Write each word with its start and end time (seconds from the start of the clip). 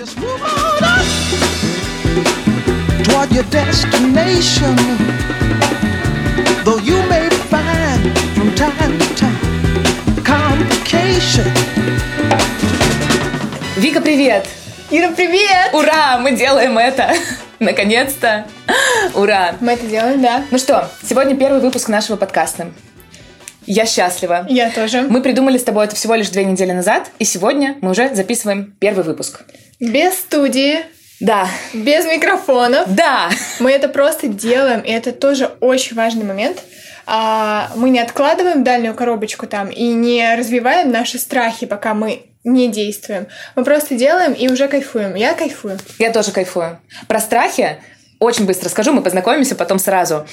Just 0.00 0.18
move 0.18 0.40
on 0.40 0.82
up 0.82 1.04
toward 3.04 3.30
your 3.34 3.44
destination. 3.50 4.74
Though 6.64 6.78
you 6.78 6.96
may 7.10 7.28
find 7.52 8.00
from 8.34 8.54
time 8.54 8.98
to 8.98 9.14
time 9.14 9.36
complication. 10.24 11.44
Вика, 13.76 14.00
привет! 14.00 14.48
Ира, 14.90 15.10
привет! 15.10 15.74
Ура! 15.74 16.16
Мы 16.16 16.34
делаем 16.34 16.78
это! 16.78 17.12
Наконец-то! 17.58 18.46
Ура! 19.14 19.56
Мы 19.60 19.72
это 19.72 19.84
делаем, 19.84 20.22
да. 20.22 20.44
Ну 20.50 20.56
что, 20.56 20.90
сегодня 21.06 21.36
первый 21.36 21.60
выпуск 21.60 21.90
нашего 21.90 22.16
подкаста. 22.16 22.72
Я 23.66 23.84
счастлива. 23.84 24.46
Я 24.48 24.70
тоже. 24.70 25.02
Мы 25.02 25.20
придумали 25.20 25.58
с 25.58 25.62
тобой 25.62 25.84
это 25.84 25.94
всего 25.94 26.14
лишь 26.14 26.30
две 26.30 26.46
недели 26.46 26.72
назад, 26.72 27.10
и 27.18 27.26
сегодня 27.26 27.76
мы 27.82 27.90
уже 27.90 28.14
записываем 28.14 28.74
первый 28.80 29.04
выпуск. 29.04 29.42
Без 29.80 30.14
студии, 30.18 30.80
Да, 31.20 31.48
без 31.72 32.04
микрофонов. 32.04 32.84
да, 32.94 33.30
Мы 33.58 33.72
это 33.72 33.88
просто 33.88 34.28
делаем, 34.28 34.80
и 34.80 34.90
это 34.90 35.12
тоже 35.12 35.50
очень 35.60 35.96
важный 35.96 36.24
момент. 36.24 36.62
А, 37.06 37.70
Мы 37.76 37.90
не 37.90 38.00
откладываем 38.00 38.62
дальнюю 38.62 38.94
коробочку 38.94 39.46
там 39.46 39.68
и 39.70 39.84
не 39.88 40.34
развиваем 40.36 40.90
наши 40.90 41.18
страхи, 41.18 41.66
пока 41.66 41.94
мы 41.94 42.26
не 42.44 42.68
действуем. 42.68 43.26
Мы 43.56 43.64
просто 43.64 43.94
делаем 43.96 44.32
и 44.32 44.48
уже 44.48 44.68
кайфуем. 44.68 45.14
Я 45.14 45.34
кайфую. 45.34 45.78
я 45.98 46.10
тоже 46.12 46.30
кайфую. 46.32 46.78
Про 47.08 47.20
страхи 47.20 47.76
очень 48.20 48.44
быстро 48.44 48.68
скажу, 48.68 48.92
мы 48.92 49.02
познакомимся 49.02 49.56
потом 49.56 49.78
сразу. 49.78 50.26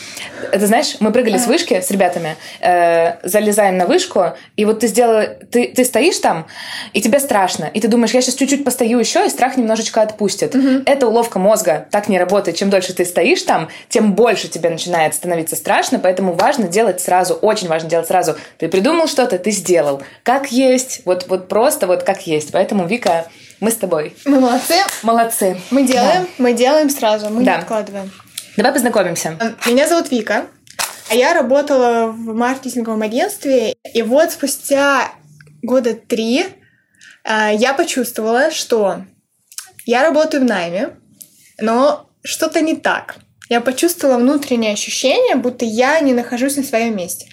Ты 0.51 0.67
знаешь, 0.67 0.97
мы 0.99 1.11
прыгали 1.11 1.37
с 1.37 1.47
вышки 1.47 1.79
с 1.79 1.89
ребятами, 1.89 2.35
э, 2.59 3.15
залезаем 3.23 3.77
на 3.77 3.85
вышку, 3.87 4.33
и 4.57 4.65
вот 4.65 4.81
ты 4.81 4.87
сделала, 4.87 5.25
ты, 5.25 5.69
ты 5.69 5.85
стоишь 5.85 6.19
там, 6.19 6.47
и 6.91 7.01
тебе 7.01 7.19
страшно, 7.21 7.65
и 7.73 7.79
ты 7.79 7.87
думаешь, 7.87 8.11
я 8.11 8.21
сейчас 8.21 8.35
чуть-чуть 8.35 8.65
постою 8.65 8.99
еще, 8.99 9.25
и 9.25 9.29
страх 9.29 9.55
немножечко 9.55 10.01
отпустит. 10.01 10.53
Это 10.85 11.07
уловка 11.07 11.39
мозга, 11.39 11.87
так 11.89 12.09
не 12.09 12.19
работает. 12.19 12.57
Чем 12.57 12.69
дольше 12.69 12.93
ты 12.93 13.05
стоишь 13.05 13.43
там, 13.43 13.69
тем 13.87 14.13
больше 14.13 14.49
тебе 14.49 14.69
начинает 14.69 15.15
становиться 15.15 15.55
страшно, 15.55 15.97
поэтому 15.97 16.33
важно 16.33 16.67
делать 16.67 16.99
сразу, 16.99 17.35
очень 17.35 17.69
важно 17.69 17.89
делать 17.89 18.07
сразу. 18.07 18.35
Ты 18.57 18.67
придумал 18.67 19.07
что-то, 19.07 19.39
ты 19.39 19.51
сделал. 19.51 20.01
Как 20.23 20.51
есть, 20.51 21.03
вот, 21.05 21.27
вот 21.29 21.47
просто 21.47 21.87
вот 21.87 22.03
как 22.03 22.27
есть. 22.27 22.51
Поэтому, 22.51 22.85
Вика, 22.85 23.27
мы 23.59 23.71
с 23.71 23.75
тобой. 23.75 24.15
Мы 24.25 24.39
молодцы. 24.39 24.75
Молодцы. 25.03 25.59
Мы 25.71 25.83
делаем, 25.83 26.27
мы 26.37 26.53
делаем 26.53 26.89
сразу, 26.89 27.29
мы 27.29 27.43
Да. 27.43 27.55
не 27.55 27.61
откладываем. 27.61 28.11
Давай 28.55 28.73
познакомимся. 28.73 29.37
Меня 29.65 29.87
зовут 29.87 30.11
Вика, 30.11 30.47
а 31.09 31.15
я 31.15 31.33
работала 31.33 32.07
в 32.07 32.33
маркетинговом 32.35 33.01
агентстве, 33.01 33.75
и 33.93 34.01
вот 34.01 34.31
спустя 34.31 35.11
года 35.61 35.93
три 35.93 36.45
а, 37.23 37.51
я 37.51 37.73
почувствовала, 37.73 38.51
что 38.51 39.01
я 39.85 40.03
работаю 40.03 40.43
в 40.43 40.45
найме, 40.45 40.91
но 41.59 42.09
что-то 42.23 42.61
не 42.61 42.75
так. 42.75 43.15
Я 43.49 43.61
почувствовала 43.61 44.17
внутреннее 44.17 44.73
ощущение, 44.73 45.35
будто 45.35 45.65
я 45.65 45.99
не 45.99 46.13
нахожусь 46.13 46.57
на 46.57 46.63
своем 46.63 46.95
месте. 46.95 47.27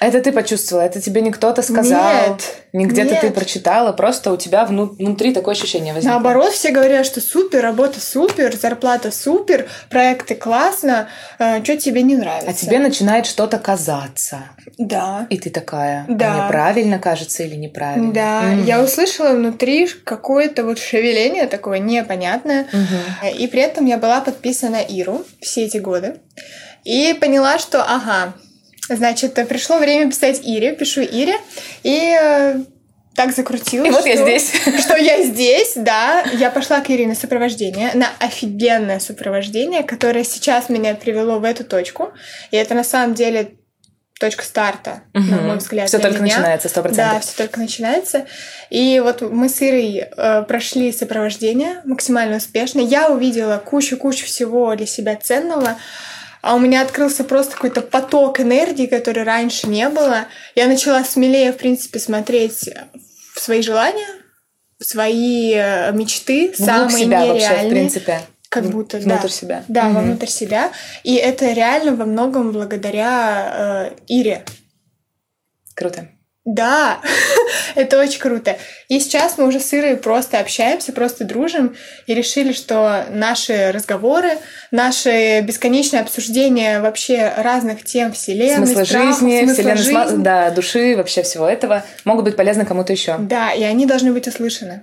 Это 0.00 0.20
ты 0.22 0.30
почувствовала, 0.32 0.84
это 0.84 1.00
тебе 1.00 1.20
не 1.22 1.30
кто-то 1.32 1.60
сказал, 1.62 2.28
Нет, 2.30 2.42
не 2.72 2.86
где-то 2.86 3.16
ты 3.20 3.30
прочитала, 3.30 3.92
просто 3.92 4.32
у 4.32 4.36
тебя 4.36 4.64
вну- 4.64 4.94
внутри 4.98 5.32
такое 5.34 5.54
ощущение 5.54 5.92
возникло. 5.92 6.14
Наоборот, 6.14 6.52
все 6.52 6.70
говорят, 6.70 7.04
что 7.04 7.20
супер, 7.20 7.62
работа 7.62 8.00
супер, 8.00 8.54
зарплата 8.56 9.10
супер, 9.10 9.68
проекты 9.90 10.36
классно, 10.36 11.08
что 11.38 11.76
тебе 11.76 12.02
не 12.02 12.16
нравится? 12.16 12.48
А 12.50 12.52
тебе 12.52 12.78
начинает 12.78 13.26
что-то 13.26 13.58
казаться. 13.58 14.38
Да. 14.78 15.26
И 15.30 15.38
ты 15.38 15.50
такая, 15.50 16.06
а 16.08 16.12
Да. 16.12 16.32
мне 16.34 16.48
правильно 16.48 16.98
кажется 17.00 17.42
или 17.42 17.56
неправильно? 17.56 18.12
Да, 18.12 18.42
Мгм. 18.42 18.64
я 18.64 18.80
услышала 18.82 19.30
внутри 19.34 19.88
какое-то 20.04 20.64
вот 20.64 20.78
шевеление 20.78 21.46
такое 21.48 21.78
непонятное. 21.80 22.68
Мгм. 22.72 23.28
И 23.36 23.46
при 23.48 23.62
этом 23.62 23.86
я 23.86 23.98
была 23.98 24.20
подписана 24.20 24.68
на 24.68 24.80
Иру 24.82 25.24
все 25.40 25.64
эти 25.64 25.78
годы. 25.78 26.18
И 26.84 27.16
поняла, 27.20 27.58
что 27.58 27.82
ага, 27.82 28.34
значит, 28.88 29.34
пришло 29.48 29.78
время 29.78 30.10
писать 30.10 30.40
Ире, 30.44 30.72
пишу 30.74 31.00
Ире. 31.02 31.34
И 31.82 32.16
э, 32.20 32.60
так 33.14 33.34
закрутилось. 33.34 33.88
И 33.88 33.92
вот 33.92 34.06
я 34.06 34.14
что- 34.14 34.24
здесь. 34.24 34.52
Что 34.80 34.96
я 34.96 35.22
здесь, 35.24 35.72
да. 35.76 36.22
Я 36.34 36.50
пошла 36.50 36.80
к 36.80 36.88
Ире 36.90 37.06
на 37.06 37.14
сопровождение, 37.14 37.90
на 37.94 38.08
офигенное 38.20 39.00
сопровождение, 39.00 39.82
которое 39.82 40.24
сейчас 40.24 40.68
меня 40.68 40.94
привело 40.94 41.38
в 41.38 41.44
эту 41.44 41.64
точку. 41.64 42.12
И 42.50 42.56
это 42.56 42.74
на 42.74 42.84
самом 42.84 43.14
деле 43.14 43.54
точка 44.20 44.44
старта, 44.44 45.02
на 45.14 45.20
Мгм. 45.20 45.46
мой 45.46 45.56
взгляд. 45.58 45.88
Для 45.90 45.98
только 46.00 46.20
меня. 46.20 46.34
начинается, 46.38 46.68
100%. 46.68 46.96
Да, 46.96 47.20
все 47.20 47.36
только 47.36 47.60
начинается. 47.60 48.26
И 48.68 48.98
вот 49.00 49.20
мы 49.22 49.48
с 49.48 49.62
Ирой 49.62 50.06
э, 50.16 50.42
прошли 50.42 50.90
сопровождение 50.92 51.82
максимально 51.84 52.38
успешно. 52.38 52.80
Я 52.80 53.10
увидела 53.10 53.58
кучу-кучу 53.58 54.26
всего 54.26 54.74
для 54.74 54.86
себя 54.86 55.14
ценного. 55.14 55.76
А 56.42 56.54
у 56.54 56.58
меня 56.58 56.82
открылся 56.82 57.24
просто 57.24 57.54
какой-то 57.54 57.80
поток 57.82 58.40
энергии, 58.40 58.86
который 58.86 59.24
раньше 59.24 59.68
не 59.68 59.88
было. 59.88 60.26
Я 60.54 60.66
начала 60.66 61.02
смелее, 61.04 61.52
в 61.52 61.56
принципе, 61.56 61.98
смотреть 61.98 62.68
в 63.34 63.40
свои 63.40 63.62
желания, 63.62 64.06
в 64.78 64.84
свои 64.84 65.52
э, 65.54 65.92
мечты, 65.92 66.50
Вглубь 66.52 66.66
самые 66.68 67.04
себя 67.04 67.26
вообще, 67.26 67.34
нереальные. 67.34 67.66
в 67.66 67.70
принципе. 67.70 68.20
Как 68.48 68.64
будто, 68.64 68.98
внутрь 68.98 69.22
да. 69.22 69.28
себя. 69.28 69.64
Да, 69.68 69.84
Мгм. 69.84 69.94
вовнутрь 69.94 70.26
себя. 70.28 70.72
И 71.04 71.14
это 71.16 71.52
реально 71.52 71.94
во 71.96 72.06
многом 72.06 72.52
благодаря 72.52 73.90
э, 73.90 73.96
Ире. 74.06 74.44
Круто. 75.74 76.08
Да, 76.50 76.98
это 77.74 78.00
очень 78.00 78.20
круто. 78.20 78.56
И 78.88 78.98
сейчас 79.00 79.36
мы 79.36 79.46
уже 79.46 79.60
с 79.60 79.74
Ирой 79.74 79.98
просто 79.98 80.38
общаемся, 80.38 80.92
просто 80.92 81.24
дружим 81.24 81.76
и 82.06 82.14
решили, 82.14 82.52
что 82.54 83.04
наши 83.10 83.70
разговоры, 83.70 84.30
наши 84.70 85.42
бесконечные 85.42 86.00
обсуждения 86.00 86.80
вообще 86.80 87.34
разных 87.36 87.84
тем 87.84 88.12
вселенной, 88.12 88.66
Смысла 88.66 88.84
страхов, 88.84 89.18
жизни, 89.20 89.40
смысла 89.40 89.54
вселенной, 89.74 90.06
жизни. 90.06 90.22
да, 90.22 90.50
души, 90.50 90.96
вообще 90.96 91.22
всего 91.22 91.46
этого 91.46 91.84
могут 92.06 92.24
быть 92.24 92.36
полезны 92.36 92.64
кому-то 92.64 92.94
еще. 92.94 93.16
Да, 93.18 93.52
и 93.52 93.62
они 93.62 93.84
должны 93.84 94.10
быть 94.12 94.26
услышаны. 94.26 94.82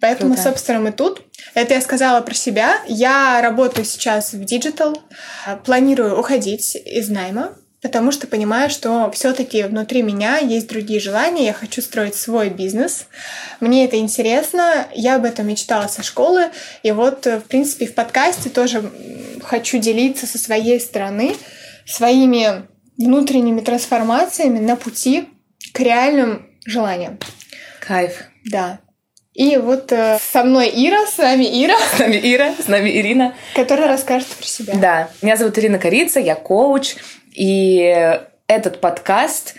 Поэтому, 0.00 0.34
Круто. 0.34 0.50
собственно, 0.50 0.80
мы 0.80 0.90
тут. 0.90 1.22
Это 1.54 1.74
я 1.74 1.80
сказала 1.80 2.20
про 2.20 2.34
себя. 2.34 2.80
Я 2.88 3.40
работаю 3.40 3.84
сейчас 3.84 4.32
в 4.32 4.44
digital, 4.44 5.00
а, 5.46 5.54
планирую 5.54 6.18
уходить 6.18 6.74
из 6.74 7.08
найма, 7.08 7.56
потому 7.86 8.10
что 8.10 8.26
понимаю, 8.26 8.68
что 8.68 9.08
все-таки 9.12 9.62
внутри 9.62 10.02
меня 10.02 10.38
есть 10.38 10.66
другие 10.66 10.98
желания. 10.98 11.44
Я 11.46 11.52
хочу 11.52 11.80
строить 11.80 12.16
свой 12.16 12.48
бизнес. 12.48 13.06
Мне 13.60 13.84
это 13.84 13.96
интересно. 13.96 14.88
Я 14.92 15.14
об 15.14 15.24
этом 15.24 15.46
мечтала 15.46 15.86
со 15.86 16.02
школы. 16.02 16.50
И 16.82 16.90
вот, 16.90 17.28
э, 17.28 17.38
в 17.38 17.44
принципе, 17.44 17.86
в 17.86 17.94
подкасте 17.94 18.50
тоже 18.50 18.90
хочу 19.44 19.78
делиться 19.78 20.26
со 20.26 20.36
своей 20.36 20.80
стороны 20.80 21.36
своими 21.86 22.66
внутренними 22.98 23.60
трансформациями 23.60 24.58
на 24.58 24.74
пути 24.74 25.28
к 25.72 25.78
реальным 25.78 26.48
желаниям. 26.64 27.20
Кайф. 27.80 28.24
Да. 28.50 28.80
И 29.32 29.58
вот 29.58 29.92
э, 29.92 30.18
со 30.32 30.42
мной 30.42 30.72
Ира, 30.74 31.06
с 31.06 31.18
вами 31.18 31.44
Ира, 31.64 31.76
С 31.94 31.98
нами 32.00 32.18
Ира, 32.34 32.52
с 32.60 32.66
нами 32.66 32.90
Ирина. 32.90 33.34
которая 33.54 33.86
расскажет 33.86 34.26
про 34.28 34.44
себя. 34.46 34.74
Да, 34.74 35.10
меня 35.22 35.36
зовут 35.36 35.56
Ирина 35.56 35.78
Корица, 35.78 36.18
я 36.18 36.34
коуч, 36.34 36.96
и 37.36 38.18
этот 38.48 38.80
подкаст 38.80 39.54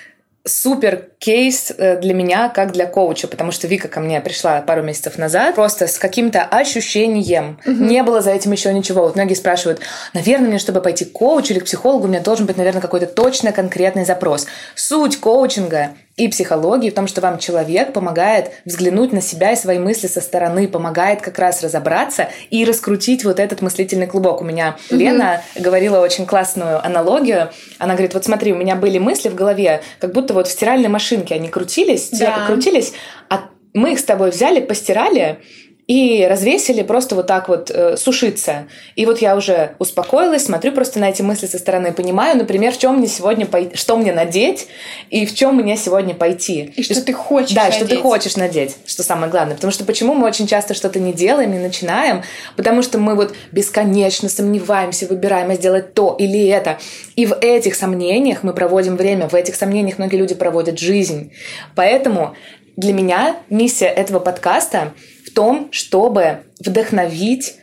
супер 0.47 1.09
кейс 1.19 1.73
э, 1.77 1.99
для 1.99 2.13
меня, 2.13 2.49
как 2.49 2.71
для 2.71 2.85
коуча, 2.85 3.27
потому 3.27 3.51
что 3.51 3.67
Вика 3.67 3.87
ко 3.87 3.99
мне 3.99 4.21
пришла 4.21 4.61
пару 4.61 4.81
месяцев 4.81 5.17
назад 5.17 5.55
просто 5.55 5.87
с 5.87 5.97
каким-то 5.97 6.43
ощущением. 6.43 7.59
Не 7.65 8.03
было 8.03 8.21
за 8.21 8.31
этим 8.31 8.51
еще 8.53 8.73
ничего. 8.73 9.03
Вот 9.03 9.15
многие 9.15 9.33
спрашивают, 9.33 9.81
наверное, 10.13 10.47
мне, 10.47 10.59
чтобы 10.59 10.81
пойти 10.81 11.05
к 11.05 11.11
коучу 11.11 11.53
или 11.53 11.59
к 11.59 11.65
психологу, 11.65 12.05
у 12.05 12.07
меня 12.07 12.21
должен 12.21 12.45
быть, 12.45 12.57
наверное, 12.57 12.81
какой-то 12.81 13.07
точно 13.07 13.51
конкретный 13.51 14.05
запрос. 14.05 14.47
Суть 14.75 15.19
коучинга 15.19 15.91
и 16.17 16.27
психологии 16.27 16.89
в 16.89 16.95
том, 16.95 17.07
что 17.07 17.21
вам 17.21 17.37
человек 17.37 17.93
помогает 17.93 18.51
взглянуть 18.65 19.13
на 19.13 19.21
себя 19.21 19.51
и 19.51 19.55
свои 19.55 19.77
мысли 19.77 20.07
со 20.07 20.19
стороны, 20.19 20.67
помогает 20.67 21.21
как 21.21 21.37
раз 21.37 21.63
разобраться 21.63 22.29
и 22.49 22.65
раскрутить 22.65 23.23
вот 23.23 23.39
этот 23.39 23.61
мыслительный 23.61 24.07
клубок. 24.07 24.41
У 24.41 24.43
меня 24.43 24.77
Лена 24.89 25.43
говорила 25.55 25.99
очень 25.99 26.25
классную 26.25 26.83
аналогию. 26.83 27.51
Она 27.77 27.93
говорит, 27.93 28.15
вот 28.15 28.25
смотри, 28.25 28.51
у 28.51 28.55
меня 28.57 28.75
были 28.75 28.97
мысли 28.97 29.29
в 29.29 29.35
голове, 29.35 29.81
как 29.99 30.11
будто 30.11 30.33
вот 30.33 30.47
в 30.47 30.51
стиральной 30.51 30.89
машинке 30.89 31.35
они 31.35 31.49
крутились, 31.49 32.09
Да. 32.09 32.47
крутились, 32.47 32.93
а 33.29 33.49
мы 33.73 33.93
их 33.93 33.99
с 33.99 34.03
тобой 34.03 34.31
взяли, 34.31 34.59
постирали, 34.59 35.39
и 35.87 36.27
развесили 36.29 36.83
просто 36.83 37.15
вот 37.15 37.27
так 37.27 37.47
вот 37.47 37.71
э, 37.73 37.95
сушиться. 37.95 38.67
И 38.97 39.05
вот 39.05 39.21
я 39.21 39.37
уже 39.37 39.75
успокоилась, 39.79 40.43
смотрю 40.43 40.73
просто 40.73 40.99
на 40.99 41.09
эти 41.09 41.21
мысли 41.21 41.47
со 41.47 41.57
стороны, 41.57 41.93
понимаю, 41.93 42.37
например, 42.37 42.73
в 42.73 42.77
чем 42.77 42.97
мне 42.97 43.07
сегодня 43.07 43.45
пой- 43.45 43.71
что 43.73 43.95
мне 43.95 44.11
надеть 44.11 44.67
и 45.09 45.25
в 45.25 45.33
чем 45.33 45.55
мне 45.55 45.77
сегодня 45.77 46.13
пойти. 46.13 46.73
И 46.75 46.83
что 46.83 47.01
ты 47.01 47.13
хочешь 47.13 47.53
Да, 47.55 47.71
что 47.71 47.85
ты 47.85 47.91
надеть. 47.95 48.01
хочешь 48.01 48.35
надеть, 48.35 48.75
что 48.85 49.01
самое 49.03 49.31
главное. 49.31 49.55
Потому 49.55 49.71
что 49.71 49.85
почему 49.85 50.13
мы 50.13 50.27
очень 50.27 50.45
часто 50.45 50.73
что-то 50.73 50.99
не 50.99 51.13
делаем, 51.13 51.53
не 51.53 51.59
начинаем? 51.59 52.21
Потому 52.57 52.81
что 52.81 52.97
мы 52.97 53.15
вот 53.15 53.33
бесконечно 53.53 54.27
сомневаемся, 54.27 55.07
выбираем, 55.07 55.51
а 55.51 55.55
сделать 55.55 55.93
то 55.93 56.17
или 56.19 56.47
это. 56.47 56.79
И 57.15 57.25
в 57.25 57.33
этих 57.39 57.75
сомнениях 57.75 58.43
мы 58.43 58.53
проводим 58.53 58.97
время, 58.97 59.29
в 59.29 59.33
этих 59.35 59.55
сомнениях 59.55 59.99
многие 59.99 60.17
люди 60.17 60.35
проводят 60.35 60.79
жизнь. 60.79 61.31
Поэтому 61.75 62.35
для 62.75 62.91
меня 62.93 63.37
миссия 63.49 63.87
этого 63.87 64.19
подкаста 64.19 64.93
том, 65.37 65.69
чтобы 65.69 66.45
вдохновить 66.59 67.57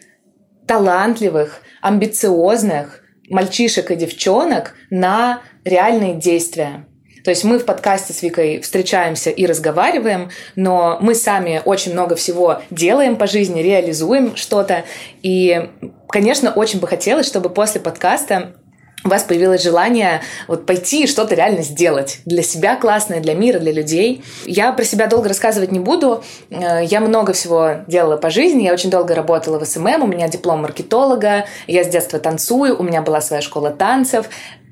талантливых, 0.64 1.60
амбициозных 1.82 3.02
мальчишек 3.28 3.90
и 3.90 3.96
девчонок 3.96 4.76
на 4.90 5.40
реальные 5.64 6.14
действия. 6.14 6.86
То 7.24 7.30
есть 7.30 7.42
мы 7.42 7.58
в 7.58 7.64
подкасте 7.64 8.12
с 8.12 8.22
Викой 8.22 8.60
встречаемся 8.60 9.30
и 9.30 9.44
разговариваем, 9.44 10.30
но 10.54 10.98
мы 11.00 11.16
сами 11.16 11.62
очень 11.64 11.94
много 11.94 12.14
всего 12.14 12.62
делаем 12.70 13.16
по 13.16 13.26
жизни, 13.26 13.60
реализуем 13.60 14.36
что-то. 14.36 14.84
И, 15.22 15.68
конечно, 16.08 16.52
очень 16.52 16.78
бы 16.78 16.86
хотелось, 16.86 17.26
чтобы 17.26 17.50
после 17.50 17.80
подкаста 17.80 18.54
у 19.04 19.08
вас 19.08 19.22
появилось 19.22 19.62
желание 19.62 20.22
вот 20.48 20.64
пойти 20.66 21.04
и 21.04 21.06
что-то 21.06 21.34
реально 21.34 21.62
сделать 21.62 22.20
для 22.24 22.42
себя 22.42 22.76
классное, 22.76 23.20
для 23.20 23.34
мира, 23.34 23.58
для 23.58 23.72
людей. 23.72 24.24
Я 24.46 24.72
про 24.72 24.84
себя 24.84 25.06
долго 25.06 25.28
рассказывать 25.28 25.72
не 25.72 25.78
буду. 25.78 26.24
Э, 26.50 26.82
я 26.82 27.00
много 27.00 27.34
всего 27.34 27.84
делала 27.86 28.16
по 28.16 28.30
жизни. 28.30 28.62
Я 28.64 28.72
очень 28.72 28.90
долго 28.90 29.14
работала 29.14 29.58
в 29.58 29.66
SMM. 29.66 30.02
У 30.02 30.06
меня 30.06 30.28
диплом 30.28 30.62
маркетолога. 30.62 31.44
Я 31.66 31.84
с 31.84 31.88
детства 31.88 32.18
танцую. 32.18 32.78
У 32.78 32.82
меня 32.82 33.02
была 33.02 33.20
своя 33.20 33.42
школа 33.42 33.70
танцев 33.70 34.26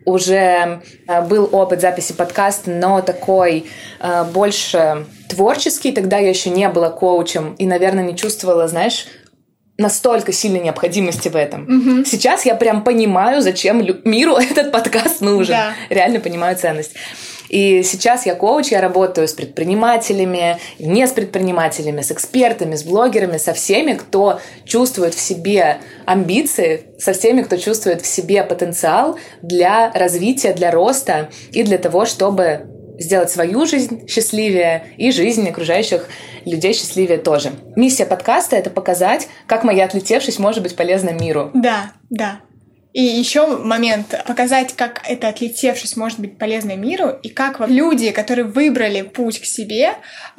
уже 0.05 0.81
э, 1.07 1.23
был 1.23 1.49
опыт 1.53 1.81
записи 1.81 2.13
подкаста, 2.13 2.71
но 2.71 3.03
такой 3.03 3.67
э, 4.01 4.25
больше 4.25 5.07
творческий. 5.29 5.93
Тогда 5.93 6.19
я 6.19 6.29
еще 6.29 6.51
не 6.51 6.69
была 6.69 6.91
коучем 6.91 7.55
и, 7.59 7.67
наверное, 7.67 8.05
не 8.05 8.17
чувствовала, 8.17 8.67
знаешь, 8.67 9.07
настолько 9.83 10.33
сильной 10.33 10.61
необходимости 10.61 11.29
в 11.29 11.37
этом. 11.37 11.63
Угу. 11.65 12.05
Сейчас 12.07 12.47
я 12.47 12.55
прям 12.55 12.83
понимаю, 12.83 13.43
зачем 13.43 13.87
миру 14.05 14.37
этот 14.51 14.73
подкаст 14.73 15.21
нужен. 15.21 15.55
Да. 15.55 15.73
Реально 15.91 16.21
понимаю 16.21 16.57
ценность. 16.57 16.93
И 17.53 17.83
сейчас 17.83 18.25
я 18.25 18.35
коуч, 18.35 18.69
я 18.69 18.81
работаю 18.81 19.29
с 19.29 19.35
предпринимателями, 19.35 20.57
не 20.79 21.07
с 21.07 21.11
предпринимателями, 21.13 22.01
с 22.01 22.11
экспертами, 22.11 22.77
с 22.77 22.83
блогерами, 22.83 23.37
со 23.37 23.53
всеми, 23.53 23.93
кто 23.93 24.41
чувствует 24.65 25.13
в 25.13 25.21
себе 25.21 25.77
амбиции, 26.07 26.87
со 26.99 27.13
всеми, 27.13 27.43
кто 27.43 27.59
чувствует 27.59 28.01
в 28.01 28.07
себе 28.07 28.43
потенциал 28.43 29.19
для 29.43 29.93
развития, 29.93 30.55
для 30.55 30.71
роста 30.71 31.29
и 31.53 31.63
для 31.63 31.77
того, 31.77 32.07
чтобы 32.07 32.72
сделать 33.03 33.31
свою 33.31 33.67
жизнь 33.67 34.07
счастливее 34.09 34.87
и 34.97 35.11
жизнь 35.11 35.49
окружающих 35.49 36.09
людей 36.45 36.73
счастливее 36.73 37.19
тоже. 37.19 37.53
Миссия 37.77 38.07
подкаста— 38.07 38.57
это 38.57 38.71
показать, 38.71 39.29
как 39.47 39.65
моя 39.65 39.85
отлетевшись 39.85 40.39
может 40.39 40.63
быть 40.63 40.77
полезна 40.77 41.11
миру. 41.11 41.51
Да, 41.55 41.93
да. 42.11 42.41
И 42.93 43.03
еще 43.03 43.47
момент 43.57 44.15
показать, 44.27 44.75
как 44.75 45.03
эта 45.09 45.29
отлетевшись 45.29 45.97
может 45.97 46.21
быть 46.21 46.37
полезна 46.37 46.77
миру, 46.77 47.09
и 47.23 47.31
как 47.31 47.67
люди, 47.67 48.11
которые 48.11 48.45
выбрали 48.45 49.03
путь 49.03 49.41
к 49.41 49.45
себе, 49.47 49.95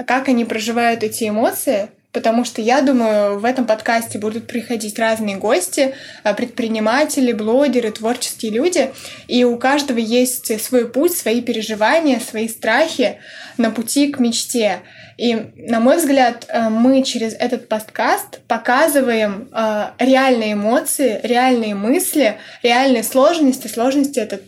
как 0.05 0.27
они 0.29 0.45
проживают 0.45 1.03
эти 1.03 1.27
эмоции, 1.27 1.89
потому 2.13 2.45
что 2.45 2.61
я 2.61 2.81
думаю, 2.81 3.39
в 3.39 3.43
этом 3.43 3.65
подкасте 3.65 4.19
будут 4.19 4.47
приходить 4.47 4.97
разные 4.99 5.35
гости, 5.37 5.95
а, 6.23 6.33
предприниматели, 6.33 7.33
блогеры, 7.33 7.91
творческие 7.91 8.51
люди, 8.51 8.91
и 9.27 9.43
у 9.43 9.57
каждого 9.57 9.97
есть 9.97 10.61
свой 10.61 10.87
путь, 10.87 11.17
свои 11.17 11.41
переживания, 11.41 12.19
свои 12.19 12.47
страхи 12.47 13.17
на 13.57 13.71
пути 13.71 14.11
к 14.11 14.19
мечте. 14.19 14.79
И, 15.17 15.35
на 15.57 15.79
мой 15.79 15.97
взгляд, 15.97 16.45
э, 16.47 16.69
мы 16.69 17.03
через 17.03 17.33
этот 17.33 17.67
подкаст 17.67 18.39
показываем 18.47 19.49
э, 19.51 19.89
реальные 19.99 20.53
эмоции, 20.53 21.19
реальные 21.23 21.75
мысли, 21.75 22.37
реальные 22.63 23.03
сложности. 23.03 23.67
Сложности 23.67 24.19
это, 24.19 24.39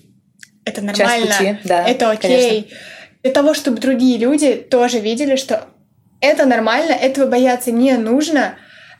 это 0.65 0.81
нормально, 0.81 1.35
пути, 1.37 1.57
да, 1.63 1.87
это 1.87 2.09
окей. 2.09 2.61
Конечно. 2.61 2.77
Для 3.21 3.31
того, 3.31 3.53
чтобы 3.53 3.77
другие 3.77 4.17
люди 4.17 4.53
тоже 4.53 4.99
видели, 4.99 5.35
что 5.35 5.67
это 6.25 6.45
нормально, 6.45 6.91
этого 6.91 7.27
бояться 7.27 7.71
не 7.71 7.93
нужно. 7.97 8.55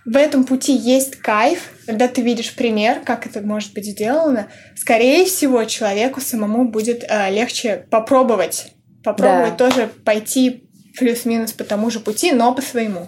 В 0.06 0.16
этом 0.18 0.44
пути 0.44 0.74
есть 0.74 1.16
кайф, 1.16 1.72
когда 1.88 2.08
ты 2.08 2.22
видишь 2.22 2.56
пример, 2.56 3.02
как 3.04 3.26
это 3.26 3.42
может 3.42 3.74
быть 3.74 3.86
сделано. 3.86 4.48
Скорее 4.76 5.26
всего, 5.26 5.64
человеку 5.64 6.22
самому 6.22 6.66
будет 6.66 7.04
э, 7.08 7.32
легче 7.32 7.86
попробовать. 7.90 8.72
Попробовать 9.04 9.58
да. 9.58 9.70
тоже 9.70 9.90
пойти 10.04 10.70
плюс-минус 10.98 11.54
по 11.54 11.64
тому 11.64 11.90
же 11.90 12.00
пути, 12.00 12.32
но 12.32 12.54
по 12.54 12.62
своему. 12.62 13.08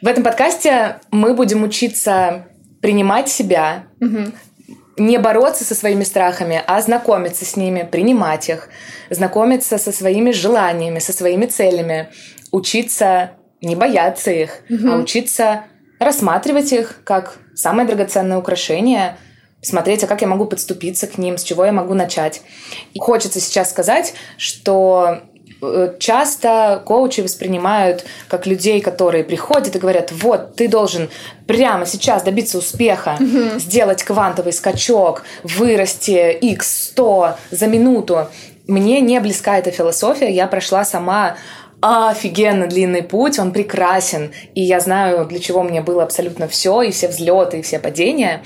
В 0.00 0.06
этом 0.06 0.24
подкасте 0.24 1.00
мы 1.10 1.34
будем 1.34 1.62
учиться 1.62 2.46
принимать 2.80 3.28
себя, 3.28 3.84
угу. 4.00 4.32
не 4.96 5.18
бороться 5.18 5.64
со 5.64 5.74
своими 5.74 6.04
страхами, 6.04 6.62
а 6.66 6.80
знакомиться 6.80 7.44
с 7.44 7.56
ними, 7.56 7.86
принимать 7.90 8.48
их, 8.48 8.68
знакомиться 9.10 9.76
со 9.76 9.92
своими 9.92 10.30
желаниями, 10.30 11.00
со 11.00 11.12
своими 11.12 11.46
целями, 11.46 12.08
учиться 12.50 13.32
не 13.60 13.76
бояться 13.76 14.30
их, 14.30 14.60
угу. 14.68 14.90
а 14.90 14.96
учиться 14.96 15.64
рассматривать 15.98 16.72
их 16.72 17.00
как 17.04 17.38
самое 17.54 17.86
драгоценное 17.86 18.38
украшение, 18.38 19.16
смотреть, 19.62 20.02
а 20.04 20.06
как 20.06 20.22
я 20.22 20.26
могу 20.26 20.46
подступиться 20.46 21.06
к 21.06 21.18
ним, 21.18 21.36
с 21.36 21.42
чего 21.42 21.64
я 21.64 21.72
могу 21.72 21.94
начать. 21.94 22.42
И 22.94 22.98
хочется 22.98 23.40
сейчас 23.40 23.70
сказать, 23.70 24.14
что 24.38 25.18
э, 25.60 25.94
часто 25.98 26.82
коучи 26.86 27.20
воспринимают 27.20 28.06
как 28.28 28.46
людей, 28.46 28.80
которые 28.80 29.24
приходят 29.24 29.76
и 29.76 29.78
говорят, 29.78 30.10
вот, 30.12 30.56
ты 30.56 30.68
должен 30.68 31.10
прямо 31.46 31.84
сейчас 31.84 32.22
добиться 32.22 32.56
успеха, 32.56 33.16
mm 33.20 33.60
сделать 33.60 34.02
квантовый 34.02 34.54
скачок, 34.54 35.24
вырасти 35.42 36.38
x100 36.40 37.34
за 37.50 37.66
минуту. 37.66 38.28
Мне 38.66 39.00
не 39.00 39.20
близка 39.20 39.58
эта 39.58 39.70
философия, 39.70 40.32
я 40.32 40.46
прошла 40.46 40.84
сама 40.84 41.36
офигенно 41.80 42.66
длинный 42.66 43.02
путь, 43.02 43.38
он 43.38 43.52
прекрасен, 43.52 44.32
и 44.54 44.62
я 44.62 44.80
знаю, 44.80 45.24
для 45.26 45.38
чего 45.38 45.62
мне 45.62 45.80
было 45.80 46.02
абсолютно 46.02 46.46
все, 46.48 46.82
и 46.82 46.90
все 46.90 47.08
взлеты, 47.08 47.58
и 47.58 47.62
все 47.62 47.78
падения, 47.78 48.42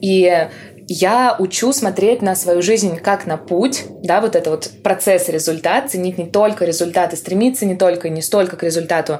и 0.00 0.48
я 0.88 1.34
учу 1.38 1.72
смотреть 1.72 2.22
на 2.22 2.36
свою 2.36 2.62
жизнь 2.62 2.96
как 2.98 3.26
на 3.26 3.36
путь, 3.36 3.84
да, 4.02 4.20
вот 4.20 4.36
это 4.36 4.50
вот 4.50 4.70
процесс, 4.84 5.28
результат, 5.28 5.90
ценить 5.90 6.16
не 6.16 6.26
только 6.26 6.64
результаты, 6.64 7.16
стремиться 7.16 7.66
не 7.66 7.74
только, 7.74 8.08
не 8.08 8.22
столько 8.22 8.56
к 8.56 8.62
результату, 8.62 9.18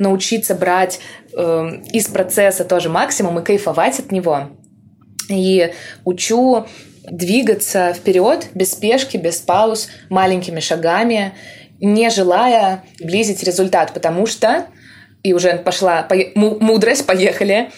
научиться 0.00 0.56
брать 0.56 0.98
э, 1.32 1.70
из 1.92 2.08
процесса 2.08 2.64
тоже 2.64 2.88
максимум 2.88 3.38
и 3.38 3.44
кайфовать 3.44 4.00
от 4.00 4.10
него. 4.10 4.48
И 5.28 5.72
учу 6.04 6.66
двигаться 7.08 7.92
вперед 7.92 8.48
без 8.54 8.72
спешки, 8.72 9.16
без 9.16 9.36
пауз, 9.36 9.88
маленькими 10.10 10.58
шагами, 10.58 11.34
не 11.80 12.10
желая 12.10 12.84
близить 13.00 13.42
результат, 13.42 13.92
потому 13.92 14.26
что, 14.26 14.66
и 15.22 15.32
уже 15.32 15.58
пошла 15.58 16.02
по, 16.02 16.16
мудрость, 16.34 17.06
поехали, 17.06 17.70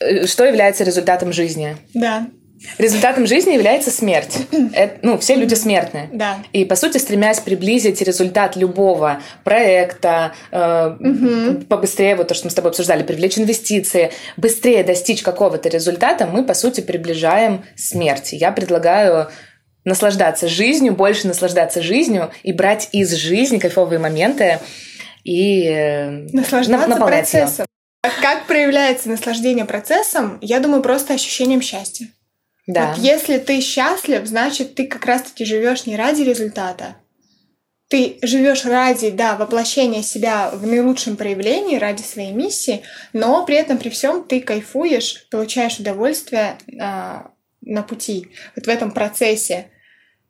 э, 0.00 0.26
что 0.26 0.44
является 0.44 0.84
результатом 0.84 1.32
жизни? 1.32 1.76
Да. 1.94 2.28
Результатом 2.78 3.26
жизни 3.26 3.52
является 3.52 3.90
смерть. 3.90 4.38
Это, 4.72 4.98
ну, 5.02 5.18
все 5.18 5.34
люди 5.34 5.54
смертны. 5.54 6.08
Да. 6.12 6.38
И, 6.52 6.64
по 6.64 6.74
сути, 6.74 6.98
стремясь 6.98 7.40
приблизить 7.40 8.00
результат 8.02 8.56
любого 8.56 9.20
проекта, 9.44 10.32
э, 10.50 10.96
угу. 10.98 11.64
побыстрее, 11.66 12.16
вот 12.16 12.28
то, 12.28 12.34
что 12.34 12.46
мы 12.46 12.50
с 12.50 12.54
тобой 12.54 12.70
обсуждали, 12.70 13.02
привлечь 13.02 13.38
инвестиции, 13.38 14.10
быстрее 14.36 14.82
достичь 14.84 15.22
какого-то 15.22 15.68
результата, 15.68 16.26
мы, 16.26 16.44
по 16.44 16.54
сути, 16.54 16.80
приближаем 16.80 17.64
смерть. 17.76 18.32
Я 18.32 18.52
предлагаю 18.52 19.28
наслаждаться 19.86 20.48
жизнью, 20.48 20.94
больше 20.94 21.26
наслаждаться 21.28 21.80
жизнью 21.80 22.30
и 22.42 22.52
брать 22.52 22.90
из 22.92 23.14
жизни 23.14 23.58
кайфовые 23.58 23.98
моменты 23.98 24.58
и 25.24 25.62
э, 25.64 26.10
наслаждаться 26.32 26.96
процессом. 26.96 27.66
Ее. 28.04 28.12
Как 28.20 28.46
проявляется 28.46 29.08
наслаждение 29.08 29.64
процессом? 29.64 30.38
Я 30.42 30.60
думаю, 30.60 30.82
просто 30.82 31.14
ощущением 31.14 31.62
счастья. 31.62 32.08
Да. 32.66 32.88
Вот 32.88 32.98
если 32.98 33.38
ты 33.38 33.60
счастлив, 33.60 34.26
значит, 34.26 34.74
ты 34.74 34.86
как 34.86 35.06
раз-таки 35.06 35.44
живешь 35.44 35.86
не 35.86 35.96
ради 35.96 36.22
результата. 36.22 36.96
Ты 37.88 38.18
живешь 38.22 38.64
ради, 38.64 39.10
да, 39.10 39.36
воплощения 39.36 40.02
себя 40.02 40.50
в 40.50 40.66
наилучшем 40.66 41.16
проявлении, 41.16 41.76
ради 41.76 42.02
своей 42.02 42.32
миссии, 42.32 42.82
но 43.12 43.46
при 43.46 43.54
этом, 43.54 43.78
при 43.78 43.90
всем 43.90 44.24
ты 44.24 44.40
кайфуешь, 44.40 45.28
получаешь 45.30 45.78
удовольствие 45.78 46.58
э, 46.66 47.20
на 47.60 47.82
пути, 47.84 48.28
вот 48.56 48.66
в 48.66 48.68
этом 48.68 48.90
процессе 48.90 49.70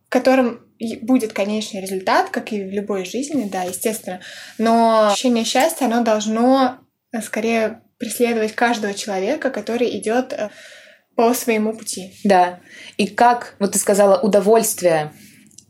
в 0.06 0.10
котором 0.10 0.60
будет 1.02 1.32
конечный 1.32 1.80
результат, 1.80 2.30
как 2.30 2.52
и 2.52 2.62
в 2.62 2.70
любой 2.70 3.04
жизни, 3.04 3.48
да, 3.50 3.62
естественно. 3.62 4.20
Но 4.58 5.08
ощущение 5.08 5.44
счастья, 5.44 5.86
оно 5.86 6.02
должно 6.02 6.78
э, 7.12 7.22
скорее 7.22 7.80
преследовать 7.98 8.54
каждого 8.54 8.92
человека, 8.92 9.50
который 9.50 9.96
идет 9.98 10.32
э, 10.32 10.50
по 11.14 11.32
своему 11.32 11.74
пути. 11.74 12.12
Да. 12.24 12.60
И 12.98 13.06
как, 13.06 13.56
вот 13.58 13.72
ты 13.72 13.78
сказала, 13.78 14.20
удовольствие, 14.20 15.12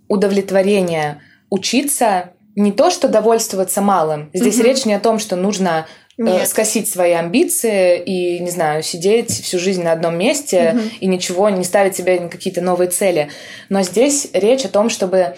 удовлетворение, 0.08 1.22
учиться 1.50 2.32
не 2.56 2.72
то, 2.72 2.90
что 2.90 3.08
довольствоваться 3.08 3.80
малым. 3.80 4.30
Здесь 4.34 4.56
угу. 4.56 4.64
речь 4.64 4.84
не 4.86 4.94
о 4.94 5.00
том, 5.00 5.18
что 5.18 5.36
нужно 5.36 5.86
Нет. 6.18 6.48
скосить 6.48 6.88
свои 6.88 7.12
амбиции 7.12 8.02
и, 8.02 8.38
не 8.38 8.50
знаю, 8.50 8.82
сидеть 8.82 9.30
всю 9.30 9.58
жизнь 9.58 9.82
на 9.82 9.92
одном 9.92 10.16
месте 10.16 10.72
угу. 10.74 10.82
и 11.00 11.06
ничего, 11.06 11.50
не 11.50 11.62
ставить 11.62 11.94
себе 11.94 12.28
какие-то 12.28 12.62
новые 12.62 12.88
цели. 12.88 13.28
Но 13.68 13.82
здесь 13.82 14.28
речь 14.32 14.64
о 14.64 14.68
том, 14.68 14.88
чтобы 14.88 15.36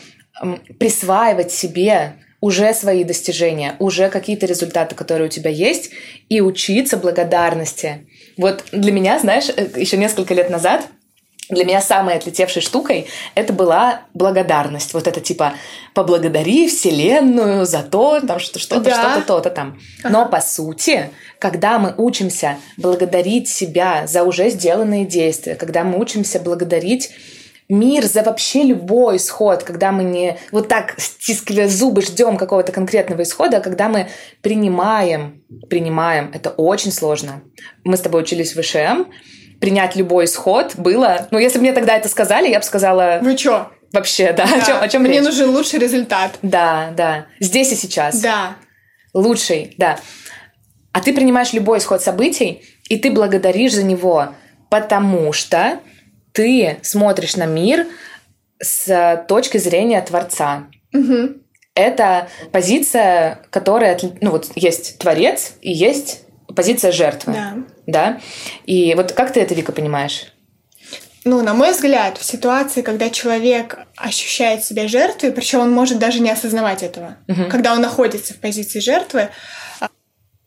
присваивать 0.79 1.51
себе 1.51 2.15
уже 2.41 2.73
свои 2.73 3.03
достижения, 3.03 3.75
уже 3.81 4.09
какие-то 4.09 4.47
результаты, 4.47 4.95
которые 4.95 5.27
у 5.27 5.31
тебя 5.31 5.51
есть, 5.51 5.91
и 6.29 6.41
учиться 6.41 6.97
благодарности. 6.97 8.07
Вот 8.37 8.65
для 8.71 8.93
меня, 8.93 9.19
знаешь, 9.19 9.49
э, 9.55 9.67
еще 9.77 9.97
несколько 9.97 10.35
лет 10.35 10.49
назад 10.49 10.87
для 11.50 11.64
меня 11.64 11.81
самой 11.81 12.17
отлетевшей 12.17 12.62
штукой 12.62 13.07
это 13.35 13.52
была 13.52 14.02
благодарность. 14.14 14.95
Вот 14.95 15.07
это 15.07 15.21
типа 15.21 15.55
поблагодари 15.95 16.69
Вселенную 16.69 17.64
за 17.67 17.83
то, 17.83 18.21
там 18.21 18.38
что- 18.38 18.59
что-то, 18.59 18.83
Да. 18.90 18.90
что-то, 19.12 19.26
то-то 19.26 19.50
там. 19.50 19.78
Но 20.05 20.26
по 20.26 20.40
сути, 20.40 21.11
когда 21.38 21.78
мы 21.78 21.95
учимся 21.97 22.57
благодарить 22.76 23.49
себя 23.49 24.07
за 24.07 24.25
уже 24.25 24.50
сделанные 24.50 25.05
действия, 25.07 25.55
когда 25.55 25.85
мы 25.85 25.99
учимся 25.99 26.38
благодарить 26.38 27.11
мир 27.71 28.05
за 28.07 28.23
вообще 28.23 28.62
любой 28.62 29.17
исход, 29.19 29.62
когда 29.62 29.93
мы 29.93 30.02
не 30.02 30.38
вот 30.52 30.69
так 30.69 30.95
стискивая 30.99 31.69
зубы 31.69 32.00
ждем 32.02 32.37
какого-то 32.38 32.73
конкретного 32.73 33.23
исхода, 33.23 33.59
а 33.59 33.61
когда 33.61 33.88
мы 33.88 34.09
принимаем, 34.40 35.43
принимаем, 35.69 36.31
это 36.33 36.50
очень 36.50 36.93
сложно. 36.93 37.43
Мы 37.85 37.97
с 37.97 38.00
тобой 38.00 38.23
учились 38.23 38.55
в 38.57 38.62
ВШМ, 38.62 39.05
принять 39.61 39.97
любой 39.97 40.27
исход 40.27 40.77
было... 40.77 41.29
Ну, 41.31 41.38
если 41.38 41.59
бы 41.59 41.62
мне 41.62 41.73
тогда 41.73 41.97
это 41.97 42.09
сказали, 42.09 42.49
я 42.49 42.59
бы 42.59 42.65
сказала 42.65 43.19
Вы 43.23 43.37
чё? 43.37 43.71
вообще, 43.93 44.33
да, 44.33 44.47
Да, 44.47 44.55
о 44.55 44.61
чем, 44.67 44.77
о 44.83 44.88
чем 44.88 45.03
Мне 45.03 45.15
речь. 45.19 45.25
нужен 45.25 45.50
лучший 45.50 45.79
результат. 45.79 46.38
Да, 46.43 46.91
да. 46.97 47.27
Здесь 47.41 47.73
и 47.73 47.77
сейчас. 47.77 48.21
Да. 48.21 48.57
Лучший, 49.15 49.75
да. 49.79 49.99
А 50.93 51.00
ты 51.00 51.12
принимаешь 51.12 51.53
любой 51.53 51.79
исход 51.79 52.03
событий, 52.03 52.62
и 52.88 52.99
ты 52.99 53.11
благодаришь 53.11 53.75
за 53.75 53.83
него, 53.83 54.29
потому 54.71 55.33
что 55.33 55.81
ты 56.33 56.79
смотришь 56.83 57.37
на 57.37 57.47
мир 57.47 57.87
с 58.61 59.25
точки 59.29 59.59
зрения 59.59 60.00
Творца. 60.03 60.65
Мгм. 60.93 61.43
Это 61.75 62.29
позиция, 62.53 63.43
которая... 63.50 63.99
Ну 64.21 64.31
вот 64.33 64.50
есть 64.55 64.99
Творец 64.99 65.53
и 65.61 65.73
есть 65.73 66.23
позиция 66.55 66.91
жертвы. 66.93 67.33
Да. 67.33 67.55
Да? 67.88 68.21
И 68.66 68.95
вот 68.95 69.12
как 69.12 69.33
ты 69.33 69.40
это, 69.40 69.54
Вика, 69.54 69.73
понимаешь? 69.73 70.26
Ну, 71.25 71.42
на 71.42 71.54
мой 71.54 71.73
взгляд, 71.73 72.18
в 72.18 72.25
ситуации, 72.25 72.83
когда 72.83 73.09
человек 73.09 73.78
ощущает 73.97 74.62
себя 74.62 74.87
жертвой, 74.88 75.33
причем 75.33 75.61
он 75.61 75.73
может 75.73 75.99
даже 75.99 76.21
не 76.21 76.30
осознавать 76.30 76.83
этого, 76.83 77.16
когда 77.50 77.73
он 77.73 77.80
находится 77.80 78.35
в 78.35 78.40
позиции 78.40 78.80
жертвы, 78.80 79.30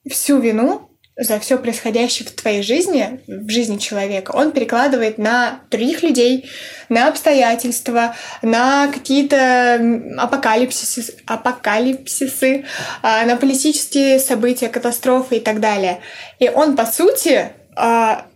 всю 0.08 0.40
вину 0.40 0.91
за 1.18 1.40
все 1.40 1.58
происходящее 1.58 2.28
в 2.28 2.32
твоей 2.32 2.64
жизни, 2.64 3.22
в 3.28 3.50
жизни 3.50 3.78
человека, 3.78 4.32
он 4.32 4.52
перекладывает 4.52 5.18
на 5.18 5.60
других 5.70 6.04
людей, 6.04 6.50
на 6.90 7.08
обстоятельства, 7.10 8.16
на 8.42 8.88
какие-то 8.88 10.04
апокалипсисы, 10.18 11.16
апокалипсисы, 11.26 12.66
а, 13.02 13.26
на 13.26 13.36
политические 13.36 14.20
события, 14.20 14.70
катастрофы 14.70 15.38
и 15.38 15.40
так 15.40 15.60
далее. 15.60 16.00
И 16.40 16.50
он, 16.50 16.76
по 16.76 16.86
сути, 16.86 17.52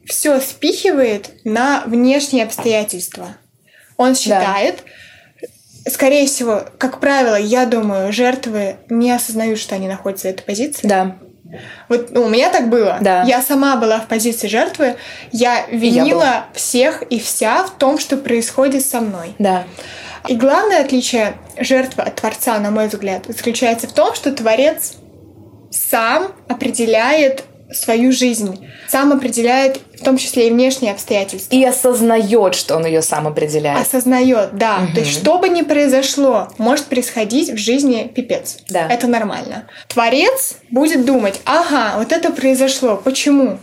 все 0.05 0.39
спихивает 0.39 1.31
на 1.43 1.83
внешние 1.85 2.45
обстоятельства. 2.45 3.37
Он 3.97 4.15
считает, 4.15 4.83
скорее 5.87 6.25
всего, 6.27 6.65
как 6.77 6.99
правило, 6.99 7.35
я 7.35 7.65
думаю, 7.65 8.11
жертвы 8.13 8.77
не 8.89 9.11
осознают, 9.11 9.59
что 9.59 9.75
они 9.75 9.87
находятся 9.87 10.27
в 10.27 10.31
этой 10.31 10.43
позиции. 10.43 10.87
Да. 10.87 11.17
Вот 11.89 12.11
ну, 12.11 12.23
у 12.23 12.29
меня 12.29 12.49
так 12.49 12.69
было. 12.69 12.97
Да. 13.01 13.23
Я 13.23 13.41
сама 13.41 13.75
была 13.75 13.99
в 13.99 14.07
позиции 14.07 14.47
жертвы. 14.47 14.95
Я 15.31 15.65
винила 15.67 16.19
была. 16.19 16.45
всех 16.53 17.03
и 17.03 17.19
вся 17.19 17.63
в 17.63 17.71
том, 17.71 17.99
что 17.99 18.17
происходит 18.17 18.85
со 18.85 19.01
мной. 19.01 19.35
Да. 19.39 19.63
И 20.27 20.35
главное 20.35 20.81
отличие 20.81 21.35
жертвы 21.57 22.03
от 22.03 22.15
Творца, 22.15 22.57
на 22.59 22.71
мой 22.71 22.87
взгляд, 22.87 23.25
заключается 23.27 23.87
в 23.87 23.93
том, 23.93 24.15
что 24.15 24.31
Творец 24.31 24.93
сам 25.69 26.31
определяет 26.47 27.43
свою 27.71 28.11
жизнь, 28.11 28.67
сам 28.87 29.11
определяет 29.11 29.79
в 29.99 30.03
том 30.03 30.17
числе 30.17 30.47
и 30.47 30.51
внешние 30.51 30.91
обстоятельства. 30.91 31.55
И 31.55 31.63
осознает, 31.63 32.55
что 32.55 32.75
он 32.75 32.85
ее 32.85 33.01
сам 33.01 33.27
определяет. 33.27 33.87
Осознает, 33.87 34.49
да. 34.53 34.87
То 34.93 34.99
есть, 34.99 35.13
что 35.13 35.39
бы 35.39 35.49
ни 35.49 35.61
произошло, 35.61 36.49
может 36.57 36.85
происходить 36.85 37.49
в 37.49 37.57
жизни 37.57 38.11
пипец. 38.13 38.57
Да. 38.69 38.87
Это 38.87 39.07
нормально. 39.07 39.67
Творец 39.87 40.57
будет 40.69 41.05
думать, 41.05 41.39
ага, 41.45 41.97
вот 41.97 42.11
это 42.11 42.31
произошло. 42.31 42.97
Почему? 42.97 43.59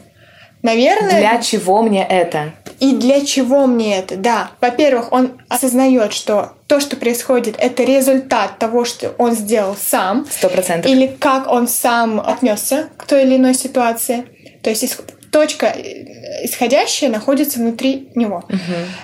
Наверное, 0.62 1.18
Для 1.20 1.38
чего 1.42 1.82
мне 1.82 2.06
это? 2.08 2.52
и 2.78 2.96
для 2.96 3.24
чего 3.24 3.66
мне 3.66 3.98
это? 3.98 4.16
Да, 4.16 4.50
во-первых, 4.60 5.12
он 5.12 5.40
осознает, 5.48 6.12
что 6.12 6.52
то, 6.66 6.80
что 6.80 6.96
происходит, 6.96 7.54
это 7.58 7.84
результат 7.84 8.58
того, 8.58 8.84
что 8.84 9.14
он 9.18 9.32
сделал 9.32 9.76
сам, 9.76 10.26
Сто 10.30 10.48
процентов. 10.48 10.90
или 10.90 11.06
как 11.06 11.48
он 11.50 11.68
сам 11.68 12.20
отнесся 12.20 12.88
к 12.96 13.04
той 13.06 13.22
или 13.24 13.36
иной 13.36 13.54
ситуации. 13.54 14.24
То 14.62 14.70
есть 14.70 14.96
точка 15.30 15.66
э, 15.66 16.44
исходящая 16.44 17.10
находится 17.10 17.58
внутри 17.58 18.10
него. 18.14 18.44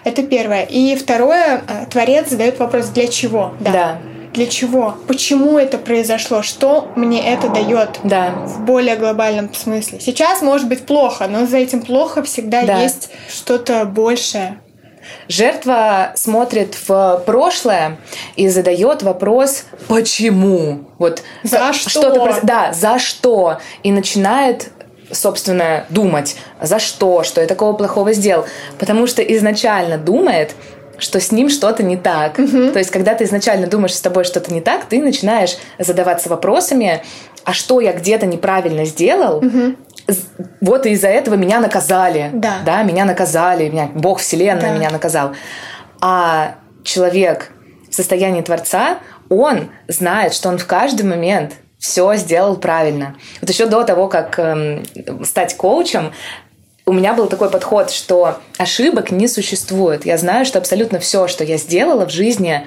Это 0.05 0.23
первое. 0.23 0.63
И 0.65 0.95
второе, 0.97 1.63
э, 1.69 1.87
творец 1.91 2.29
задает 2.31 2.59
вопрос, 2.59 2.87
для 2.89 3.07
чего? 3.09 3.55
Да. 3.61 3.99
Для 4.39 4.47
чего? 4.47 4.95
Почему 5.09 5.59
это 5.59 5.79
произошло? 5.79 6.43
Что 6.43 6.93
мне 6.95 7.29
это 7.29 7.49
дает? 7.49 7.99
Да. 8.05 8.31
в 8.47 8.61
более 8.61 8.95
глобальном 8.95 9.53
смысле. 9.53 9.99
Сейчас 9.99 10.43
может 10.43 10.69
быть 10.69 10.87
плохо, 10.87 11.27
но 11.27 11.45
за 11.45 11.57
этим 11.57 11.83
плохо 11.83 12.23
всегда 12.23 12.63
Да. 12.63 12.79
есть 12.81 13.11
что-то 13.29 13.85
большее. 13.85 14.61
Жертва 15.27 16.13
смотрит 16.15 16.77
в 16.87 17.21
прошлое 17.27 17.97
и 18.37 18.47
задает 18.49 19.03
вопрос 19.03 19.65
«почему?». 19.89 20.85
Вот 20.99 21.25
За 21.43 21.73
что? 21.73 21.91
что-то 21.91 22.39
Да, 22.45 22.73
за 22.73 23.01
что? 23.01 23.59
И 23.83 23.91
начинает 23.91 24.71
собственно, 25.11 25.87
думать, 25.89 26.37
за 26.61 26.79
что, 26.79 27.23
что 27.25 27.41
я 27.41 27.47
такого 27.47 27.73
плохого 27.73 28.13
сделал. 28.13 28.45
Потому 28.79 29.07
что 29.07 29.23
изначально 29.23 29.97
думает, 29.99 30.55
что 30.99 31.21
с 31.21 31.33
ним 31.33 31.49
что-то 31.49 31.83
не 31.83 31.97
так. 31.97 32.37
То 32.37 32.79
есть, 32.79 32.91
когда 32.91 33.15
ты 33.15 33.25
изначально 33.25 33.67
думаешь, 33.67 33.91
что 33.93 33.99
с 33.99 34.03
тобой 34.03 34.25
что-то 34.25 34.53
не 34.53 34.61
так, 34.61 34.85
ты 34.87 35.01
начинаешь 35.03 35.57
задаваться 35.79 36.29
вопросами, 36.29 37.03
а 37.45 37.53
что 37.53 37.81
я 37.81 37.93
где-то 37.93 38.27
неправильно 38.27 38.85
сделал, 38.85 39.43
З- 40.07 40.23
вот 40.61 40.87
из-за 40.87 41.09
этого 41.09 41.35
меня 41.35 41.61
наказали. 41.61 42.31
Да. 42.33 42.59
да, 42.65 42.83
меня 42.83 43.05
наказали, 43.05 43.69
меня 43.69 43.91
Бог 43.95 44.21
Вселенная 44.21 44.71
Да. 44.73 44.75
меня 44.77 44.91
наказал. 44.91 45.33
А 46.01 46.57
человек 46.83 47.51
в 47.91 47.95
состоянии 47.95 48.41
Творца, 48.43 48.99
он 49.29 49.71
знает, 49.89 50.33
что 50.35 50.49
он 50.49 50.59
в 50.59 50.67
каждый 50.67 51.05
момент 51.07 51.55
все 51.79 52.15
сделал 52.17 52.57
правильно. 52.57 53.17
Вот 53.41 53.51
еще 53.51 53.67
до 53.67 53.85
того, 53.85 54.09
как 54.09 54.39
эм, 54.39 54.83
стать 55.25 55.57
коучем, 55.57 56.13
у 56.89 56.93
меня 56.93 57.13
был 57.13 57.27
такой 57.27 57.51
подход, 57.51 57.91
что 57.91 58.39
ошибок 58.57 59.11
не 59.11 59.29
существует. 59.29 60.07
Я 60.07 60.17
знаю, 60.17 60.45
что 60.47 60.59
абсолютно 60.59 60.99
все, 60.99 61.29
что 61.29 61.45
я 61.45 61.59
сделала 61.59 62.07
в 62.07 62.11
жизни, 62.11 62.67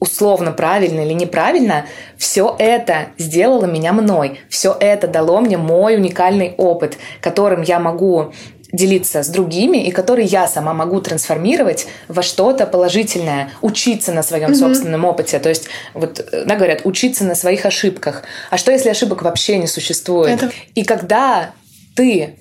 условно 0.00 0.52
правильно 0.52 1.00
или 1.02 1.12
неправильно, 1.12 1.84
все 2.16 2.56
это 2.58 3.08
сделало 3.18 3.66
меня 3.66 3.92
мной. 3.92 4.40
Все 4.48 4.76
это 4.80 5.06
дало 5.06 5.40
мне 5.40 5.58
мой 5.58 5.96
уникальный 5.96 6.54
опыт, 6.56 6.96
которым 7.20 7.62
я 7.62 7.78
могу 7.78 8.32
делиться 8.72 9.22
с 9.22 9.28
другими 9.28 9.76
и 9.76 9.90
который 9.90 10.24
я 10.24 10.48
сама 10.48 10.72
могу 10.72 11.00
трансформировать 11.02 11.86
во 12.08 12.22
что-то 12.22 12.66
положительное, 12.66 13.50
учиться 13.60 14.12
на 14.12 14.22
своем 14.22 14.54
собственном 14.54 15.04
опыте. 15.04 15.38
То 15.38 15.50
есть, 15.50 15.66
вот, 15.92 16.26
да, 16.46 16.56
говорят, 16.56 16.80
учиться 16.84 17.24
на 17.24 17.34
своих 17.34 17.66
ошибках. 17.66 18.22
А 18.50 18.56
что, 18.56 18.72
если 18.72 18.88
ошибок 18.88 19.20
вообще 19.22 19.58
не 19.58 19.66
существует? 19.66 20.42
Это- 20.42 20.50
И 20.74 20.84
когда 20.84 21.50
ты 21.94 22.36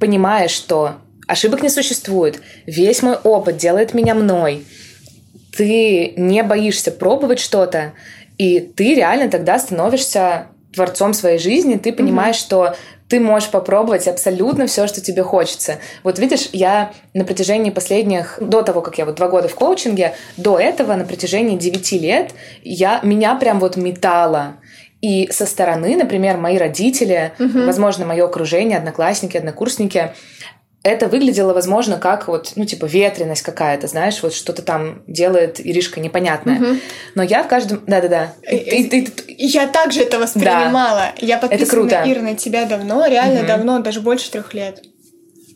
понимаешь, 0.00 0.50
что 0.50 0.96
ошибок 1.26 1.62
не 1.62 1.68
существует, 1.68 2.40
весь 2.66 3.02
мой 3.02 3.16
опыт 3.16 3.56
делает 3.56 3.94
меня 3.94 4.14
мной, 4.14 4.64
ты 5.56 6.12
не 6.16 6.42
боишься 6.42 6.90
пробовать 6.90 7.38
что-то, 7.38 7.92
и 8.38 8.60
ты 8.60 8.94
реально 8.94 9.30
тогда 9.30 9.58
становишься 9.58 10.48
творцом 10.74 11.14
своей 11.14 11.38
жизни, 11.38 11.76
ты 11.76 11.92
понимаешь, 11.92 12.36
что 12.36 12.74
ты 13.08 13.20
можешь 13.20 13.50
попробовать 13.50 14.08
абсолютно 14.08 14.66
все, 14.66 14.86
что 14.86 15.00
тебе 15.00 15.22
хочется. 15.22 15.78
Вот 16.02 16.18
видишь, 16.18 16.48
я 16.52 16.92
на 17.12 17.24
протяжении 17.24 17.70
последних, 17.70 18.38
до 18.40 18.62
того, 18.62 18.80
как 18.80 18.98
я 18.98 19.04
вот 19.04 19.14
два 19.16 19.28
года 19.28 19.48
в 19.48 19.54
коучинге, 19.54 20.14
до 20.36 20.58
этого 20.58 20.94
на 20.94 21.04
протяжении 21.04 21.56
девяти 21.56 21.98
лет 21.98 22.32
я, 22.62 23.00
меня 23.02 23.34
прям 23.36 23.60
вот 23.60 23.76
метало. 23.76 24.56
И 25.06 25.28
со 25.32 25.44
стороны, 25.46 25.96
например, 25.96 26.36
мои 26.38 26.56
родители, 26.58 27.32
возможно, 27.66 28.06
мое 28.06 28.24
окружение, 28.24 28.78
одноклассники, 28.78 29.36
однокурсники, 29.36 30.12
это 30.82 31.08
выглядело, 31.08 31.52
возможно, 31.54 31.96
как 31.98 32.28
вот, 32.28 32.52
ну, 32.56 32.64
типа, 32.66 32.84
ветренность 32.86 33.42
какая-то, 33.42 33.86
знаешь, 33.86 34.22
вот 34.22 34.34
что-то 34.34 34.62
там 34.62 35.02
делает 35.06 35.58
Иришка 35.58 35.98
непонятное. 36.00 36.58
Но 37.14 37.22
я 37.22 37.42
в 37.42 37.48
каждом... 37.48 37.82
Да-да-да. 37.86 38.32
Ты- 38.42 38.88
ты- 38.90 39.06
ты- 39.06 39.34
я 39.38 39.66
также 39.66 40.00
это 40.02 40.18
воспринимала. 40.18 41.12
Я 41.18 41.38
подписана, 41.38 41.70
круто. 41.70 42.02
Ира, 42.06 42.20
на 42.22 42.34
тебя 42.34 42.66
давно, 42.66 43.06
реально 43.06 43.40
давно, 43.46 43.78
даже 43.80 44.00
больше 44.00 44.30
трех 44.30 44.52
лет. 44.54 44.82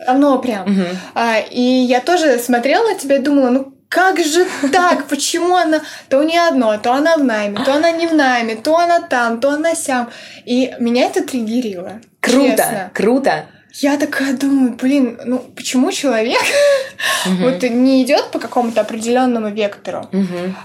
Давно 0.06 0.38
прям. 0.38 0.66
А, 1.14 1.38
и 1.40 1.60
я 1.60 2.00
тоже 2.00 2.38
смотрела 2.38 2.84
на 2.92 2.94
тебя 2.98 3.16
и 3.16 3.20
думала, 3.22 3.50
ну 3.50 3.74
как 3.88 4.18
же 4.20 4.46
так? 4.72 5.06
Почему 5.06 5.56
она... 5.56 5.80
То 6.08 6.22
не 6.22 6.36
одно, 6.38 6.76
то 6.78 6.92
она 6.92 7.16
в 7.16 7.24
найме, 7.24 7.58
то 7.64 7.74
она 7.74 7.90
не 7.90 8.06
в 8.06 8.14
найме, 8.14 8.56
то 8.56 8.76
она 8.76 9.00
там, 9.00 9.40
то 9.40 9.50
она 9.50 9.74
сям. 9.74 10.10
И 10.44 10.74
меня 10.78 11.06
это 11.06 11.22
триггерило. 11.22 12.00
Круто, 12.20 12.56
честно. 12.56 12.90
круто. 12.94 13.46
Я 13.80 13.96
такая 13.96 14.32
думаю, 14.36 14.72
блин, 14.72 15.20
ну 15.24 15.38
почему 15.38 15.92
человек 15.92 16.40
вот 17.26 17.62
не 17.62 18.02
идет 18.02 18.30
по 18.32 18.38
какому-то 18.40 18.80
определенному 18.80 19.50
вектору, 19.50 20.08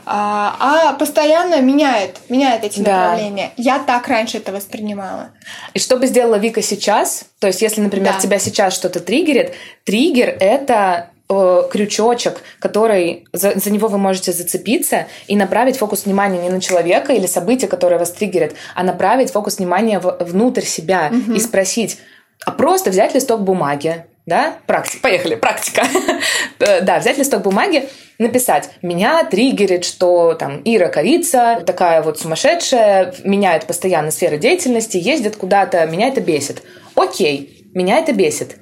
а, 0.05 0.55
а 0.59 0.93
постоянно 0.93 1.61
меняет, 1.61 2.17
меняет 2.29 2.63
эти 2.63 2.79
Да. 2.79 2.91
направления. 3.01 3.51
Я 3.57 3.79
так 3.79 4.07
раньше 4.07 4.37
это 4.37 4.51
воспринимала. 4.51 5.29
И 5.75 5.79
что 5.79 5.97
бы 5.97 6.07
сделала 6.07 6.35
Вика 6.35 6.61
сейчас? 6.63 7.25
То 7.39 7.47
есть, 7.47 7.61
если, 7.61 7.81
например, 7.81 8.13
Да. 8.13 8.19
тебя 8.19 8.39
сейчас 8.39 8.73
что-то 8.73 8.99
триггерит, 8.99 9.53
триггер— 9.83 10.35
это 10.39 11.09
э, 11.41 11.69
крючочек, 11.71 12.41
который 12.59 13.25
за, 13.33 13.53
за 13.59 13.71
него 13.71 13.87
вы 13.87 13.97
можете 13.97 14.31
зацепиться 14.31 15.07
и 15.27 15.35
направить 15.35 15.77
фокус 15.77 16.05
внимания 16.05 16.39
не 16.41 16.49
на 16.49 16.61
человека 16.61 17.13
или 17.13 17.27
событие, 17.27 17.67
которое 17.67 17.97
вас 17.99 18.11
триггерит, 18.11 18.55
а 18.75 18.83
направить 18.83 19.31
фокус 19.31 19.57
внимания 19.57 19.99
в- 19.99 20.17
внутрь 20.21 20.61
себя 20.65 21.11
и 21.35 21.39
спросить, 21.39 21.97
а 22.45 22.51
просто 22.51 22.89
взять 22.89 23.13
листок 23.15 23.41
бумаги, 23.41 24.05
да, 24.25 24.55
практика, 24.67 25.01
поехали, 25.01 25.35
практика. 25.35 25.83
Э, 26.59 26.81
Да, 26.81 26.99
взять 26.99 27.17
листок 27.17 27.41
бумаги, 27.41 27.89
написать, 28.19 28.69
меня 28.81 29.23
триггерит, 29.25 29.83
что 29.83 30.33
там 30.33 30.61
Ира 30.63 30.87
Корица, 30.87 31.61
такая 31.65 32.01
вот 32.01 32.19
сумасшедшая, 32.19 33.13
меняет 33.25 33.65
постоянно 33.65 34.11
сферы 34.11 34.37
деятельности, 34.37 34.97
ездит 34.97 35.35
куда-то, 35.35 35.85
меня 35.87 36.07
это 36.07 36.21
бесит. 36.21 36.63
Окей, 36.95 37.69
меня 37.73 37.97
это 37.99 38.13
бесит. 38.13 38.55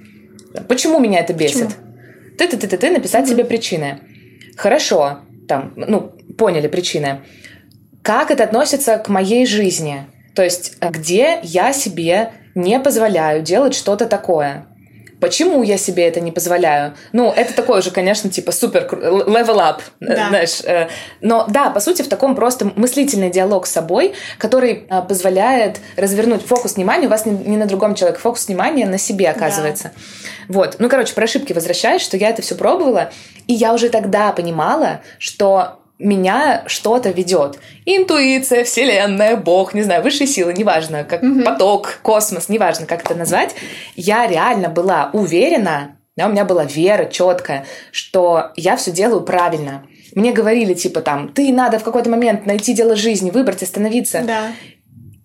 Почему 0.68 1.00
меня 1.00 1.20
это 1.20 1.34
бесит? 1.34 1.70
Ты-ты-ты-ты, 2.38 2.90
написать 2.90 3.28
себе 3.28 3.46
причины. 3.46 4.00
Хорошо, 4.58 5.20
там, 5.48 5.74
ну, 5.76 6.14
поняли 6.38 6.68
причины. 6.68 7.22
Как 8.02 8.32
это 8.32 8.44
относится 8.44 8.98
к 8.98 9.10
моей 9.10 9.46
жизни? 9.46 10.08
То 10.34 10.44
есть, 10.44 10.78
э, 10.80 10.90
где 10.90 11.40
я 11.44 11.74
себе 11.74 12.32
не 12.56 12.80
позволяю 12.80 13.44
делать 13.44 13.76
что-то 13.76 14.06
такое? 14.06 14.66
Почему 15.22 15.62
я 15.64 15.78
себе 15.78 16.08
это 16.08 16.20
не 16.20 16.32
позволяю? 16.32 16.96
Ну, 17.14 17.32
это 17.32 17.54
такой 17.54 17.80
уже, 17.80 17.92
конечно, 17.92 18.30
типа 18.30 18.52
супер 18.52 18.88
level 18.92 19.58
up, 19.60 19.78
э, 20.02 20.06
Да. 20.16 20.28
знаешь. 20.30 20.62
э, 20.66 20.90
Но 21.22 21.46
да, 21.48 21.70
по 21.70 21.80
сути, 21.80 22.02
в 22.02 22.10
таком 22.10 22.36
просто 22.36 22.72
мыслительный 22.76 23.30
диалог 23.30 23.68
с 23.68 23.72
собой, 23.72 24.14
который 24.40 24.88
э, 24.90 25.02
позволяет 25.08 25.80
развернуть 25.96 26.46
фокус 26.46 26.76
внимания. 26.76 27.06
У 27.08 27.10
вас 27.10 27.26
не, 27.26 27.56
на 27.56 27.68
другом 27.68 27.96
человеке, 27.96 28.20
фокус 28.20 28.48
внимания 28.48 28.86
на 28.88 28.98
себе 28.98 29.30
оказывается. 29.30 29.92
Вот. 30.50 30.78
Ну, 30.80 30.90
короче, 30.90 31.14
про 31.14 31.26
ошибки 31.26 31.54
возвращаюсь, 31.54 32.02
что 32.02 32.18
я 32.18 32.30
это 32.30 32.42
все 32.42 32.56
пробовала, 32.56 33.12
и 33.48 33.54
я 33.54 33.74
уже 33.74 33.90
тогда 33.90 34.32
понимала, 34.32 35.02
что 35.20 35.81
меня 36.02 36.64
что-то 36.68 37.10
ведет. 37.10 37.60
Интуиция, 37.86 38.64
вселенная, 38.64 39.38
бог, 39.38 39.74
не 39.74 39.84
знаю, 39.84 40.04
высшие 40.04 40.28
силы, 40.28 40.54
неважно, 40.54 41.04
как 41.04 41.22
поток, 41.46 42.00
космос, 42.02 42.50
неважно, 42.50 42.86
как 42.86 43.06
это 43.06 43.16
назвать. 43.16 43.56
Я 43.96 44.28
реально 44.28 44.70
была 44.70 45.10
уверена, 45.14 45.98
да, 46.18 46.28
у 46.28 46.32
меня 46.32 46.46
была 46.46 46.66
вера 46.66 47.06
четкая, 47.06 47.66
что 47.92 48.52
я 48.56 48.76
все 48.76 48.92
делаю 48.92 49.22
правильно. 49.22 49.86
Мне 50.14 50.34
говорили, 50.34 50.74
типа, 50.74 51.02
там, 51.02 51.30
ты 51.30 51.54
надо 51.54 51.80
в 51.80 51.84
какой-то 51.84 52.10
момент 52.10 52.46
найти 52.46 52.74
дело 52.74 52.96
жизни, 52.96 53.32
выбрать, 53.32 53.64
остановиться. 53.64 54.22
Да. 54.26 54.52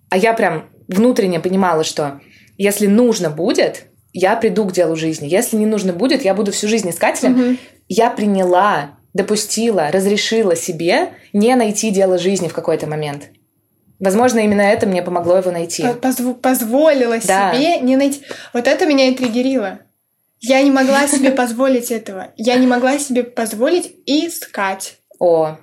А 0.09 0.17
я 0.17 0.33
прям 0.33 0.69
внутренне 0.87 1.39
понимала, 1.39 1.83
что 1.83 2.21
если 2.57 2.87
нужно 2.87 3.29
будет, 3.29 3.83
я 4.13 4.35
приду 4.35 4.65
к 4.65 4.71
делу 4.71 4.95
жизни. 4.95 5.27
Если 5.27 5.57
не 5.57 5.65
нужно 5.65 5.93
будет, 5.93 6.23
я 6.23 6.33
буду 6.33 6.51
всю 6.51 6.67
жизнь 6.67 6.89
искателем. 6.89 7.59
Я 7.87 8.09
приняла, 8.09 8.96
допустила, 9.17 9.91
разрешила 9.91 10.55
себе 10.55 11.09
не 11.33 11.53
найти 11.55 11.89
дело 11.89 12.17
жизни 12.17 12.47
в 12.47 12.53
какой-то 12.53 12.87
момент. 12.87 13.23
Возможно, 13.99 14.39
именно 14.39 14.61
это 14.61 14.85
мне 14.85 15.01
помогло 15.01 15.37
его 15.37 15.51
найти. 15.51 15.83
По- 15.83 16.07
позв- 16.07 16.35
позволила 16.35 17.17
Да. 17.25 17.53
себе 17.53 17.79
не 17.79 17.97
найти. 17.97 18.21
Вот 18.53 18.67
это 18.67 18.85
меня 18.85 19.07
и 19.09 19.15
триггерило. 19.15 19.79
Я 20.39 20.61
не 20.61 20.69
могла 20.71 21.07
себе 21.07 21.31
позволить 21.41 21.91
этого. 21.91 22.27
Я 22.37 22.55
не 22.55 22.67
могла 22.67 22.99
себе 22.99 23.23
позволить 23.23 23.95
искать. 24.05 24.97
О, 25.19 25.57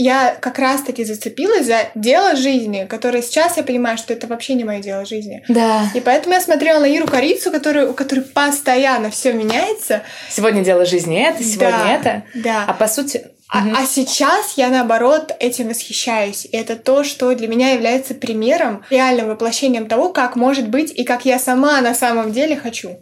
Я 0.00 0.36
как 0.40 0.60
раз-таки 0.60 1.02
зацепилась 1.04 1.66
за 1.66 1.88
дело 1.96 2.36
жизни, 2.36 2.86
которое 2.88 3.20
сейчас 3.20 3.56
я 3.56 3.64
понимаю, 3.64 3.98
что 3.98 4.12
это 4.12 4.28
вообще 4.28 4.54
не 4.54 4.62
мое 4.62 4.78
дело 4.78 5.04
жизни. 5.04 5.42
да. 5.48 5.90
И 5.92 6.00
поэтому 6.00 6.34
я 6.36 6.40
смотрела 6.40 6.78
на 6.78 6.84
Иру 6.86 7.08
Корицу, 7.08 7.50
которую, 7.50 7.90
у 7.90 7.94
которой 7.94 8.20
постоянно 8.20 9.10
все 9.10 9.32
меняется. 9.32 10.02
Сегодня 10.30 10.62
дело 10.64 10.86
жизни 10.86 11.20
это, 11.20 11.42
сегодня 11.42 11.70
Да, 11.70 11.92
это. 11.92 12.22
да. 12.34 12.64
А 12.68 12.72
по 12.74 12.86
сути... 12.86 13.26
А, 13.50 13.60
Мгм. 13.62 13.76
а 13.76 13.86
сейчас 13.86 14.52
я 14.56 14.68
наоборот 14.68 15.32
этим 15.40 15.68
восхищаюсь. 15.70 16.44
И 16.44 16.48
это 16.54 16.76
то, 16.76 17.02
что 17.02 17.34
для 17.34 17.48
меня 17.48 17.72
является 17.72 18.14
примером, 18.14 18.84
реальным 18.90 19.28
воплощением 19.28 19.88
того, 19.88 20.10
как 20.10 20.36
может 20.36 20.68
быть 20.68 20.92
и 20.92 21.02
как 21.02 21.24
я 21.24 21.38
сама 21.38 21.80
на 21.80 21.94
самом 21.94 22.30
деле 22.30 22.56
хочу. 22.56 22.98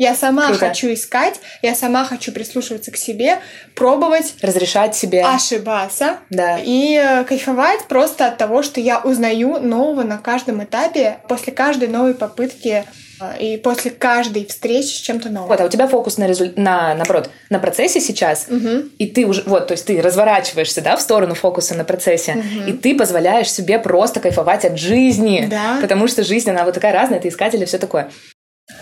Я 0.00 0.14
сама 0.14 0.46
Круто. 0.46 0.60
хочу 0.68 0.90
искать, 0.94 1.34
я 1.60 1.74
сама 1.74 2.06
хочу 2.06 2.32
прислушиваться 2.32 2.90
к 2.90 2.96
себе, 2.96 3.38
пробовать, 3.74 4.32
Разрешать 4.40 4.96
себе... 4.96 5.22
ошибаться 5.22 6.16
Да. 6.30 6.58
и 6.58 6.94
э, 6.96 7.24
кайфовать 7.24 7.84
просто 7.86 8.26
от 8.28 8.38
того, 8.38 8.62
что 8.62 8.80
я 8.80 9.00
узнаю 9.00 9.58
нового 9.60 10.02
на 10.02 10.16
каждом 10.16 10.64
этапе, 10.64 11.18
после 11.28 11.52
каждой 11.52 11.88
новой 11.88 12.14
попытки 12.14 12.86
э, 13.20 13.38
и 13.38 13.56
после 13.58 13.90
каждой 13.90 14.46
встречи 14.46 14.86
с 14.94 15.00
чем-то 15.00 15.28
новым. 15.28 15.48
Вот, 15.50 15.60
а 15.60 15.66
у 15.66 15.68
тебя 15.68 15.86
фокус 15.86 16.16
на, 16.16 16.26
резуль... 16.26 16.54
на, 16.56 16.94
наоборот, 16.94 17.28
на 17.50 17.58
процессе 17.58 18.00
сейчас, 18.00 18.46
Мгм. 18.48 18.90
и 18.96 19.06
ты 19.06 19.26
уже, 19.26 19.42
вот, 19.44 19.66
то 19.68 19.72
есть 19.72 19.84
ты 19.84 20.00
разворачиваешься, 20.00 20.80
да, 20.80 20.96
в 20.96 21.02
сторону 21.02 21.34
фокуса 21.34 21.74
на 21.74 21.84
процессе, 21.84 22.42
и 22.66 22.72
ты 22.72 22.96
позволяешь 22.96 23.52
себе 23.52 23.78
просто 23.78 24.20
кайфовать 24.20 24.64
от 24.64 24.78
жизни, 24.78 25.46
Да. 25.50 25.76
потому 25.82 26.08
что 26.08 26.24
жизнь, 26.24 26.48
она 26.48 26.64
вот 26.64 26.72
такая 26.72 26.94
разная, 26.94 27.20
ты 27.20 27.28
искатель 27.28 27.62
и 27.62 27.66
все 27.66 27.76
такое. 27.76 28.10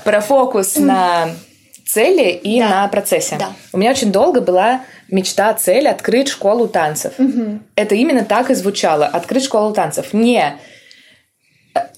Про 0.05 0.21
фокус 0.21 0.77
на 0.77 1.31
цели 1.87 2.31
и 2.31 2.61
Да. 2.61 2.69
на 2.69 2.89
процессе. 2.89 3.37
Да. 3.39 3.53
У 3.73 3.79
меня 3.79 3.91
очень 3.91 4.13
долго 4.13 4.41
была 4.41 4.83
мечта, 5.11 5.53
цель 5.55 5.89
открыть 5.89 6.29
школу 6.29 6.69
танцев. 6.69 7.15
Мгм. 7.19 7.63
Это 7.77 7.95
именно 7.95 8.25
так 8.25 8.51
и 8.51 8.55
звучало. 8.55 9.07
Открыть 9.07 9.45
школу 9.45 9.73
танцев. 9.73 10.13
Не 10.13 10.59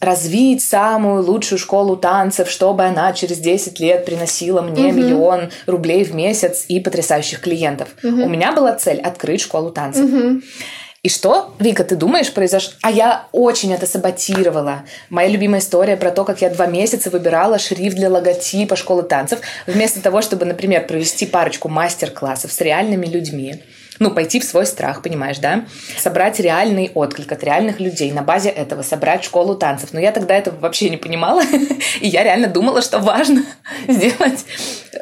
развить 0.00 0.62
самую 0.62 1.24
лучшую 1.24 1.58
школу 1.58 1.96
танцев, 1.96 2.50
чтобы 2.50 2.84
она 2.84 3.12
через 3.12 3.38
10 3.38 3.80
лет 3.80 4.04
приносила 4.04 4.60
мне 4.62 4.92
миллион 4.92 5.50
рублей 5.66 6.04
в 6.04 6.14
месяц 6.14 6.66
и 6.68 6.80
потрясающих 6.80 7.40
клиентов. 7.40 7.88
У 8.02 8.08
меня 8.28 8.52
была 8.52 8.74
цель 8.74 9.00
открыть 9.00 9.40
школу 9.40 9.70
танцев. 9.70 10.08
И 11.02 11.08
что, 11.08 11.54
Вика, 11.58 11.82
ты 11.82 11.96
думаешь, 11.96 12.30
произошло? 12.30 12.74
А 12.82 12.90
я 12.90 13.26
очень 13.32 13.72
это 13.72 13.86
саботировала. 13.86 14.82
Моя 15.08 15.28
любимая 15.28 15.60
история 15.60 15.96
про 15.96 16.10
то, 16.10 16.26
как 16.26 16.42
я 16.42 16.50
два 16.50 16.66
месяца 16.66 17.08
выбирала 17.08 17.58
шрифт 17.58 17.96
для 17.96 18.10
логотипа 18.10 18.76
школы 18.76 19.02
танцев, 19.02 19.40
вместо 19.66 20.02
того, 20.02 20.20
чтобы, 20.20 20.44
например, 20.44 20.86
провести 20.86 21.24
парочку 21.24 21.70
мастер-классов 21.70 22.52
с 22.52 22.60
реальными 22.60 23.06
людьми. 23.06 23.62
Ну, 24.00 24.10
пойти 24.10 24.40
в 24.40 24.44
свой 24.44 24.64
страх, 24.64 25.02
понимаешь, 25.02 25.38
да? 25.38 25.66
Собрать 25.98 26.40
реальный 26.40 26.90
отклик 26.94 27.30
от 27.32 27.44
реальных 27.44 27.80
людей, 27.80 28.10
на 28.12 28.22
базе 28.22 28.48
этого 28.48 28.80
собрать 28.82 29.22
школу 29.24 29.54
танцев. 29.54 29.90
Но 29.92 30.00
я 30.00 30.10
тогда 30.10 30.34
этого 30.34 30.58
вообще 30.58 30.88
не 30.88 30.96
понимала, 30.96 31.42
и 32.00 32.08
я 32.08 32.24
реально 32.24 32.48
думала, 32.48 32.80
что 32.80 32.98
важно 32.98 33.44
сделать, 33.88 34.44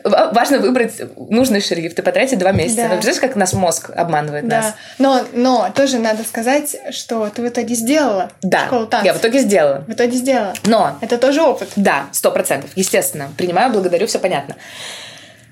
ва- 0.03 0.31
важно 0.35 0.59
выбрать 0.59 0.95
нужный 1.17 1.61
шрифт 1.61 1.97
и 1.99 2.03
потратить 2.03 2.39
два 2.41 2.51
месяца. 2.51 2.77
Да. 2.79 2.83
Ну, 2.89 2.89
Представляешь, 2.95 3.21
как 3.21 3.37
наш 3.37 3.53
мозг 3.53 3.91
обманывает 3.95 4.45
нас? 4.45 4.67
Да. 4.67 4.75
Но, 4.99 5.25
но 5.33 5.71
тоже 5.73 5.99
надо 5.99 6.25
сказать, 6.25 6.75
что 6.91 7.29
ты 7.29 7.43
в 7.43 7.47
итоге 7.49 7.77
сделала 7.77 8.33
Да, 8.43 8.67
школу 8.67 8.87
танцев. 8.87 9.07
я 9.07 9.15
в 9.15 9.19
итоге 9.19 9.39
сделала. 9.39 9.85
В 9.87 9.93
итоге 9.93 10.17
сделала. 10.17 10.55
Но, 10.65 10.99
Это 11.01 11.19
тоже 11.19 11.41
опыт. 11.43 11.69
да, 11.77 12.07
сто 12.11 12.33
процентов, 12.33 12.71
естественно. 12.75 13.29
Принимаю, 13.37 13.73
благодарю, 13.73 14.09
все 14.09 14.19
понятно. 14.19 14.57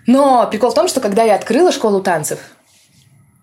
Но 0.06 0.46
прикол 0.50 0.70
в 0.70 0.74
том, 0.74 0.88
что 0.88 1.00
когда 1.00 1.22
я 1.22 1.34
открыла 1.36 1.70
школу 1.72 2.00
танцев, 2.00 2.38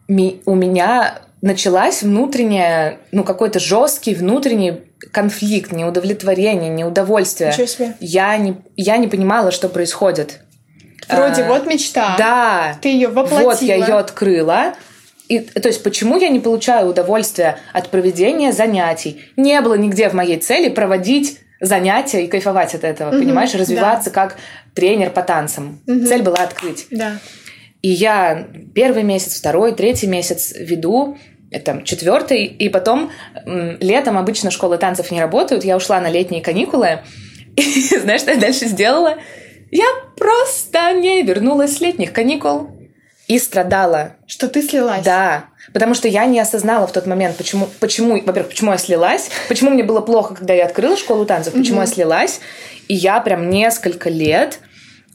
у 0.08 0.56
меня 0.56 1.20
началась 1.42 2.04
внутренняя, 2.04 3.00
ну, 3.12 3.24
какой-то 3.24 3.60
жесткий 3.60 4.16
внутренний 4.16 4.82
конфликт, 5.12 5.72
неудовлетворение, 5.72 6.70
неудовольствие. 6.70 7.52
Ничего 7.52 7.68
себе. 7.68 7.94
Я 8.00 8.38
не, 8.38 8.56
я 8.78 8.98
не 8.98 9.08
понимала, 9.08 9.52
что 9.52 9.68
происходит. 9.70 10.40
Вроде 11.10 11.44
А, 11.44 11.48
вот 11.50 11.66
мечта. 11.66 12.16
Да. 12.18 12.78
Ты 12.82 12.90
ее 12.90 13.10
воплотила. 13.10 13.52
Вот 13.52 13.62
я 13.62 13.76
ее 13.76 13.96
открыла. 13.96 14.74
И, 15.28 15.40
то 15.40 15.68
есть, 15.68 15.84
почему 15.84 16.18
я 16.18 16.30
не 16.30 16.40
получаю 16.40 16.88
удовольствия 16.88 17.58
от 17.74 17.90
проведения 17.90 18.52
занятий? 18.54 19.22
Не 19.36 19.60
было 19.62 19.76
нигде 19.76 20.10
в 20.10 20.14
моей 20.14 20.38
цели 20.38 20.70
проводить 20.70 21.40
занятия 21.60 22.26
и 22.26 22.28
кайфовать 22.28 22.76
от 22.76 22.84
этого, 22.84 23.12
понимаешь, 23.12 23.54
развиваться 23.54 24.12
как 24.12 24.38
тренер 24.74 25.12
по 25.12 25.22
танцам. 25.22 25.80
Цель 25.86 26.22
была 26.22 26.38
открыть. 26.38 26.88
Да. 26.92 27.14
И 27.84 27.90
я 27.90 28.48
первый 28.74 29.04
месяц, 29.04 29.38
второй, 29.38 29.76
третий 29.76 30.08
месяц 30.08 30.54
веду, 30.58 31.18
это 31.52 31.82
четвертый, 31.84 32.46
и 32.46 32.70
потом 32.70 33.12
летом 33.46 34.18
обычно 34.18 34.52
школы 34.52 34.78
танцев 34.78 35.12
не 35.12 35.20
работают. 35.20 35.66
Я 35.66 35.76
ушла 35.76 36.00
на 36.00 36.10
летние 36.10 36.42
каникулы. 36.42 37.02
И 37.58 37.98
знаешь, 38.00 38.22
что 38.22 38.32
я 38.32 38.38
дальше 38.38 38.66
сделала? 38.68 39.18
Я 39.70 39.86
просто 40.16 40.94
не 40.94 41.24
вернулась 41.24 41.78
с 41.78 41.82
летних 41.82 42.14
каникул. 42.14 42.70
и 43.28 43.38
страдала. 43.38 44.16
Что 44.28 44.48
ты 44.48 44.62
слилась. 44.62 45.04
Да, 45.04 45.46
потому 45.74 45.94
что 45.94 46.08
я 46.08 46.26
не 46.26 46.40
осознала 46.40 46.88
в 46.88 46.94
тот 46.94 47.06
момент, 47.06 47.36
почему, 47.36 47.68
почему, 47.82 48.22
во-первых, 48.22 48.50
почему 48.50 48.72
я 48.72 48.78
слилась, 48.78 49.30
почему 49.50 49.72
мне 49.72 49.84
было 49.84 50.00
плохо, 50.00 50.36
когда 50.36 50.54
я 50.54 50.66
открыла 50.66 50.96
школу 50.96 51.26
танцев, 51.26 51.54
почему 51.54 51.82
я 51.82 51.88
слилась, 51.88 52.40
и 52.88 52.96
я 52.96 53.20
прям 53.20 53.50
несколько 53.50 54.10
лет 54.10 54.60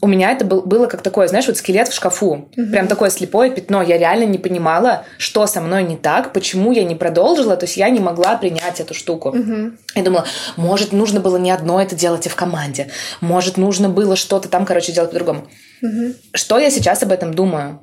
у 0.01 0.07
меня 0.07 0.31
это 0.31 0.45
был, 0.45 0.61
было 0.61 0.87
как 0.87 1.01
такое, 1.01 1.27
знаешь, 1.27 1.47
вот 1.47 1.57
скелет 1.57 1.89
в 1.89 1.93
шкафу. 1.93 2.49
Угу. 2.55 2.71
Прям 2.71 2.87
такое 2.87 3.09
слепое 3.09 3.51
пятно. 3.51 3.81
Я 3.81 3.97
реально 3.97 4.23
не 4.23 4.37
понимала, 4.37 5.05
что 5.17 5.45
со 5.45 5.59
мной 5.59 5.83
не 5.83 5.97
так, 5.97 6.31
почему 6.31 6.71
я 6.71 6.83
не 6.83 6.95
продолжила. 6.95 7.57
То 7.57 7.65
есть 7.65 7.75
я 7.75 7.89
не 7.89 7.99
могла 7.99 8.37
принять 8.37 8.79
эту 8.79 8.93
штуку. 8.93 9.29
Угу. 9.29 9.71
Я 9.95 10.03
думала, 10.03 10.25
может, 10.55 10.93
нужно 10.93 11.19
было 11.19 11.35
не 11.37 11.51
одно 11.51 11.81
это 11.81 11.95
делать 11.95 12.25
и 12.25 12.29
в 12.29 12.35
команде. 12.35 12.89
Может, 13.19 13.57
нужно 13.57 13.89
было 13.89 14.15
что-то 14.15 14.47
там, 14.47 14.65
короче, 14.65 14.93
делать 14.93 15.11
по-другому. 15.11 15.47
Угу. 15.81 16.13
Что 16.33 16.59
я 16.59 16.71
сейчас 16.71 17.03
об 17.03 17.11
этом 17.11 17.33
думаю? 17.33 17.81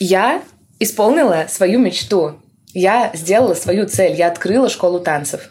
Я 0.00 0.42
исполнила 0.80 1.46
свою 1.48 1.78
мечту. 1.78 2.40
Я 2.74 3.12
сделала 3.14 3.54
свою 3.54 3.86
цель. 3.86 4.16
Я 4.16 4.28
открыла 4.28 4.68
школу 4.68 4.98
танцев. 4.98 5.50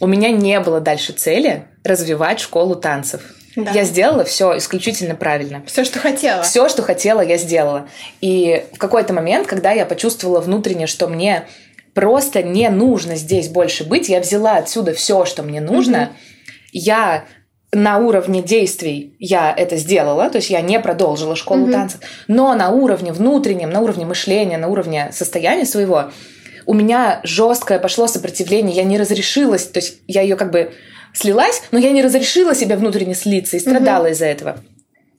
У 0.00 0.06
меня 0.06 0.30
не 0.30 0.60
было 0.60 0.80
дальше 0.80 1.12
цели 1.12 1.64
развивать 1.82 2.40
школу 2.40 2.74
танцев. 2.74 3.22
Да. 3.56 3.70
Я 3.70 3.84
сделала 3.84 4.24
все 4.24 4.56
исключительно 4.58 5.14
правильно. 5.14 5.62
Все, 5.66 5.84
что 5.84 5.98
хотела. 5.98 6.42
Все, 6.42 6.68
что 6.68 6.82
хотела, 6.82 7.20
я 7.20 7.36
сделала. 7.36 7.88
И 8.20 8.64
в 8.72 8.78
какой-то 8.78 9.12
момент, 9.12 9.46
когда 9.46 9.70
я 9.70 9.86
почувствовала 9.86 10.40
внутренне, 10.40 10.86
что 10.86 11.06
мне 11.06 11.44
просто 11.94 12.42
не 12.42 12.68
нужно 12.70 13.16
здесь 13.16 13.48
больше 13.48 13.84
быть, 13.84 14.08
я 14.08 14.20
взяла 14.20 14.56
отсюда 14.56 14.92
все, 14.92 15.24
что 15.24 15.42
мне 15.42 15.60
нужно, 15.60 16.02
угу. 16.02 16.10
я 16.72 17.24
на 17.72 17.98
уровне 17.98 18.42
действий 18.42 19.16
я 19.18 19.52
это 19.56 19.76
сделала, 19.76 20.30
то 20.30 20.36
есть 20.36 20.50
я 20.50 20.60
не 20.60 20.78
продолжила 20.78 21.36
школу 21.36 21.66
mm 21.66 21.72
танцев, 21.72 22.00
но 22.28 22.54
на 22.54 22.70
уровне 22.70 23.12
внутреннем, 23.12 23.70
на 23.70 23.80
уровне 23.80 24.06
мышления, 24.06 24.58
на 24.58 24.68
уровне 24.68 25.10
состояния 25.12 25.66
своего, 25.66 26.10
у 26.66 26.74
меня 26.74 27.20
жесткое 27.24 27.78
пошло 27.78 28.06
сопротивление, 28.06 28.76
я 28.76 28.84
не 28.84 28.98
разрешилась, 28.98 29.66
то 29.66 29.80
есть 29.80 29.98
я 30.06 30.22
ее 30.22 30.36
как 30.36 30.50
бы 30.50 30.72
слилась, 31.14 31.62
но 31.70 31.78
я 31.78 31.92
не 31.92 32.02
разрешила 32.02 32.54
себе 32.54 32.76
внутренне 32.76 33.14
слиться 33.14 33.56
и 33.56 33.60
страдала 33.60 34.06
mm 34.06 34.10
из-за 34.10 34.26
этого. 34.26 34.58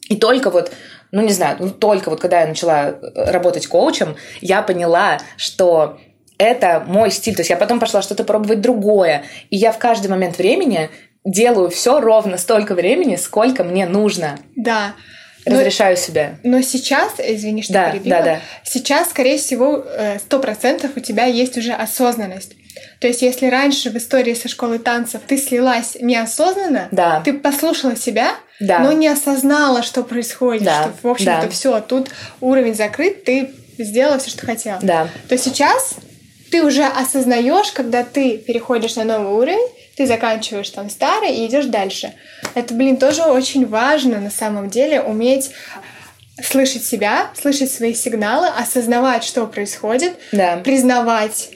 И 0.07 0.17
только 0.17 0.51
вот, 0.51 0.71
ну 1.11 1.21
не 1.21 1.33
знаю, 1.33 1.57
ну, 1.59 1.69
только 1.71 2.09
вот 2.09 2.19
когда 2.19 2.41
я 2.41 2.47
начала 2.47 2.89
э, 2.89 3.31
работать 3.31 3.65
коучем, 3.65 4.15
я 4.41 4.61
поняла, 4.61 5.19
что 5.37 5.97
это 6.37 6.83
мой 6.85 7.11
стиль. 7.11 7.35
То 7.35 7.41
есть 7.41 7.49
я 7.49 7.57
потом 7.57 7.79
пошла 7.79 8.01
что-то 8.01 8.23
пробовать 8.23 8.61
другое. 8.61 9.23
И 9.49 9.55
я 9.55 9.71
в 9.71 9.79
каждый 9.79 10.07
момент 10.07 10.37
времени 10.37 10.89
делаю 11.23 11.69
все 11.69 11.99
ровно 11.99 12.37
столько 12.37 12.75
времени, 12.75 13.15
сколько 13.15 13.63
мне 13.63 13.87
нужно. 13.87 14.37
Да. 14.55 14.93
Разрешаю 15.45 15.95
но, 15.95 16.01
себе. 16.01 16.37
Но 16.43 16.61
сейчас, 16.61 17.13
извини, 17.19 17.61
что 17.61 17.73
да, 17.73 17.91
перебила, 17.91 18.17
да, 18.17 18.23
да. 18.23 18.39
сейчас, 18.63 19.09
скорее 19.09 19.37
всего, 19.37 19.85
э, 19.85 20.17
сто 20.19 20.39
процентов 20.39 20.91
у 20.95 20.99
тебя 20.99 21.25
есть 21.25 21.57
уже 21.57 21.71
осознанность. 21.71 22.53
То 22.99 23.07
есть, 23.07 23.21
если 23.21 23.47
раньше 23.47 23.89
в 23.89 23.97
истории 23.97 24.33
со 24.33 24.47
школы 24.47 24.79
танцев 24.79 25.21
ты 25.27 25.37
слилась 25.37 25.95
неосознанно, 25.99 26.89
да. 26.91 27.21
ты 27.23 27.33
послушала 27.33 27.95
себя, 27.95 28.31
да. 28.59 28.79
но 28.79 28.91
не 28.91 29.07
осознала, 29.07 29.83
что 29.83 30.03
происходит, 30.03 30.63
да. 30.63 30.83
что, 30.83 30.93
в 31.03 31.11
общем-то, 31.11 31.43
да. 31.43 31.49
все, 31.49 31.79
тут 31.81 32.09
уровень 32.41 32.73
закрыт, 32.73 33.23
ты 33.23 33.51
сделала 33.77 34.17
все, 34.19 34.31
что 34.31 34.45
хотела. 34.45 34.79
Да. 34.81 35.09
То 35.29 35.37
сейчас 35.37 35.95
ты 36.51 36.63
уже 36.63 36.85
осознаешь, 36.85 37.71
когда 37.71 38.03
ты 38.03 38.37
переходишь 38.37 38.95
на 38.95 39.03
новый 39.03 39.33
уровень, 39.33 39.69
ты 39.95 40.05
заканчиваешь 40.05 40.69
там 40.69 40.89
старый 40.89 41.35
и 41.35 41.45
идешь 41.45 41.65
дальше. 41.65 42.13
Это, 42.53 42.73
блин, 42.73 42.97
тоже 42.97 43.23
очень 43.23 43.65
важно 43.65 44.19
на 44.19 44.29
самом 44.29 44.69
деле 44.69 45.01
уметь 45.01 45.51
слышать 46.43 46.83
себя, 46.83 47.31
слышать 47.39 47.71
свои 47.71 47.93
сигналы, 47.93 48.47
осознавать, 48.47 49.23
что 49.23 49.45
происходит, 49.47 50.13
да. 50.31 50.57
признавать 50.57 51.51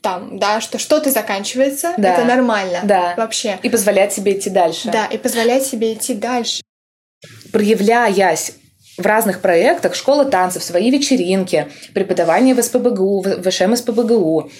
там, 0.00 0.38
да, 0.38 0.60
что 0.60 0.78
что-то 0.78 1.10
заканчивается, 1.10 1.94
да. 1.96 2.14
это 2.14 2.24
нормально 2.24 2.80
да. 2.82 3.14
вообще. 3.16 3.58
И 3.62 3.68
позволять 3.68 4.12
себе 4.12 4.36
идти 4.36 4.50
дальше. 4.50 4.90
Да, 4.90 5.06
и 5.06 5.16
позволять 5.16 5.64
себе 5.64 5.94
идти 5.94 6.14
дальше. 6.14 6.62
Проявляясь 7.52 8.54
в 8.98 9.06
разных 9.06 9.40
проектах, 9.40 9.94
школа 9.94 10.24
танцев, 10.24 10.62
свои 10.62 10.90
вечеринки, 10.90 11.68
преподавание 11.94 12.54
в 12.54 12.62
СПБГУ, 12.62 13.22
в 13.22 13.50
ВШМ 13.50 13.76
СПБГУ, 13.76 14.50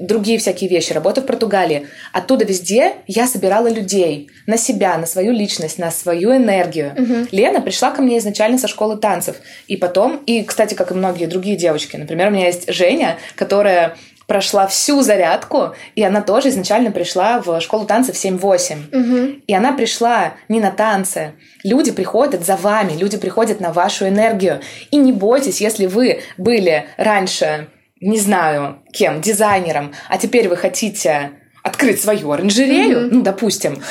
другие 0.00 0.38
всякие 0.38 0.68
вещи, 0.68 0.92
работа 0.92 1.20
в 1.20 1.26
Португалии. 1.26 1.86
Оттуда 2.12 2.44
везде 2.44 2.94
я 3.06 3.26
собирала 3.26 3.68
людей 3.68 4.30
на 4.46 4.56
себя, 4.56 4.96
на 4.98 5.06
свою 5.06 5.32
личность, 5.32 5.78
на 5.78 5.90
свою 5.90 6.34
энергию. 6.34 6.92
Угу. 6.96 7.28
Лена 7.32 7.60
пришла 7.60 7.90
ко 7.90 8.02
мне 8.02 8.18
изначально 8.18 8.58
со 8.58 8.68
школы 8.68 8.96
танцев. 8.96 9.36
И 9.68 9.76
потом, 9.76 10.22
и, 10.26 10.42
кстати, 10.42 10.74
как 10.74 10.90
и 10.90 10.94
многие 10.94 11.26
другие 11.26 11.56
девочки, 11.56 11.96
например, 11.96 12.28
у 12.28 12.30
меня 12.30 12.46
есть 12.46 12.72
Женя, 12.72 13.18
которая 13.36 13.96
прошла 14.30 14.68
всю 14.68 15.02
зарядку, 15.02 15.74
и 15.96 16.04
она 16.04 16.22
тоже 16.22 16.50
изначально 16.50 16.92
пришла 16.92 17.40
в 17.40 17.60
школу 17.60 17.84
танцев 17.84 18.14
7-8. 18.14 18.96
Угу. 18.96 19.40
И 19.44 19.52
она 19.52 19.72
пришла 19.72 20.34
не 20.48 20.60
на 20.60 20.70
танцы. 20.70 21.32
Люди 21.64 21.90
приходят 21.90 22.46
за 22.46 22.54
вами, 22.54 22.92
люди 22.92 23.18
приходят 23.18 23.58
на 23.58 23.72
вашу 23.72 24.06
энергию. 24.06 24.60
И 24.92 24.98
не 24.98 25.12
бойтесь, 25.12 25.60
если 25.60 25.86
вы 25.86 26.20
были 26.38 26.84
раньше, 26.96 27.66
не 28.00 28.18
знаю, 28.18 28.82
кем, 28.92 29.20
дизайнером, 29.20 29.92
а 30.08 30.18
теперь 30.18 30.48
вы 30.48 30.56
хотите 30.56 31.32
открыть 31.62 32.00
свою 32.00 32.30
оранжерею, 32.32 33.06
угу. 33.06 33.16
ну, 33.16 33.22
допустим, 33.22 33.82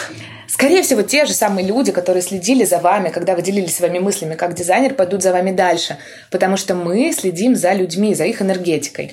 Скорее 0.50 0.82
всего, 0.82 1.04
те 1.04 1.28
же 1.28 1.34
самые 1.34 1.68
люди, 1.68 1.92
которые 1.92 2.24
следили 2.24 2.66
за 2.66 2.80
вами, 2.80 3.10
когда 3.10 3.36
вы 3.36 3.44
делились 3.44 3.76
своими 3.76 4.00
мыслями 4.00 4.34
как 4.34 4.56
дизайнер, 4.56 4.96
пойдут 4.96 5.22
за 5.22 5.32
вами 5.32 5.52
дальше. 5.52 5.98
Потому 6.32 6.58
что 6.58 6.74
мы 6.74 7.14
следим 7.14 7.56
за 7.56 7.74
людьми, 7.74 8.16
за 8.16 8.26
их 8.26 8.42
энергетикой. 8.42 9.12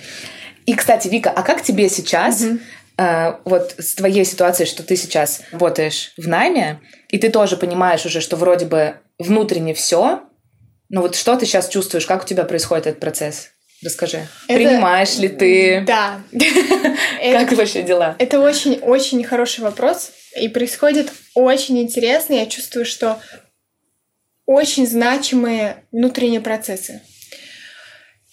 И, 0.64 0.74
кстати, 0.74 1.08
Вика, 1.08 1.30
а 1.30 1.42
как 1.42 1.62
тебе 1.62 1.90
сейчас, 1.90 2.40
угу. 2.40 2.58
э, 2.96 3.34
вот 3.44 3.74
с 3.76 3.94
твоей 3.96 4.24
ситуацией, 4.24 4.66
что 4.66 4.82
ты 4.82 4.96
сейчас 4.96 5.42
работаешь 5.52 6.14
в 6.16 6.26
найме, 6.26 6.80
и 7.10 7.18
ты 7.18 7.28
тоже 7.28 7.58
понимаешь 7.58 8.06
уже, 8.06 8.22
что 8.22 8.36
вроде 8.36 8.64
бы 8.64 8.94
внутренне 9.18 9.74
все, 9.74 10.22
но 10.88 11.02
вот 11.02 11.16
что 11.16 11.36
ты 11.36 11.44
сейчас 11.44 11.68
чувствуешь, 11.68 12.06
как 12.06 12.24
у 12.24 12.26
тебя 12.26 12.44
происходит 12.44 12.86
этот 12.86 13.00
процесс? 13.00 13.50
Расскажи. 13.82 14.26
Это... 14.48 14.58
Принимаешь 14.58 15.16
ли 15.18 15.28
ты? 15.28 15.82
Да. 15.86 16.22
Как 17.20 17.52
вообще 17.52 17.82
дела? 17.82 18.16
Это 18.18 18.40
очень-очень 18.40 19.22
хороший 19.22 19.60
вопрос. 19.60 20.12
И 20.40 20.48
происходит 20.48 21.12
очень 21.34 21.78
интересно. 21.78 22.34
Я 22.34 22.46
чувствую, 22.46 22.84
что 22.84 23.20
очень 24.46 24.86
значимые 24.86 25.84
внутренние 25.92 26.40
процессы. 26.40 27.02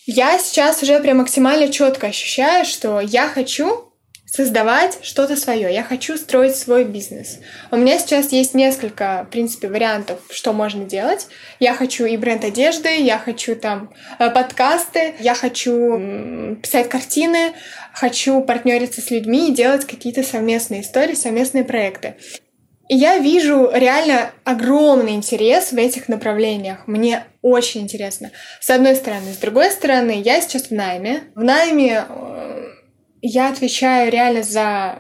Я 0.06 0.38
сейчас 0.40 0.84
уже 0.84 1.00
прям 1.00 1.18
максимально 1.18 1.72
четко 1.72 2.08
ощущаю, 2.08 2.66
что 2.66 3.00
я 3.00 3.28
хочу 3.28 3.93
создавать 4.34 4.98
что-то 5.04 5.36
свое. 5.36 5.72
Я 5.72 5.84
хочу 5.84 6.18
строить 6.18 6.56
свой 6.56 6.86
бизнес. 6.86 7.38
У 7.70 7.78
меня 7.78 8.00
сейчас 8.00 8.32
есть 8.32 8.56
несколько, 8.56 9.26
в 9.28 9.32
принципе, 9.32 9.68
вариантов, 9.68 10.20
что 10.32 10.54
можно 10.54 10.86
делать. 10.86 11.28
Я 11.60 11.76
хочу 11.76 12.06
и 12.06 12.18
бренд 12.18 12.44
одежды, 12.44 13.00
я 13.00 13.20
хочу 13.20 13.56
там 13.56 13.94
э, 14.18 14.32
подкасты, 14.32 15.14
я 15.20 15.36
хочу 15.36 16.58
писать 16.64 16.90
картины, 16.90 17.54
хочу 17.94 18.42
партнериться 18.42 19.02
с 19.02 19.12
людьми 19.12 19.50
и 19.52 19.54
делать 19.54 19.86
какие-то 19.86 20.24
совместные 20.24 20.82
истории, 20.82 21.14
совместные 21.14 21.64
проекты. 21.64 22.16
И 22.90 22.96
я 22.96 23.20
вижу 23.20 23.70
реально 23.72 24.32
огромный 24.46 25.14
интерес 25.14 25.72
в 25.72 25.78
этих 25.78 26.08
направлениях. 26.10 26.88
Мне 26.88 27.24
очень 27.44 27.82
интересно. 27.82 28.32
С 28.60 28.72
одной 28.72 28.96
стороны. 28.96 29.32
С 29.32 29.38
другой 29.38 29.70
стороны, 29.70 30.20
я 30.20 30.42
сейчас 30.42 30.64
в 30.64 30.72
найме. 30.72 31.22
В 31.36 31.44
найме 31.44 32.04
э, 32.10 32.63
я 33.28 33.50
отвечаю 33.50 34.12
реально 34.12 34.44
за 34.44 34.98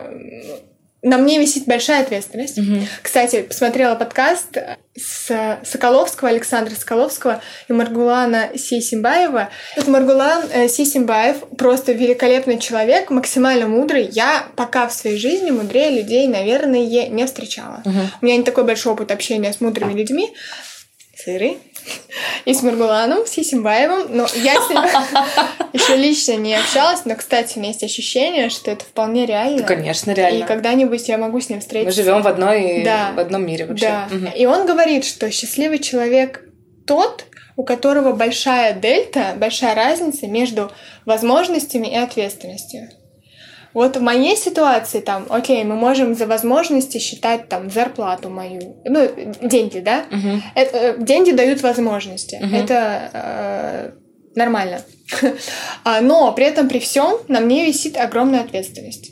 на 1.03 1.17
мне 1.17 1.37
висит 1.37 1.65
большая 1.65 2.01
ответственность. 2.01 2.57
Угу. 2.57 2.87
Кстати, 3.01 3.41
посмотрела 3.41 3.95
подкаст 3.95 4.57
с 4.95 5.59
Соколовского, 5.65 6.29
Александра 6.29 6.73
Соколовского 6.73 7.41
и 7.67 7.73
Маргулана 7.73 8.51
Сисимбаева. 8.55 9.49
Вот 9.75 9.87
Маргулан 9.87 10.45
э, 10.53 10.69
Сисимбаев 10.69 11.43
просто 11.57 11.91
великолепный 11.91 12.57
человек, 12.57 13.09
максимально 13.09 13.67
мудрый. 13.67 14.07
Я 14.09 14.47
пока 14.55 14.87
в 14.87 14.93
своей 14.93 15.17
жизни 15.17 15.51
мудрее 15.51 15.89
людей, 15.89 16.25
наверное, 16.29 17.09
не 17.09 17.25
встречала. 17.25 17.81
Угу. 17.83 17.99
У 18.21 18.25
меня 18.25 18.37
не 18.37 18.43
такой 18.43 18.63
большой 18.63 18.93
опыт 18.93 19.11
общения 19.11 19.51
с 19.51 19.59
мудрыми 19.59 19.91
людьми. 19.93 20.33
Сыры. 21.17 21.57
И 22.45 22.53
с 22.53 22.61
Маргуланом, 22.61 23.25
с 23.25 23.31
Сисимбаевым. 23.31 24.15
Но 24.15 24.27
я 24.35 24.55
с 24.61 24.69
ним 24.69 24.81
еще 25.73 25.95
лично 25.95 26.35
не 26.35 26.55
общалась, 26.55 27.05
но, 27.05 27.15
кстати, 27.15 27.57
у 27.57 27.59
меня 27.59 27.69
есть 27.69 27.83
ощущение, 27.83 28.49
что 28.49 28.71
это 28.71 28.83
вполне 28.85 29.25
реально. 29.25 29.61
Ну, 29.61 29.65
конечно, 29.65 30.11
реально. 30.11 30.43
И 30.43 30.47
когда-нибудь 30.47 31.07
я 31.07 31.17
могу 31.17 31.39
с 31.39 31.49
ним 31.49 31.61
встретиться. 31.61 31.99
Мы 31.99 32.05
живем 32.05 32.21
в 32.21 32.27
одной, 32.27 32.83
да. 32.83 33.11
в 33.15 33.19
одном 33.19 33.45
мире 33.45 33.65
вообще. 33.65 33.85
Да. 33.85 34.07
Угу. 34.11 34.27
И 34.35 34.45
он 34.45 34.65
говорит, 34.65 35.05
что 35.05 35.29
счастливый 35.31 35.79
человек 35.79 36.43
тот, 36.85 37.25
у 37.55 37.63
которого 37.63 38.13
большая 38.13 38.73
дельта, 38.73 39.33
большая 39.37 39.75
разница 39.75 40.27
между 40.27 40.71
возможностями 41.05 41.87
и 41.87 41.95
ответственностью. 41.95 42.89
Вот 43.73 43.97
в 43.97 44.01
моей 44.01 44.37
ситуации 44.37 44.99
там, 44.99 45.25
окей, 45.29 45.63
мы 45.63 45.75
можем 45.75 46.15
за 46.15 46.27
возможности 46.27 46.99
считать 46.99 47.49
там 47.49 47.69
зарплату 47.69 48.29
мою, 48.29 48.77
ну 48.85 49.09
деньги, 49.41 49.79
да? 49.79 50.05
Угу. 50.11 50.41
Это, 50.55 50.97
деньги 50.97 51.31
дают 51.31 51.61
возможности. 51.61 52.35
Угу. 52.35 52.55
Это 52.55 53.09
э, 53.13 53.91
нормально. 54.35 54.81
А, 55.83 56.01
но 56.01 56.31
при 56.33 56.45
этом, 56.45 56.69
при 56.69 56.79
всем, 56.79 57.17
на 57.27 57.39
мне 57.39 57.65
висит 57.65 57.97
огромная 57.97 58.41
ответственность. 58.41 59.11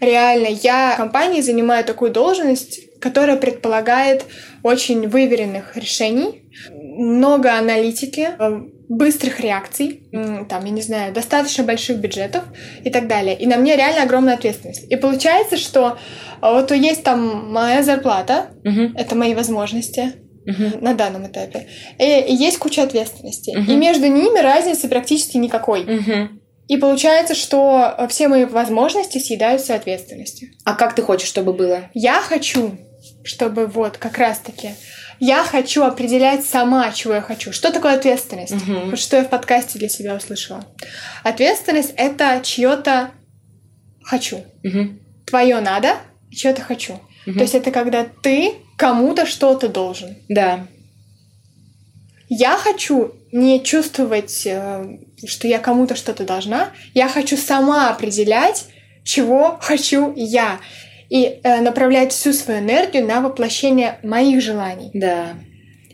Реально, 0.00 0.48
я 0.48 0.94
в 0.94 0.96
компании 0.98 1.40
занимаю 1.40 1.84
такую 1.84 2.10
должность, 2.10 2.98
которая 3.00 3.36
предполагает 3.36 4.24
очень 4.62 5.08
выверенных 5.08 5.76
решений, 5.76 6.44
много 6.70 7.54
аналитики, 7.54 8.30
э, 8.38 8.60
быстрых 8.90 9.38
реакций, 9.40 10.02
там, 10.48 10.64
я 10.64 10.70
не 10.70 10.82
знаю, 10.82 11.12
достаточно 11.14 11.62
больших 11.62 11.98
бюджетов 11.98 12.42
и 12.84 12.90
так 12.90 13.06
далее. 13.06 13.38
И 13.38 13.46
на 13.46 13.56
мне 13.56 13.76
реально 13.76 14.02
огромная 14.02 14.34
ответственность. 14.34 14.90
И 14.90 14.96
получается, 14.96 15.56
что 15.56 15.96
вот 16.42 16.72
есть 16.72 17.04
там 17.04 17.52
моя 17.52 17.82
зарплата, 17.84 18.50
Мгм. 18.64 18.96
это 18.96 19.14
мои 19.14 19.34
возможности, 19.36 20.14
Мгм. 20.44 20.80
на 20.82 20.94
данном 20.94 21.26
этапе. 21.28 21.68
И, 21.98 22.04
и 22.04 22.34
есть 22.34 22.58
куча 22.58 22.82
ответственности. 22.82 23.52
Мгм. 23.56 23.70
И 23.70 23.76
между 23.76 24.06
ними 24.08 24.40
разницы 24.40 24.88
практически 24.88 25.36
никакой. 25.36 25.84
Мгм. 25.84 26.40
И 26.66 26.76
получается, 26.76 27.34
что 27.36 27.94
э, 27.96 28.08
все 28.08 28.26
мои 28.26 28.44
возможности 28.44 29.18
съедаются 29.18 29.74
ответственностью. 29.76 30.48
А 30.64 30.74
как 30.74 30.96
ты 30.96 31.02
хочешь, 31.02 31.28
чтобы 31.28 31.52
было? 31.52 31.90
Я 31.94 32.20
хочу, 32.20 32.72
чтобы 33.22 33.66
вот 33.66 33.98
как 33.98 34.18
раз-таки 34.18 34.70
я 35.20 35.44
хочу 35.44 35.84
определять 35.84 36.44
сама, 36.46 36.90
чего 36.92 37.14
я 37.14 37.20
хочу. 37.20 37.52
Что 37.52 37.70
такое 37.70 37.94
ответственность? 37.94 38.54
Вот 38.66 38.98
что 38.98 39.18
я 39.18 39.24
в 39.24 39.28
подкасте 39.28 39.78
для 39.78 39.88
себя 39.88 40.14
услышала. 40.14 40.64
Ответственность 41.22 41.92
это 41.96 42.40
чье-то 42.42 43.10
хочу. 44.02 44.44
Мгм. 44.64 44.98
Твое 45.26 45.60
надо, 45.60 45.96
чье-то 46.32 46.62
хочу. 46.62 47.00
Мгм. 47.26 47.36
То 47.36 47.42
есть 47.42 47.54
это 47.54 47.70
когда 47.70 48.06
ты 48.22 48.54
кому-то 48.76 49.26
что-то 49.26 49.68
должен. 49.68 50.16
Да. 50.28 50.66
Я 52.30 52.56
хочу 52.56 53.12
не 53.30 53.62
чувствовать, 53.62 54.46
э, 54.46 54.98
что 55.26 55.46
я 55.46 55.58
кому-то 55.58 55.96
что-то 55.96 56.24
должна. 56.24 56.70
Я 56.94 57.08
хочу 57.08 57.36
сама 57.36 57.90
определять, 57.90 58.66
чего 59.04 59.58
хочу 59.60 60.14
я. 60.16 60.60
И 61.10 61.40
э, 61.42 61.60
направлять 61.60 62.12
всю 62.12 62.32
свою 62.32 62.60
энергию 62.60 63.04
на 63.04 63.20
воплощение 63.20 63.98
моих 64.02 64.40
желаний. 64.40 64.90
Да. 64.94 65.34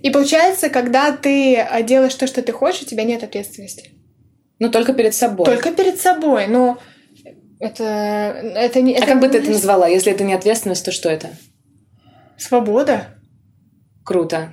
И 0.02 0.11
получается, 0.11 0.68
когда 0.68 1.11
ты 1.11 1.57
э, 1.57 1.83
делаешь 1.83 2.14
то, 2.14 2.29
что 2.29 2.42
ты 2.42 2.52
хочешь, 2.52 2.83
у 2.83 2.87
тебя 2.87 3.02
нет 3.02 3.24
ответственности. 3.24 3.90
Ну, 4.59 4.70
только 4.70 4.92
перед 4.92 5.14
собой. 5.14 5.46
Только 5.46 5.72
перед 5.72 6.00
собой. 6.00 6.46
Но 6.46 6.79
это, 7.59 7.83
это 7.85 8.81
не... 8.83 8.94
А 8.94 8.98
это 8.98 9.07
как 9.07 9.20
бы 9.20 9.29
ты 9.29 9.38
это 9.38 9.50
назвала? 9.50 9.88
Если 9.88 10.12
это 10.12 10.22
не 10.22 10.35
ответственность, 10.35 10.85
то 10.85 10.92
что 10.92 11.09
это? 11.09 11.31
Свобода. 12.37 13.09
Круто. 14.05 14.52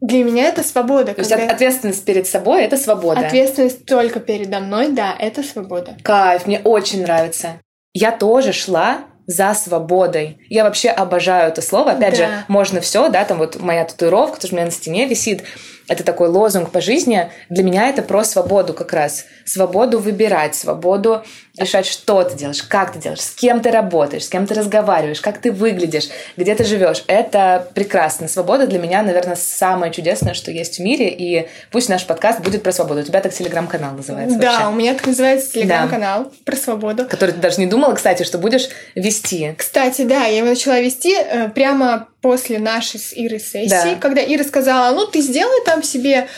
Для 0.00 0.24
меня 0.24 0.48
это 0.48 0.64
свобода. 0.64 1.14
То 1.14 1.20
есть 1.20 1.30
когда 1.30 1.52
ответственность 1.52 2.04
перед 2.04 2.26
собой— 2.26 2.64
это 2.64 2.76
свобода. 2.76 3.20
Ответственность 3.20 3.86
только 3.86 4.18
передо 4.18 4.58
мной, 4.58 4.88
да, 4.88 5.14
это 5.16 5.44
свобода. 5.44 5.96
Кайф, 6.02 6.46
мне 6.46 6.58
очень 6.58 7.02
нравится. 7.02 7.60
Я 7.92 8.10
тоже 8.10 8.52
шла 8.52 9.04
за 9.26 9.54
свободой. 9.54 10.38
Я 10.48 10.64
вообще 10.64 10.90
обожаю 10.90 11.48
это 11.48 11.62
слово. 11.62 11.92
Опять 11.92 12.18
Да. 12.18 12.26
же, 12.26 12.44
можно 12.48 12.80
все, 12.80 13.08
да, 13.08 13.24
там 13.24 13.38
вот 13.38 13.60
моя 13.60 13.84
татуировка, 13.84 14.40
тоже 14.40 14.52
у 14.52 14.56
меня 14.56 14.66
на 14.66 14.72
стене 14.72 15.06
висит. 15.06 15.44
Это 15.88 16.04
такой 16.04 16.28
лозунг 16.28 16.70
по 16.70 16.80
жизни. 16.80 17.30
Для 17.48 17.62
меня 17.64 17.88
это 17.88 18.02
про 18.02 18.24
свободу 18.24 18.72
как 18.74 18.92
раз. 18.92 19.24
Свободу 19.44 19.98
выбирать, 19.98 20.54
свободу 20.54 21.22
решать, 21.58 21.86
что 21.86 22.22
ты 22.22 22.36
делаешь, 22.36 22.62
как 22.62 22.92
ты 22.92 22.98
делаешь, 22.98 23.20
с 23.20 23.30
кем 23.30 23.60
ты 23.60 23.70
работаешь, 23.70 24.24
с 24.24 24.28
кем 24.28 24.46
ты 24.46 24.54
разговариваешь, 24.54 25.20
как 25.20 25.38
ты 25.38 25.52
выглядишь, 25.52 26.08
где 26.36 26.54
ты 26.54 26.64
живешь. 26.64 27.04
Это 27.08 27.68
прекрасно. 27.74 28.28
Свобода 28.28 28.66
для 28.66 28.78
меня, 28.78 29.02
наверное, 29.02 29.36
самое 29.36 29.92
чудесное, 29.92 30.34
что 30.34 30.50
есть 30.50 30.78
в 30.78 30.82
мире. 30.82 31.10
И 31.10 31.48
пусть 31.70 31.88
наш 31.88 32.06
подкаст 32.06 32.40
будет 32.40 32.62
про 32.62 32.72
свободу. 32.72 33.00
У 33.00 33.04
тебя 33.04 33.20
так 33.20 33.32
телеграм-канал 33.34 33.94
называется 33.94 34.38
Да, 34.38 34.52
вообще. 34.52 34.66
у 34.68 34.72
меня 34.72 34.94
так 34.94 35.06
называется 35.06 35.52
телеграм-канал 35.52 36.32
про 36.44 36.56
свободу. 36.56 37.06
Который 37.06 37.32
ты 37.32 37.40
даже 37.40 37.60
не 37.60 37.66
думала, 37.66 37.94
кстати, 37.94 38.22
что 38.22 38.38
будешь 38.38 38.68
вести. 38.94 39.54
Кстати, 39.58 40.02
да, 40.02 40.24
я 40.24 40.38
его 40.38 40.48
начала 40.48 40.80
вести 40.80 41.14
э, 41.14 41.48
прямо 41.50 42.08
после 42.22 42.58
нашей 42.58 42.98
с 43.00 43.12
Ирой 43.12 43.40
сессии, 43.40 43.68
Да. 43.68 43.94
когда 44.00 44.22
Ира 44.22 44.44
сказала, 44.44 44.94
ну 44.94 45.06
ты 45.06 45.20
сделай 45.20 45.62
там 45.66 45.82
себе 45.82 46.28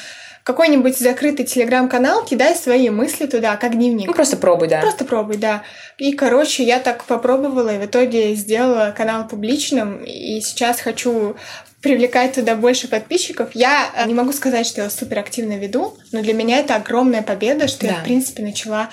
какой-нибудь 0.42 0.98
закрытый 0.98 1.46
телеграм-канал, 1.46 2.22
кидай 2.24 2.54
свои 2.54 2.90
мысли 2.90 3.26
туда, 3.26 3.56
как 3.56 3.72
дневник. 3.76 4.06
Ну, 4.08 4.12
просто 4.12 4.36
пробуй, 4.36 4.68
да. 4.68 4.80
Просто 4.80 5.04
пробуй, 5.06 5.36
да. 5.38 5.62
И, 5.96 6.12
короче, 6.12 6.64
я 6.64 6.80
так 6.80 7.04
попробовала, 7.04 7.74
и 7.74 7.78
в 7.78 7.86
итоге 7.86 8.34
сделала 8.34 8.92
канал 8.96 9.26
публичным, 9.26 10.02
и 10.04 10.40
сейчас 10.42 10.80
хочу 10.80 11.36
привлекать 11.80 12.34
туда 12.34 12.56
больше 12.56 12.88
подписчиков. 12.88 13.50
Я 13.54 13.90
э, 13.96 14.06
не 14.06 14.14
могу 14.14 14.32
сказать, 14.32 14.66
что 14.66 14.82
я 14.82 14.90
супер 14.90 15.18
активно 15.18 15.54
веду, 15.58 15.96
но 16.12 16.20
для 16.22 16.32
меня 16.34 16.58
это 16.58 16.76
огромная 16.76 17.22
победа, 17.22 17.68
что 17.68 17.86
я, 17.86 17.92
Да. 17.92 17.98
в 18.00 18.04
принципе, 18.04 18.42
начала 18.42 18.90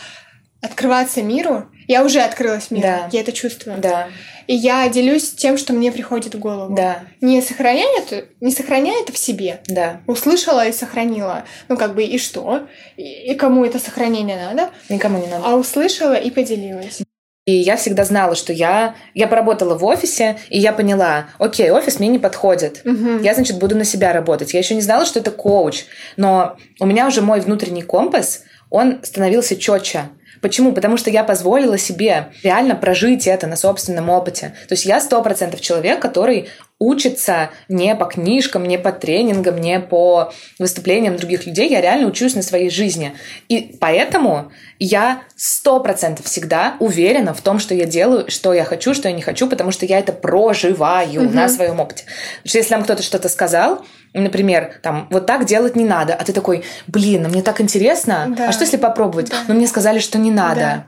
открываться 0.61 1.21
миру. 1.21 1.65
Я 1.87 2.03
уже 2.05 2.21
открылась 2.21 2.71
миру, 2.71 2.83
Да. 2.83 3.09
я 3.11 3.21
это 3.21 3.31
чувствую. 3.31 3.77
Да, 3.79 4.07
И 4.47 4.55
я 4.55 4.87
делюсь 4.89 5.31
тем, 5.33 5.57
что 5.57 5.73
мне 5.73 5.91
приходит 5.91 6.35
в 6.35 6.39
голову. 6.39 6.75
да, 6.75 6.99
Не 7.19 7.41
сохраняя 7.41 7.99
это, 7.99 8.25
не 8.39 8.51
сохраняя 8.51 9.01
это 9.01 9.11
в 9.11 9.17
себе. 9.17 9.61
да. 9.67 10.01
Услышала 10.07 10.65
и 10.67 10.71
сохранила. 10.71 11.43
Ну, 11.67 11.77
как 11.77 11.95
бы, 11.95 12.03
и 12.03 12.17
что? 12.17 12.67
И, 12.97 13.31
и 13.31 13.35
кому 13.35 13.65
это 13.65 13.79
сохранение 13.79 14.37
надо? 14.37 14.69
Никому 14.89 15.17
не 15.19 15.27
надо. 15.27 15.43
А 15.45 15.55
услышала 15.55 16.13
и 16.13 16.29
поделилась. 16.29 17.01
И 17.45 17.53
я 17.53 17.75
всегда 17.75 18.05
знала, 18.05 18.35
что 18.35 18.53
я... 18.53 18.95
Я 19.15 19.27
поработала 19.27 19.75
в 19.75 19.83
офисе, 19.83 20.37
и 20.49 20.59
я 20.59 20.73
поняла, 20.73 21.25
окей, 21.39 21.71
офис 21.71 21.99
мне 21.99 22.07
не 22.07 22.19
подходит. 22.19 22.81
Мгм. 22.85 23.23
Я, 23.23 23.33
значит, 23.33 23.57
буду 23.57 23.75
на 23.75 23.83
себя 23.83 24.13
работать. 24.13 24.53
Я 24.53 24.59
еще 24.59 24.75
не 24.75 24.81
знала, 24.81 25.05
что 25.05 25.19
это 25.19 25.31
коуч. 25.31 25.85
Но 26.17 26.55
у 26.79 26.85
меня 26.85 27.07
уже 27.07 27.21
мой 27.23 27.39
внутренний 27.41 27.81
компас, 27.81 28.43
он 28.69 28.99
становился 29.03 29.55
четче. 29.57 30.09
Почему? 30.39 30.71
Потому 30.73 30.97
что 30.97 31.09
я 31.09 31.23
позволила 31.23 31.77
себе 31.77 32.27
реально 32.43 32.75
прожить 32.75 33.27
это 33.27 33.47
на 33.47 33.55
собственном 33.55 34.09
опыте. 34.09 34.53
То 34.67 34.73
есть 34.73 34.85
я 34.85 35.01
сто 35.01 35.21
процентов 35.21 35.61
человек, 35.61 35.99
который 35.99 36.49
учится 36.81 37.51
не 37.69 37.93
по 37.95 38.05
книжкам, 38.05 38.65
не 38.65 38.79
по 38.79 38.91
тренингам, 38.91 39.61
не 39.61 39.79
по 39.79 40.33
выступлениям 40.57 41.15
других 41.15 41.45
людей. 41.45 41.69
Я 41.69 41.79
реально 41.79 42.07
учусь 42.07 42.33
на 42.33 42.41
своей 42.41 42.71
жизни. 42.71 43.13
И 43.49 43.77
поэтому 43.79 44.51
я 44.79 45.21
сто 45.35 45.79
процентов 45.79 46.25
всегда 46.25 46.77
уверена 46.79 47.35
в 47.35 47.41
том, 47.41 47.59
что 47.59 47.75
я 47.75 47.85
делаю, 47.85 48.31
что 48.31 48.51
я 48.51 48.63
хочу, 48.63 48.95
что 48.95 49.09
я 49.09 49.13
не 49.15 49.21
хочу, 49.21 49.47
потому 49.47 49.69
что 49.69 49.85
я 49.85 49.99
это 49.99 50.11
проживаю 50.11 51.21
Мгм. 51.25 51.35
на 51.35 51.49
своем 51.49 51.79
опыте. 51.79 52.05
Потому 52.37 52.47
что 52.49 52.57
если 52.57 52.73
нам 52.73 52.83
кто-то 52.83 53.03
что-то 53.03 53.29
сказал, 53.29 53.85
например, 54.15 54.79
там, 54.81 55.07
вот 55.11 55.27
так 55.27 55.45
делать 55.45 55.75
не 55.75 55.85
надо, 55.85 56.15
а 56.15 56.23
ты 56.23 56.33
такой, 56.33 56.63
блин, 56.87 57.23
а 57.27 57.29
мне 57.29 57.43
так 57.43 57.61
интересно, 57.61 58.33
Да. 58.35 58.49
а 58.49 58.51
что 58.51 58.63
если 58.63 58.77
попробовать? 58.77 59.29
Да. 59.29 59.37
Но 59.47 59.53
мне 59.53 59.67
сказали, 59.67 59.99
что 59.99 60.17
не 60.17 60.31
надо. 60.31 60.59
Да. 60.59 60.87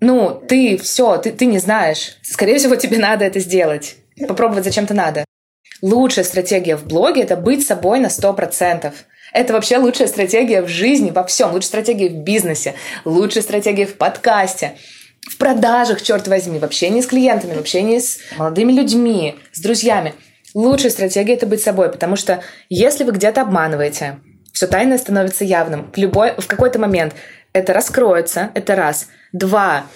Ну, 0.00 0.38
ты 0.46 0.76
все, 0.76 1.16
ты, 1.16 1.30
ты 1.30 1.46
не 1.46 1.60
знаешь. 1.60 2.18
Скорее 2.22 2.58
всего, 2.58 2.76
тебе 2.76 2.98
надо 2.98 3.24
это 3.24 3.40
сделать. 3.40 3.96
Попробовать 4.28 4.64
зачем-то 4.64 4.94
надо. 4.94 5.24
Лучшая 5.80 6.24
стратегия 6.24 6.76
в 6.76 6.86
блоге– 6.86 7.22
это 7.24 7.36
быть 7.36 7.66
собой 7.66 7.98
на 7.98 8.06
100%. 8.06 8.92
Это 9.32 9.52
вообще 9.52 9.78
лучшая 9.78 10.08
стратегия 10.08 10.62
в 10.62 10.68
жизни, 10.68 11.10
во 11.10 11.24
всем. 11.24 11.52
Лучшая 11.52 11.68
стратегия 11.68 12.08
в 12.08 12.22
бизнесе, 12.22 12.74
лучшая 13.04 13.42
стратегия 13.42 13.86
в 13.86 13.94
подкасте, 13.94 14.74
в 15.22 15.36
продажах, 15.38 16.02
черт 16.02 16.28
возьми, 16.28 16.58
в 16.58 16.64
общении 16.64 17.00
с 17.00 17.06
клиентами, 17.06 17.54
в 17.54 17.58
общении 17.58 17.98
с 17.98 18.18
молодыми 18.36 18.72
людьми, 18.72 19.36
с 19.52 19.60
друзьями. 19.60 20.14
Лучшая 20.54 20.90
стратегия– 20.90 21.34
это 21.34 21.46
быть 21.46 21.62
собой, 21.62 21.90
потому 21.90 22.16
что 22.16 22.42
если 22.68 23.04
вы 23.04 23.12
где-то 23.12 23.40
обманываете, 23.40 24.18
все 24.52 24.66
тайное 24.66 24.98
становится 24.98 25.44
явным. 25.44 25.90
В, 25.92 25.96
любой, 25.96 26.34
в 26.36 26.46
какой-то 26.46 26.78
момент 26.78 27.14
это 27.52 27.72
раскроется, 27.72 28.50
это 28.54 28.76
раз. 28.76 29.08
Два. 29.32 29.86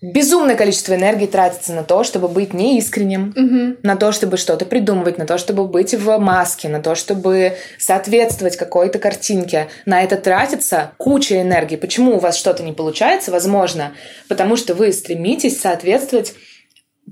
Безумное 0.00 0.54
количество 0.54 0.94
энергии 0.94 1.26
тратится 1.26 1.72
на 1.72 1.82
то, 1.82 2.04
чтобы 2.04 2.28
быть 2.28 2.54
неискренним, 2.54 3.32
Мгм. 3.34 3.78
на 3.82 3.96
то, 3.96 4.12
чтобы 4.12 4.36
что-то 4.36 4.64
придумывать, 4.64 5.18
на 5.18 5.26
то, 5.26 5.38
чтобы 5.38 5.66
быть 5.66 5.92
в 5.92 6.18
маске, 6.18 6.68
на 6.68 6.80
то, 6.80 6.94
чтобы 6.94 7.56
соответствовать 7.78 8.56
какой-то 8.56 9.00
картинке. 9.00 9.68
На 9.86 10.04
это 10.04 10.16
тратится 10.16 10.92
куча 10.98 11.42
энергии. 11.42 11.74
Почему 11.74 12.14
у 12.16 12.20
вас 12.20 12.36
что-то 12.36 12.62
не 12.62 12.72
получается? 12.72 13.32
Возможно, 13.32 13.92
потому 14.28 14.56
что 14.56 14.74
вы 14.74 14.92
стремитесь 14.92 15.60
соответствовать 15.60 16.34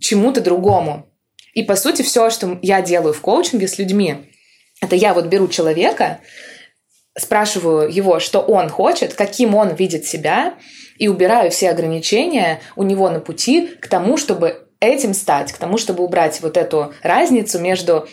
чему-то 0.01 0.41
другому. 0.41 1.09
И 1.55 1.65
по 1.65 1.75
сути 1.75 2.03
все, 2.03 2.31
что 2.31 2.57
я 2.63 2.83
делаю 2.83 3.15
в 3.15 3.21
коучинге 3.21 3.67
с 3.67 3.79
людьми, 3.79 4.31
это 4.81 4.95
я 4.95 5.13
вот 5.13 5.27
беру 5.27 5.49
человека, 5.49 6.21
спрашиваю 7.19 7.91
его, 7.93 8.21
что 8.21 8.41
он 8.41 8.69
хочет, 8.69 9.15
каким 9.15 9.57
он 9.57 9.75
видит 9.75 10.05
себя, 10.05 10.55
и 10.99 11.09
убираю 11.09 11.51
все 11.51 11.71
ограничения 11.71 12.61
у 12.77 12.83
него 12.83 13.09
на 13.11 13.21
пути 13.21 13.67
к 13.81 13.89
тому, 13.89 14.17
чтобы 14.17 14.67
этим 14.81 15.15
стать, 15.15 15.53
к 15.53 15.59
тому, 15.59 15.79
чтобы 15.79 16.05
убрать 16.05 16.41
вот 16.43 16.57
эту 16.57 16.93
разницу 17.03 17.59
между 17.59 18.07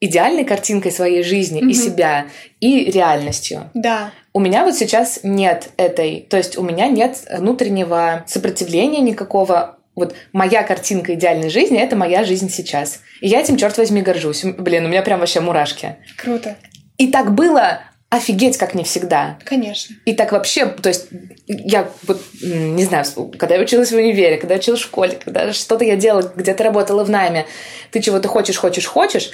идеальной 0.00 0.44
картинкой 0.44 0.92
своей 0.92 1.22
жизни 1.22 1.60
Мгм. 1.60 1.70
и 1.70 1.74
себя 1.74 2.26
и 2.60 2.90
реальностью. 2.90 3.70
Да. 3.74 4.10
У 4.34 4.40
меня 4.40 4.64
вот 4.64 4.74
сейчас 4.74 5.20
нет 5.22 5.68
этой, 5.76 6.26
то 6.28 6.36
есть 6.36 6.58
у 6.58 6.62
меня 6.62 6.88
нет 6.88 7.18
внутреннего 7.38 8.24
сопротивления 8.26 9.00
никакого. 9.00 9.78
Вот 9.94 10.14
моя 10.32 10.62
картинка 10.64 11.14
идеальной 11.14 11.48
жизни– 11.48 11.78
это 11.80 11.94
моя 11.96 12.24
жизнь 12.24 12.50
сейчас. 12.50 13.00
И 13.20 13.28
я 13.28 13.40
этим, 13.40 13.56
черт 13.56 13.78
возьми, 13.78 14.02
горжусь. 14.02 14.42
Блин, 14.44 14.84
у 14.84 14.88
меня 14.88 15.02
прям 15.02 15.20
вообще 15.20 15.40
мурашки. 15.40 15.96
Круто. 16.18 16.56
И 16.98 17.10
так 17.10 17.32
было 17.32 17.80
офигеть, 18.16 18.56
как 18.56 18.74
не 18.74 18.84
всегда. 18.84 19.38
Конечно. 19.44 19.96
И 20.04 20.14
так 20.14 20.32
вообще, 20.32 20.66
то 20.66 20.88
есть 20.88 21.06
я 21.46 21.88
вот, 22.02 22.22
не 22.42 22.84
знаю, 22.84 23.04
когда 23.38 23.56
я 23.56 23.60
училась 23.60 23.90
в 23.92 23.96
универе, 23.96 24.36
когда 24.36 24.54
я 24.54 24.60
училась 24.60 24.80
в 24.80 24.84
школе, 24.84 25.18
когда 25.22 25.52
что-то 25.52 25.84
я 25.84 25.96
делала, 25.96 26.32
где-то 26.34 26.64
работала 26.64 27.04
в 27.04 27.10
найме, 27.10 27.46
ты 27.90 28.00
чего-то 28.00 28.28
хочешь, 28.28 28.56
хочешь, 28.56 28.86
хочешь, 28.86 29.30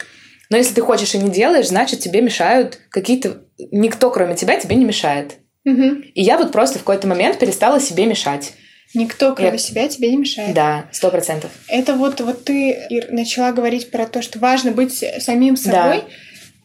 но 0.50 0.56
если 0.56 0.74
ты 0.74 0.82
хочешь 0.82 1.14
и 1.14 1.18
не 1.18 1.30
делаешь, 1.30 1.68
значит, 1.68 2.00
тебе 2.00 2.20
мешают 2.22 2.78
какие-то... 2.90 3.42
Никто, 3.70 4.10
кроме 4.10 4.34
тебя, 4.34 4.58
тебе 4.58 4.74
не 4.76 4.84
мешает. 4.84 5.34
Мгм. 5.64 6.02
И 6.14 6.22
я 6.22 6.38
вот 6.38 6.52
просто 6.52 6.78
в 6.78 6.82
какой-то 6.82 7.06
момент 7.06 7.38
перестала 7.38 7.80
себе 7.80 8.06
мешать. 8.06 8.54
Никто, 8.92 9.34
кроме 9.36 9.52
Я- 9.52 9.58
себя, 9.58 9.88
тебе 9.88 10.10
не 10.10 10.16
мешает. 10.16 10.52
Да, 10.52 10.86
сто 10.90 11.10
процентов. 11.10 11.50
Это 11.68 11.94
вот, 11.94 12.20
вот 12.20 12.44
ты 12.44 12.76
Ир, 12.90 13.12
начала 13.12 13.52
говорить 13.52 13.90
про 13.92 14.06
то, 14.06 14.20
что 14.22 14.40
важно 14.40 14.72
быть 14.72 15.04
самим 15.20 15.56
собой. 15.56 16.02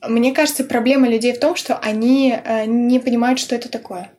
Мне 0.07 0.33
кажется, 0.33 0.63
проблема 0.63 1.07
людей 1.07 1.33
в 1.33 1.39
том, 1.39 1.55
что 1.55 1.77
они 1.77 2.33
э, 2.43 2.65
не 2.65 2.99
понимают, 2.99 3.39
что 3.39 3.55
это 3.55 3.69
такое. 3.69 4.11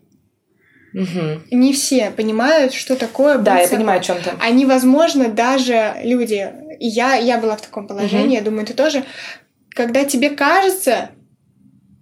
Мгм. 0.92 1.44
Не 1.50 1.72
все 1.72 2.10
понимают, 2.10 2.72
что 2.72 2.96
такое 2.96 3.38
Да, 3.38 3.58
я 3.58 3.64
собой. 3.66 3.78
понимаю, 3.78 4.00
о 4.00 4.02
чем 4.02 4.16
ты. 4.22 4.30
Они, 4.40 4.64
возможно, 4.64 5.28
даже 5.28 5.94
люди, 6.02 6.50
я, 6.80 7.16
я 7.16 7.38
была 7.38 7.56
в 7.56 7.60
таком 7.62 7.86
положении, 7.86 8.36
я 8.36 8.42
думаю, 8.42 8.64
ты 8.66 8.72
тоже, 8.72 9.04
когда 9.70 10.04
тебе 10.04 10.30
кажется, 10.30 11.10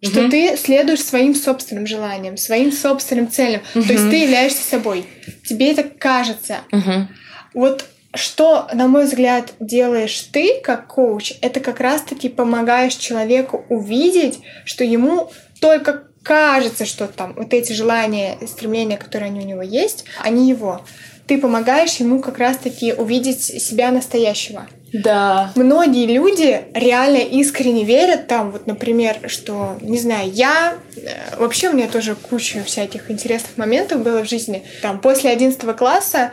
что 0.01 0.29
ты 0.29 0.57
следуешь 0.57 1.03
своим 1.03 1.35
собственным 1.35 1.87
желаниям, 1.87 2.37
своим 2.37 2.71
собственным 2.71 3.31
целям, 3.31 3.63
то 3.73 3.81
есть 3.93 4.11
ты 4.11 4.17
являешься 4.17 4.63
собой. 4.63 5.07
Тебе 5.45 5.73
это 5.73 5.83
кажется. 5.83 6.59
Мгм. 6.71 7.09
Вот 7.55 7.85
что, 8.15 8.69
на 8.73 8.89
мой 8.89 9.05
взгляд, 9.05 9.53
делаешь 9.61 10.29
ты 10.33 10.61
как 10.63 10.87
коуч, 10.89 11.35
это 11.41 11.61
как 11.61 11.81
раз-таки 11.81 12.29
помогаешь 12.29 12.95
человеку 12.95 13.65
увидеть, 13.69 14.41
что 14.65 14.85
ему 14.85 15.31
только 15.61 16.05
кажется, 16.23 16.87
что 16.87 17.07
там 17.07 17.35
вот 17.35 17.53
эти 17.53 17.73
желания, 17.73 18.39
стремления, 18.47 18.97
которые 18.97 19.29
они 19.29 19.41
у 19.41 19.47
него 19.49 19.63
есть, 19.63 20.05
они 20.23 20.49
его. 20.49 20.81
Ты 21.27 21.39
помогаешь 21.39 21.97
ему 21.97 22.21
как 22.21 22.39
раз-таки 22.39 22.93
увидеть 22.93 23.43
себя 23.43 23.91
настоящего. 23.91 24.67
Да. 24.93 25.51
Многие 25.57 26.07
люди 26.07 26.63
реально 26.73 27.17
искренне 27.17 27.85
верят 27.85 28.29
там, 28.29 28.53
вот, 28.53 28.67
например, 28.67 29.17
что, 29.27 29.77
не 29.81 29.99
знаю, 29.99 30.31
я... 30.31 30.75
э, 30.97 31.37
Вообще 31.37 31.71
у 31.71 31.73
меня 31.73 31.89
тоже 31.89 32.15
куча 32.15 32.63
всяких 32.63 33.11
интересных 33.11 33.57
моментов 33.57 34.03
было 34.03 34.23
в 34.25 34.29
жизни. 34.29 34.63
Там, 34.83 35.01
после 35.01 35.31
11 35.31 35.77
класса 35.77 36.31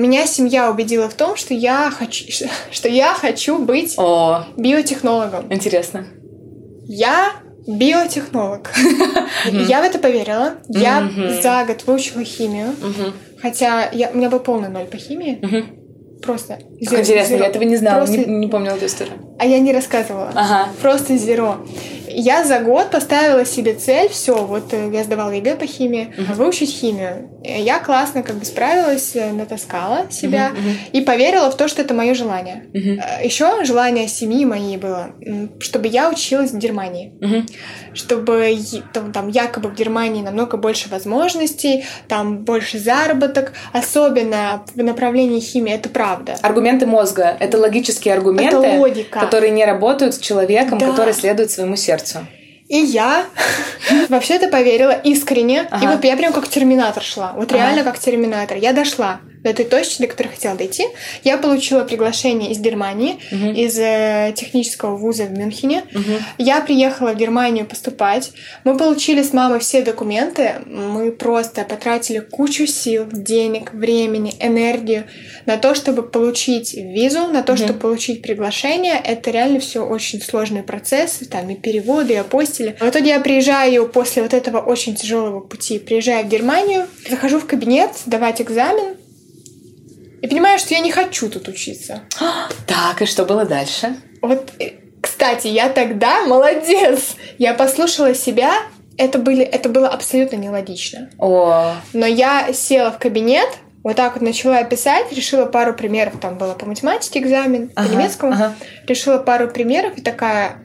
меня 0.00 0.26
семья 0.26 0.70
убедила 0.70 1.08
в 1.08 1.14
том, 1.14 1.36
что 1.36 1.54
я 1.54 1.90
хочу, 1.90 2.24
что 2.70 2.88
я 2.88 3.14
хочу 3.14 3.58
быть 3.58 3.94
О, 3.98 4.44
биотехнологом. 4.56 5.52
интересно. 5.52 6.06
Я 6.86 7.32
биотехнолог. 7.66 8.70
Я 9.52 9.82
в 9.82 9.84
это 9.84 9.98
поверила. 9.98 10.54
Я 10.68 11.08
за 11.42 11.64
год 11.66 11.84
выучила 11.86 12.24
химию. 12.24 12.74
Хотя 13.42 13.90
я, 13.92 14.10
у 14.10 14.16
меня 14.16 14.30
был 14.30 14.40
полный 14.40 14.68
ноль 14.68 14.86
по 14.86 14.96
химии. 14.96 15.38
Просто. 16.22 16.58
Как 16.84 16.92
zero- 16.94 17.00
интересно, 17.00 17.34
я 17.36 17.46
этого 17.46 17.62
не 17.62 17.76
знала, 17.76 18.06
не 18.06 18.46
помнила 18.48 18.74
эту 18.74 18.86
историю. 18.86 19.14
А 19.38 19.46
я 19.46 19.58
не 19.60 19.72
рассказывала. 19.72 20.32
Ага. 20.34 20.68
Просто 20.82 21.16
zero. 21.16 21.58
Я 22.20 22.42
за 22.44 22.58
год 22.58 22.90
поставила 22.90 23.44
себе 23.44 23.74
цель, 23.74 24.08
все, 24.08 24.34
вот 24.44 24.72
э, 24.72 24.90
я 24.92 25.04
сдавала 25.04 25.30
ЕГЭ 25.30 25.54
по 25.54 25.66
химии, 25.66 26.12
выучить 26.34 26.70
химию. 26.70 27.30
Э, 27.44 27.60
Я 27.60 27.78
классно 27.78 28.24
как 28.24 28.34
бы 28.36 28.44
справилась, 28.44 29.14
э, 29.14 29.30
натаскала 29.30 30.10
себя 30.10 30.48
мгм. 30.50 30.72
и 30.90 31.00
поверила 31.00 31.48
в 31.48 31.56
то, 31.56 31.68
что 31.68 31.80
это 31.82 31.94
мое 31.94 32.14
желание. 32.14 32.64
Мгм. 32.74 33.00
Еще 33.22 33.64
желание 33.64 34.08
семьи 34.08 34.44
моей 34.44 34.76
было, 34.78 35.10
чтобы 35.60 35.86
я 35.86 36.10
училась 36.10 36.50
в 36.50 36.58
Германии. 36.58 37.12
Мгм. 37.20 37.46
Чтобы 37.94 38.58
там, 38.92 39.12
там 39.12 39.28
якобы 39.28 39.68
в 39.68 39.74
Германии 39.74 40.20
намного 40.22 40.56
больше 40.56 40.88
возможностей, 40.88 41.84
там 42.08 42.38
больше 42.38 42.80
заработок, 42.80 43.52
особенно 43.72 44.64
в 44.74 44.82
направлении 44.82 45.38
химии, 45.38 45.72
это 45.72 45.88
правда. 45.88 46.36
Аргументы 46.42 46.86
мозга— 46.86 47.36
это 47.40 47.58
логические 47.58 48.14
аргументы, 48.14 48.56
Это 48.56 48.78
логика. 48.78 49.20
которые 49.20 49.52
не 49.52 49.64
работают 49.64 50.14
с 50.16 50.18
человеком, 50.18 50.78
Да. 50.78 50.86
который 50.90 51.14
следует 51.14 51.52
своему 51.52 51.76
сердцу. 51.76 52.07
И 52.68 52.76
я 52.76 53.24
вообще 54.08 54.34
это 54.34 54.48
поверила 54.48 54.92
искренне. 54.92 55.62
И 55.62 55.66
Ага. 55.70 55.92
вот 55.92 56.04
я 56.04 56.16
прям 56.16 56.32
как 56.32 56.48
терминатор 56.48 57.02
шла. 57.02 57.32
Вот 57.34 57.50
Ага. 57.50 57.58
реально 57.60 57.82
как 57.84 57.98
терминатор. 57.98 58.56
Я 58.58 58.72
дошла 58.72 59.20
до 59.42 59.50
этой 59.50 59.64
точки, 59.64 60.02
до 60.02 60.08
которой 60.08 60.28
хотела 60.28 60.56
дойти. 60.56 60.84
Я 61.24 61.38
получила 61.38 61.84
приглашение 61.84 62.50
из 62.52 62.58
Германии, 62.58 63.18
Мгм. 63.30 63.52
из 63.54 63.78
э, 63.78 64.32
технического 64.36 64.96
вуза 64.96 65.24
в 65.24 65.32
Мюнхене. 65.32 65.84
Мгм. 65.92 66.14
Я 66.38 66.60
приехала 66.60 67.10
в 67.12 67.16
Германию 67.16 67.66
поступать. 67.66 68.32
Мы 68.64 68.76
получили 68.76 69.22
с 69.22 69.32
мамой 69.32 69.60
все 69.60 69.82
документы. 69.82 70.54
Мы 70.66 71.12
просто 71.12 71.62
потратили 71.64 72.18
кучу 72.20 72.66
сил, 72.66 73.06
денег, 73.10 73.72
времени, 73.72 74.34
энергию 74.40 75.04
на 75.46 75.56
то, 75.56 75.74
чтобы 75.74 76.02
получить 76.02 76.74
визу, 76.74 77.26
на 77.28 77.42
то, 77.42 77.52
Мгм. 77.52 77.62
чтобы 77.64 77.78
получить 77.78 78.22
приглашение. 78.22 78.94
Это 79.02 79.30
реально 79.30 79.60
все 79.60 79.84
очень 79.84 80.20
сложные 80.20 80.62
процессы, 80.62 81.24
там 81.24 81.48
и 81.50 81.54
переводы, 81.54 82.14
и 82.14 82.16
апостили. 82.16 82.76
В 82.80 82.88
итоге 82.88 83.10
я 83.10 83.20
приезжаю 83.20 83.88
после 83.88 84.22
вот 84.22 84.34
этого 84.34 84.58
очень 84.58 84.94
тяжелого 84.94 85.40
пути, 85.40 85.78
приезжаю 85.78 86.24
в 86.24 86.28
Германию, 86.28 86.86
захожу 87.08 87.38
в 87.38 87.46
кабинет 87.46 87.90
сдавать 88.04 88.40
экзамен, 88.40 88.96
и 90.20 90.26
понимаю, 90.26 90.58
что 90.58 90.74
я 90.74 90.80
не 90.80 90.90
хочу 90.90 91.28
тут 91.28 91.48
учиться. 91.48 92.02
Так, 92.66 93.02
и 93.02 93.06
что 93.06 93.24
было 93.24 93.44
дальше? 93.44 93.96
Вот, 94.22 94.52
э, 94.58 94.72
кстати, 95.00 95.46
я 95.48 95.68
тогда 95.68 96.24
молодец. 96.26 97.16
Я 97.38 97.54
послушала 97.54 98.14
себя. 98.14 98.52
Это, 98.96 99.18
были, 99.18 99.44
это 99.44 99.68
было 99.68 99.88
абсолютно 99.88 100.36
нелогично. 100.36 101.08
О, 101.18 101.74
Но 101.92 102.04
я 102.04 102.52
села 102.52 102.90
в 102.90 102.98
кабинет, 102.98 103.48
вот 103.84 103.94
так 103.94 104.14
вот 104.14 104.22
начала 104.22 104.64
писать, 104.64 105.12
решила 105.12 105.46
пару 105.46 105.72
примеров. 105.72 106.14
Там 106.20 106.36
было 106.36 106.54
по 106.54 106.66
математике 106.66 107.20
экзамен, 107.20 107.70
Ага, 107.76 107.88
по 107.88 107.92
немецкому. 107.92 108.32
ага. 108.32 108.54
Решила 108.88 109.18
пару 109.18 109.48
примеров 109.48 109.96
и 109.98 110.00
такая, 110.02 110.56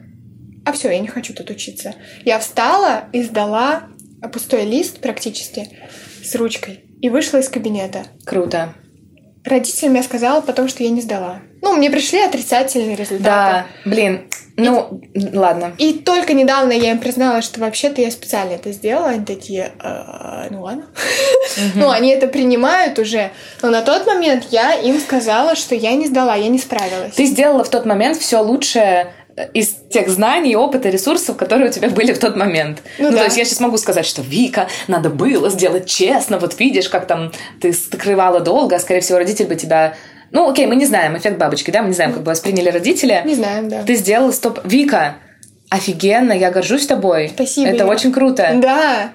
а 0.66 0.72
все, 0.72 0.90
я 0.90 0.98
не 0.98 1.06
хочу 1.06 1.32
тут 1.32 1.48
учиться. 1.50 1.94
Я 2.24 2.40
встала 2.40 3.04
и 3.12 3.22
сдала 3.22 3.84
пустой 4.32 4.64
лист 4.64 4.98
практически 5.00 5.68
с 6.24 6.34
ручкой 6.34 6.80
и 7.00 7.10
вышла 7.10 7.38
из 7.38 7.48
кабинета. 7.48 8.04
круто. 8.24 8.74
Родителям 9.44 9.94
я 9.94 10.02
сказала 10.02 10.40
потом, 10.40 10.68
что 10.68 10.82
я 10.82 10.90
не 10.90 11.02
сдала. 11.02 11.40
Ну, 11.60 11.76
мне 11.76 11.90
пришли 11.90 12.20
отрицательные 12.20 12.96
результаты. 12.96 13.24
Да, 13.24 13.66
блин, 13.84 14.26
ну, 14.56 15.02
ладно. 15.32 15.72
И 15.78 15.94
только 15.94 16.32
недавно 16.32 16.72
я 16.72 16.92
им 16.92 16.98
призналась, 16.98 17.44
что 17.44 17.60
вообще-то 17.60 18.00
я 18.00 18.10
специально 18.10 18.52
это 18.52 18.72
сделала. 18.72 19.08
Они 19.08 19.24
такие, 19.24 19.72
«Э, 19.82 20.46
ну 20.50 20.62
ладно. 20.62 20.86
Ну, 21.74 21.90
они 21.90 22.10
это 22.10 22.26
принимают 22.26 22.98
уже. 22.98 23.30
Но 23.62 23.70
на 23.70 23.82
тот 23.82 24.06
момент 24.06 24.46
я 24.50 24.74
им 24.74 24.98
сказала, 25.00 25.56
что 25.56 25.74
я 25.74 25.92
не 25.92 26.06
сдала, 26.06 26.34
я 26.36 26.48
не 26.48 26.58
справилась. 26.58 27.14
Ты 27.14 27.26
сделала 27.26 27.64
в 27.64 27.68
тот 27.68 27.84
момент 27.86 28.18
все 28.18 28.38
лучшее 28.40 29.12
из 29.52 29.74
тех 29.90 30.08
знаний, 30.08 30.54
опыта, 30.56 30.88
ресурсов, 30.90 31.36
которые 31.36 31.70
у 31.70 31.72
тебя 31.72 31.88
были 31.88 32.12
в 32.12 32.18
тот 32.18 32.36
момент. 32.36 32.82
Ну 32.98 33.06
Ну, 33.06 33.12
да. 33.12 33.18
то 33.18 33.24
есть 33.24 33.36
я 33.36 33.44
сейчас 33.44 33.60
могу 33.60 33.76
сказать, 33.78 34.06
что 34.06 34.22
Вика, 34.22 34.68
надо 34.86 35.10
было 35.10 35.50
сделать 35.50 35.86
честно. 35.86 36.38
Вот 36.38 36.58
видишь, 36.60 36.88
как 36.88 37.06
там 37.06 37.32
ты 37.60 37.72
скрывала 37.72 38.40
долго, 38.40 38.76
а 38.76 38.78
скорее 38.78 39.00
всего 39.00 39.18
родитель 39.18 39.46
бы 39.46 39.56
тебя... 39.56 39.94
Ну, 40.30 40.50
окей, 40.50 40.66
мы 40.66 40.76
не 40.76 40.86
знаем, 40.86 41.16
эффект 41.16 41.38
бабочки, 41.38 41.70
да, 41.70 41.82
мы 41.82 41.88
не 41.88 41.94
знаем, 41.94 42.12
как 42.12 42.22
бы 42.22 42.30
восприняли 42.30 42.68
родители. 42.68 43.22
Не 43.24 43.34
знаю, 43.34 43.68
да. 43.68 43.82
Ты 43.82 43.94
сделала 43.94 44.32
стоп... 44.32 44.60
Вика, 44.64 45.16
офигенно, 45.68 46.32
я 46.32 46.50
горжусь 46.50 46.86
тобой. 46.86 47.30
Спасибо, 47.34 47.68
Это 47.68 47.84
Ира. 47.84 47.86
очень 47.86 48.12
круто. 48.12 48.50
Да, 48.54 49.12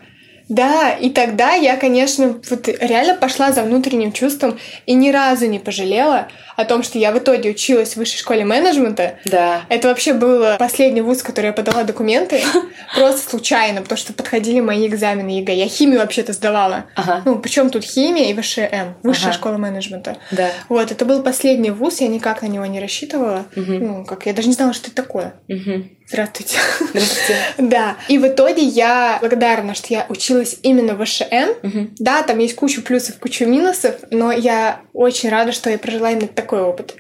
да, 0.50 0.92
и 0.92 1.10
тогда 1.12 1.54
я, 1.54 1.78
конечно, 1.78 2.40
вот 2.50 2.68
реально 2.68 3.16
пошла 3.16 3.52
за 3.52 3.62
внутренним 3.64 4.12
чувством 4.12 4.60
и 4.88 4.94
ни 4.96 5.12
разу 5.12 5.46
не 5.46 5.60
пожалела 5.60 6.28
о 6.58 6.66
том, 6.66 6.84
что 6.84 6.98
я 6.98 7.12
в 7.12 7.18
итоге 7.20 7.52
училась 7.52 7.94
в 7.94 7.98
высшей 7.98 8.18
школе 8.20 8.44
менеджмента. 8.44 9.20
Да. 9.26 9.62
Это 9.70 9.88
вообще 9.88 10.14
был 10.14 10.58
последний 10.58 11.02
вуз, 11.02 11.24
который 11.24 11.48
я 11.48 11.54
подала 11.54 11.84
документы. 11.84 12.42
Просто 12.96 13.30
случайно, 13.30 13.82
потому 13.82 13.98
что 13.98 14.12
подходили 14.12 14.60
мои 14.60 14.88
экзамены 14.88 15.30
ЕГЭ. 15.40 15.54
Я 15.54 15.68
химию 15.68 16.00
вообще-то 16.00 16.34
сдавала. 16.34 16.86
Ага. 16.96 17.22
Ну, 17.26 17.38
причем 17.40 17.70
тут 17.70 17.84
химия 17.84 18.26
и 18.32 18.34
ВШМ, 18.42 18.96
высшая 19.04 19.28
Ага. 19.28 19.34
школа 19.34 19.58
менеджмента. 19.58 20.18
Да. 20.32 20.50
Вот, 20.68 20.92
это 20.92 21.06
был 21.06 21.22
последний 21.24 21.72
вуз, 21.72 22.02
я 22.02 22.08
никак 22.08 22.42
на 22.42 22.48
него 22.48 22.66
не 22.66 22.80
рассчитывала. 22.80 23.46
Ну, 23.56 24.04
как 24.04 24.26
я 24.26 24.34
даже 24.34 24.48
не 24.48 24.56
знала, 24.56 24.74
что 24.74 24.88
это 24.88 24.96
такое. 24.96 25.36
Мгм. 25.48 25.92
Здравствуйте. 26.10 26.58
Здравствуйте. 26.80 27.36
Да. 27.60 27.98
И 28.08 28.18
в 28.18 28.28
итоге 28.28 28.64
я 28.64 29.20
благодарна, 29.22 29.76
что 29.76 29.88
я 29.94 30.06
училась 30.10 30.58
именно 30.64 30.96
в 30.96 31.06
ВШМ. 31.06 31.54
Мгм. 31.62 31.96
Да, 32.00 32.24
там 32.24 32.40
есть 32.40 32.56
куча 32.56 32.82
плюсов, 32.82 33.20
куча 33.20 33.46
минусов, 33.46 33.96
но 34.10 34.32
я 34.32 34.82
очень 34.94 35.30
рада, 35.30 35.52
что 35.52 35.70
я 35.70 35.78
прожила 35.78 36.12
именно 36.12 36.28
такой 36.28 36.62
опыт. 36.62 36.96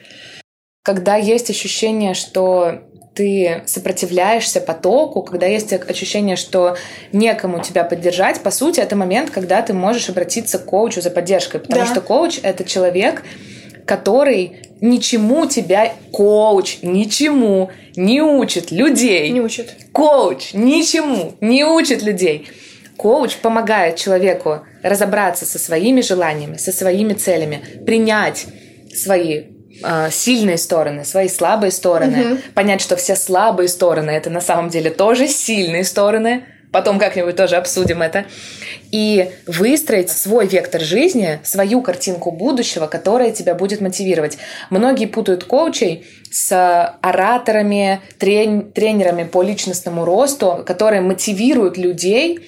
Когда 0.84 1.16
есть 1.16 1.49
ощущение, 1.49 2.14
что 2.14 2.84
ты 3.16 3.64
сопротивляешься 3.66 4.62
потоку, 4.62 5.24
когда 5.24 5.45
есть 5.47 5.74
ощущение, 5.74 6.36
что 6.36 6.78
некому 7.12 7.62
тебя 7.62 7.84
поддержать, 7.84 8.41
по 8.41 8.51
сути, 8.51 8.80
это 8.80 8.95
момент, 8.95 9.32
когда 9.32 9.62
ты 9.62 9.74
можешь 9.74 10.07
обратиться 10.10 10.60
к 10.60 10.66
коучу 10.66 11.01
за 11.01 11.10
поддержкой, 11.10 11.60
потому 11.60 11.82
Да. 11.82 11.88
что 11.88 12.01
коуч— 12.01 12.39
это 12.43 12.64
человек, 12.64 13.24
который 13.90 14.58
ничему 14.82 15.48
тебя, 15.48 15.94
коуч, 16.12 16.78
ничему 16.84 17.72
не 17.96 18.22
учит 18.22 18.70
людей. 18.70 19.32
Не 19.32 19.42
учат. 19.42 19.76
Коуч 19.92 20.54
ничему 20.54 21.34
не 21.42 21.66
учит 21.66 22.04
людей. 22.04 22.48
Коуч 22.98 23.38
помогает 23.38 23.96
человеку 23.96 24.62
разобраться 24.84 25.48
со 25.48 25.58
своими 25.58 26.02
желаниями, 26.02 26.58
со 26.58 26.72
своими 26.72 27.14
целями, 27.14 27.64
принять 27.84 28.46
свои 28.94 29.46
э, 29.84 30.10
сильные 30.12 30.60
стороны, 30.60 31.04
свои 31.04 31.28
слабые 31.28 31.72
стороны, 31.72 32.38
понять, 32.54 32.82
что 32.82 32.96
все 32.96 33.16
слабые 33.16 33.70
стороны 33.70 34.12
это 34.12 34.30
на 34.30 34.42
самом 34.42 34.70
деле 34.70 34.92
тоже 34.92 35.28
сильные 35.28 35.84
стороны. 35.84 36.44
Потом 36.72 36.99
как-нибудь 36.99 37.36
тоже 37.36 37.55
обсудим 37.55 38.01
это. 38.01 38.26
И 38.91 39.32
выстроить 39.47 40.09
свой 40.11 40.47
вектор 40.47 40.82
жизни, 40.82 41.39
свою 41.43 41.82
картинку 41.82 42.32
будущего, 42.32 42.88
которая 42.88 43.32
тебя 43.32 43.55
будет 43.55 43.82
мотивировать. 43.82 44.38
Многие 44.70 45.07
путают 45.07 45.43
коучей 45.43 46.05
с 46.32 46.95
ораторами, 47.01 48.01
трен- 48.20 48.72
тренерами 48.72 49.24
по 49.24 49.41
личностному 49.41 50.05
росту, 50.05 50.63
которые 50.65 51.01
мотивируют 51.01 51.78
людей 51.78 52.39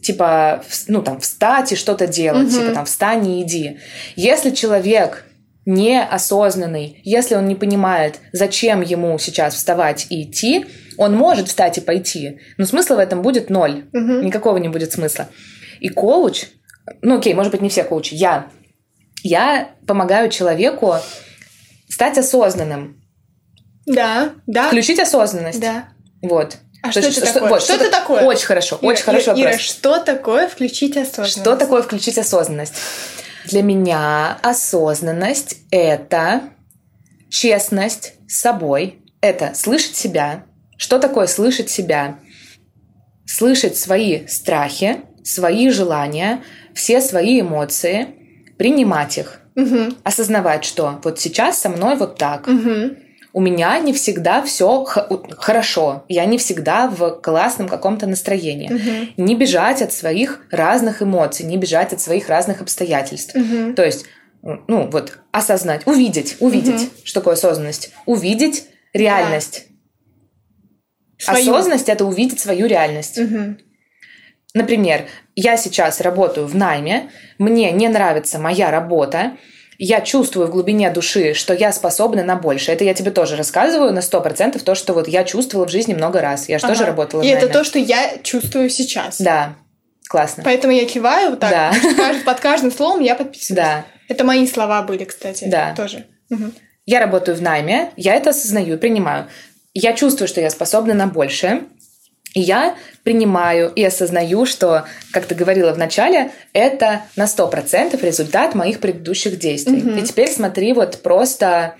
типа, 0.00 0.62
ну, 0.86 1.02
там, 1.02 1.20
встать 1.20 1.72
и 1.72 1.76
что-то 1.76 2.06
делать, 2.06 2.50
типа, 2.50 2.70
там, 2.74 2.86
встань 2.86 3.28
и 3.28 3.42
иди. 3.42 3.78
Если 4.16 4.50
человек 4.50 5.24
неосознанный, 5.66 7.00
если 7.04 7.34
он 7.34 7.46
не 7.46 7.54
понимает, 7.54 8.20
зачем 8.32 8.80
ему 8.80 9.18
сейчас 9.18 9.54
вставать 9.54 10.06
и 10.08 10.22
идти, 10.22 10.64
он 10.98 11.14
может 11.16 11.48
встать 11.48 11.78
и 11.78 11.80
пойти, 11.80 12.40
но 12.58 12.66
смысла 12.66 12.96
в 12.96 12.98
этом 12.98 13.22
будет 13.22 13.48
ноль. 13.48 13.86
Никакого 13.92 14.58
не 14.58 14.68
будет 14.68 14.92
смысла. 14.92 15.28
И 15.80 15.88
коуч, 15.88 16.46
ну 17.02 17.18
окей, 17.18 17.32
может 17.34 17.52
быть, 17.52 17.62
не 17.62 17.68
все 17.70 17.84
коучи, 17.84 18.14
я, 18.14 18.48
я 19.22 19.70
помогаю 19.86 20.28
человеку 20.28 20.96
стать 21.88 22.18
осознанным, 22.18 23.00
Да, 23.86 24.32
да. 24.46 24.66
включить 24.68 24.98
осознанность. 24.98 25.60
Да. 25.60 25.88
Вот. 26.20 26.56
А 26.82 26.86
То 26.92 27.00
что 27.00 27.00
есть, 27.08 27.18
это 27.18 27.32
такое? 27.32 27.48
вот, 27.50 27.62
Что 27.62 27.74
это 27.74 27.90
такое? 27.90 28.22
Очень 28.22 28.46
хорошо, 28.46 28.78
Ира, 28.80 28.88
очень 28.92 29.04
хорошо 29.04 29.30
Ира, 29.32 29.40
Ира, 29.40 29.50
вопрос. 29.50 29.60
что 29.66 29.98
такое 30.00 30.48
включить 30.48 30.96
осознанность? 30.96 31.40
Что 31.40 31.56
такое 31.56 31.82
включить 31.82 32.18
осознанность? 32.18 32.74
Для 33.46 33.62
меня 33.62 34.38
осознанность— 34.42 35.56
это 35.70 36.42
честность 37.30 38.14
с 38.28 38.40
собой, 38.40 39.02
это 39.20 39.54
слышать 39.54 39.96
себя. 39.96 40.44
Что 40.78 40.98
такое 40.98 41.26
слышать 41.26 41.68
себя? 41.68 42.18
Слышать 43.26 43.76
свои 43.76 44.26
страхи, 44.26 45.02
свои 45.22 45.68
желания, 45.68 46.42
все 46.72 47.02
свои 47.02 47.40
эмоции, 47.42 48.06
принимать 48.56 49.18
их, 49.18 49.40
Мгм. 49.54 49.96
осознавать, 50.04 50.64
что 50.64 51.00
вот 51.04 51.20
сейчас 51.20 51.58
со 51.60 51.68
мной 51.68 51.96
вот 51.96 52.16
так. 52.16 52.46
Мгм. 52.46 52.96
У 53.34 53.40
меня 53.40 53.78
не 53.78 53.92
всегда 53.92 54.42
все 54.42 54.84
хорошо, 54.84 56.04
я 56.08 56.24
не 56.24 56.38
всегда 56.38 56.88
в 56.88 57.20
классном 57.20 57.68
каком-то 57.68 58.06
настроении. 58.06 58.70
Мгм. 58.70 59.10
Не 59.18 59.34
бежать 59.34 59.82
от 59.82 59.92
своих 59.92 60.46
разных 60.50 61.02
эмоций, 61.02 61.44
не 61.44 61.56
бежать 61.58 61.92
от 61.92 62.00
своих 62.00 62.28
разных 62.28 62.62
обстоятельств. 62.62 63.34
Мгм. 63.34 63.74
То 63.74 63.84
есть, 63.84 64.06
ну 64.42 64.88
вот, 64.90 65.18
осознать, 65.32 65.86
увидеть, 65.86 66.36
увидеть, 66.40 66.90
что 67.04 67.20
такое 67.20 67.34
осознанность, 67.34 67.90
увидеть 68.06 68.64
реальность. 68.94 69.66
Свою. 71.18 71.52
Осознанность 71.52 71.88
это 71.88 72.04
увидеть 72.04 72.40
свою 72.40 72.66
реальность. 72.66 73.18
Мгм. 73.18 73.58
Например, 74.54 75.04
я 75.36 75.56
сейчас 75.56 76.00
работаю 76.00 76.46
в 76.46 76.54
найме, 76.56 77.10
мне 77.38 77.70
не 77.72 77.88
нравится 77.88 78.38
моя 78.38 78.70
работа, 78.70 79.36
я 79.80 80.00
чувствую 80.00 80.48
в 80.48 80.50
глубине 80.50 80.90
души, 80.90 81.34
что 81.34 81.54
я 81.54 81.70
способна 81.70 82.24
на 82.24 82.34
больше. 82.34 82.72
Это 82.72 82.82
я 82.82 82.94
тебе 82.94 83.12
тоже 83.12 83.36
рассказываю 83.36 83.92
на 83.92 84.00
100% 84.00 84.60
то, 84.62 84.74
что 84.74 84.92
вот 84.94 85.06
я 85.06 85.22
чувствовала 85.22 85.68
в 85.68 85.70
жизни 85.70 85.94
много 85.94 86.20
раз. 86.20 86.48
Я 86.48 86.58
же 86.58 86.66
тоже 86.66 86.82
Ага. 86.82 86.90
работала 86.90 87.22
И 87.22 87.26
в 87.26 87.30
это 87.30 87.42
найме. 87.42 87.52
то, 87.52 87.62
что 87.64 87.78
я 87.78 88.18
чувствую 88.24 88.70
сейчас. 88.70 89.20
Да, 89.20 89.54
классно. 90.08 90.42
Поэтому 90.42 90.72
я 90.72 90.84
киваю 90.84 91.30
вот 91.30 91.40
так. 91.40 91.50
Да. 91.50 91.72
Под 92.24 92.40
каждым 92.40 92.72
словом 92.72 93.00
я 93.00 93.14
подписываюсь. 93.14 93.56
Да. 93.56 93.84
Это 94.08 94.24
мои 94.24 94.46
слова 94.48 94.82
были, 94.82 95.04
кстати. 95.04 95.44
Да. 95.44 95.74
Тоже. 95.76 96.06
Мгм. 96.30 96.52
Я 96.84 97.00
работаю 97.00 97.36
в 97.36 97.42
найме, 97.42 97.90
я 97.96 98.14
это 98.14 98.30
осознаю 98.30 98.74
и 98.74 98.78
принимаю. 98.78 99.28
Я 99.80 99.92
чувствую, 99.92 100.26
что 100.26 100.40
я 100.40 100.50
способна 100.50 100.92
на 100.92 101.06
большее. 101.06 101.62
И 102.34 102.40
я 102.40 102.76
принимаю 103.04 103.72
и 103.72 103.84
осознаю, 103.84 104.44
что, 104.44 104.86
как 105.12 105.26
ты 105.26 105.36
говорила 105.36 105.72
в 105.72 105.78
начале, 105.78 106.32
это 106.52 107.02
на 107.14 107.26
100% 107.26 108.04
результат 108.04 108.56
моих 108.56 108.80
предыдущих 108.80 109.38
действий. 109.38 109.78
И 109.98 110.02
теперь 110.02 110.28
смотри, 110.28 110.72
вот 110.72 111.00
просто 111.02 111.76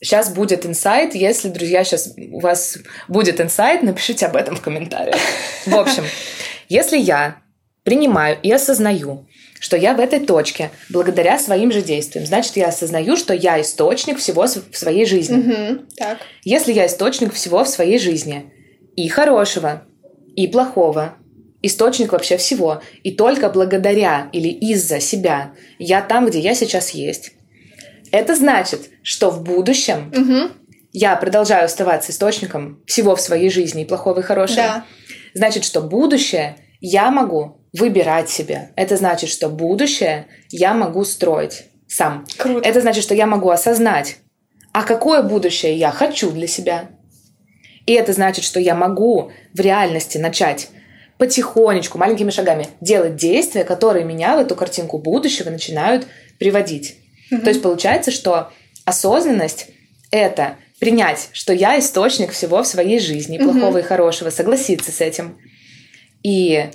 сейчас 0.00 0.32
будет 0.32 0.64
инсайт. 0.64 1.14
Если, 1.14 1.48
друзья, 1.48 1.84
сейчас 1.84 2.14
у 2.16 2.40
вас 2.40 2.78
будет 3.08 3.40
инсайт, 3.42 3.82
напишите 3.82 4.26
об 4.26 4.36
этом 4.36 4.56
в 4.56 4.62
комментариях. 4.62 5.18
В 5.66 5.76
общем, 5.76 6.04
если 6.70 6.96
я 6.96 7.36
принимаю 7.82 8.38
и 8.42 8.50
осознаю, 8.50 9.26
что 9.64 9.78
я 9.78 9.94
в 9.94 9.98
этой 10.00 10.20
точке 10.20 10.72
благодаря 10.90 11.38
своим 11.38 11.72
же 11.72 11.80
действиям, 11.80 12.26
значит, 12.26 12.54
я 12.58 12.66
осознаю, 12.66 13.16
что 13.16 13.32
я 13.32 13.58
источник 13.62 14.18
всего 14.18 14.44
в 14.44 14.76
своей 14.76 15.06
жизни. 15.06 15.36
Мгм. 15.36 15.86
Так. 15.96 16.18
Если 16.42 16.70
я 16.70 16.84
источник 16.84 17.32
всего 17.32 17.64
в 17.64 17.68
своей 17.70 17.98
жизни, 17.98 18.52
и 18.94 19.08
хорошего, 19.08 19.84
и 20.36 20.48
плохого, 20.48 21.14
источник 21.62 22.12
вообще 22.12 22.36
всего, 22.36 22.82
и 23.04 23.10
только 23.10 23.48
благодаря 23.48 24.28
или 24.32 24.48
из-за 24.48 25.00
себя 25.00 25.54
я 25.78 26.02
там, 26.02 26.26
где 26.26 26.40
я 26.40 26.54
сейчас 26.54 26.90
есть, 26.90 27.32
это 28.12 28.34
значит, 28.34 28.90
что 29.02 29.30
в 29.30 29.42
будущем 29.42 30.12
Мгм. 30.14 30.52
я 30.92 31.16
продолжаю 31.16 31.64
оставаться 31.64 32.12
источником 32.12 32.82
всего 32.84 33.16
в 33.16 33.20
своей 33.22 33.48
жизни, 33.48 33.84
и 33.84 33.86
плохого, 33.86 34.20
и 34.20 34.22
хорошего. 34.22 34.56
Да. 34.56 34.84
Значит, 35.32 35.64
что 35.64 35.80
будущее 35.80 36.58
я 36.82 37.10
могу 37.10 37.63
выбирать 37.74 38.30
себе. 38.30 38.70
Это 38.76 38.96
значит, 38.96 39.28
что 39.28 39.48
будущее 39.48 40.26
я 40.50 40.74
могу 40.74 41.04
строить 41.04 41.64
сам. 41.88 42.24
Круто. 42.38 42.66
Это 42.66 42.80
значит, 42.80 43.02
что 43.02 43.14
я 43.14 43.26
могу 43.26 43.50
осознать, 43.50 44.16
а 44.72 44.82
какое 44.82 45.22
будущее 45.22 45.76
я 45.76 45.90
хочу 45.90 46.30
для 46.30 46.46
себя. 46.46 46.90
И 47.86 47.92
это 47.92 48.12
значит, 48.12 48.44
что 48.44 48.60
я 48.60 48.74
могу 48.74 49.32
в 49.52 49.60
реальности 49.60 50.16
начать 50.16 50.68
потихонечку, 51.18 51.98
маленькими 51.98 52.30
шагами 52.30 52.68
делать 52.80 53.16
действия, 53.16 53.64
которые 53.64 54.04
меня 54.04 54.36
в 54.36 54.40
эту 54.40 54.56
картинку 54.56 54.98
будущего 54.98 55.50
начинают 55.50 56.06
приводить. 56.38 56.96
То 57.30 57.50
есть 57.50 57.62
получается, 57.62 58.10
что 58.10 58.50
осознанность— 58.84 59.66
это 60.10 60.56
принять, 60.80 61.28
что 61.32 61.52
я 61.52 61.78
источник 61.78 62.30
всего 62.32 62.62
в 62.62 62.66
своей 62.66 63.00
жизни, 63.00 63.36
и 63.36 63.42
плохого 63.42 63.78
и 63.78 63.82
хорошего, 63.82 64.30
согласиться 64.30 64.92
с 64.92 65.00
этим 65.00 65.38
и 66.22 66.70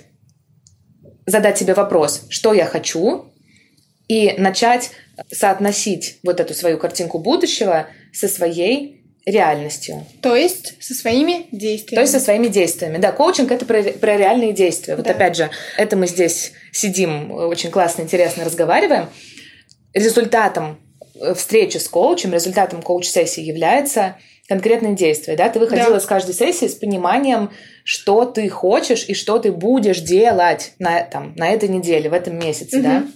задать 1.30 1.58
себе 1.58 1.74
вопрос, 1.74 2.26
что 2.28 2.52
я 2.52 2.66
хочу, 2.66 3.26
и 4.08 4.34
начать 4.38 4.90
соотносить 5.32 6.18
вот 6.24 6.40
эту 6.40 6.54
свою 6.54 6.78
картинку 6.78 7.18
будущего 7.18 7.86
со 8.12 8.28
своей 8.28 9.04
реальностью. 9.26 10.06
То 10.22 10.34
есть 10.34 10.82
со 10.82 10.94
своими 10.94 11.46
действиями. 11.52 11.94
То 11.94 12.00
есть 12.00 12.12
со 12.12 12.20
своими 12.20 12.48
действиями. 12.48 12.98
Да, 12.98 13.12
коучинг 13.12 13.52
это 13.52 13.64
про, 13.64 13.82
про 13.82 14.16
реальные 14.16 14.52
действия. 14.52 14.96
Вот 14.96 15.04
Да. 15.04 15.12
опять 15.12 15.36
же, 15.36 15.50
это 15.76 15.96
мы 15.96 16.06
здесь 16.06 16.52
сидим, 16.72 17.30
очень 17.30 17.70
классно, 17.70 18.02
интересно 18.02 18.44
разговариваем. 18.44 19.08
Результатом 19.92 20.78
встречи 21.36 21.76
с 21.76 21.88
коучем, 21.88 22.32
результатом 22.32 22.82
коуч-сессии 22.82 23.42
является 23.42 24.16
конкретные 24.50 24.94
действия. 24.96 25.36
Да? 25.36 25.48
Ты 25.48 25.60
выходила 25.60 25.92
Да. 25.94 26.00
с 26.00 26.06
каждой 26.06 26.34
сессии 26.34 26.66
с 26.66 26.74
пониманием, 26.74 27.50
что 27.84 28.24
ты 28.24 28.48
хочешь 28.48 29.04
и 29.08 29.14
что 29.14 29.38
ты 29.38 29.52
будешь 29.52 30.00
делать 30.00 30.72
на, 30.80 31.02
там, 31.04 31.34
на 31.36 31.48
этой 31.50 31.68
неделе, 31.68 32.10
в 32.10 32.12
этом 32.12 32.36
месяце. 32.36 32.78
Мгм. 32.78 32.82
Да? 32.82 33.06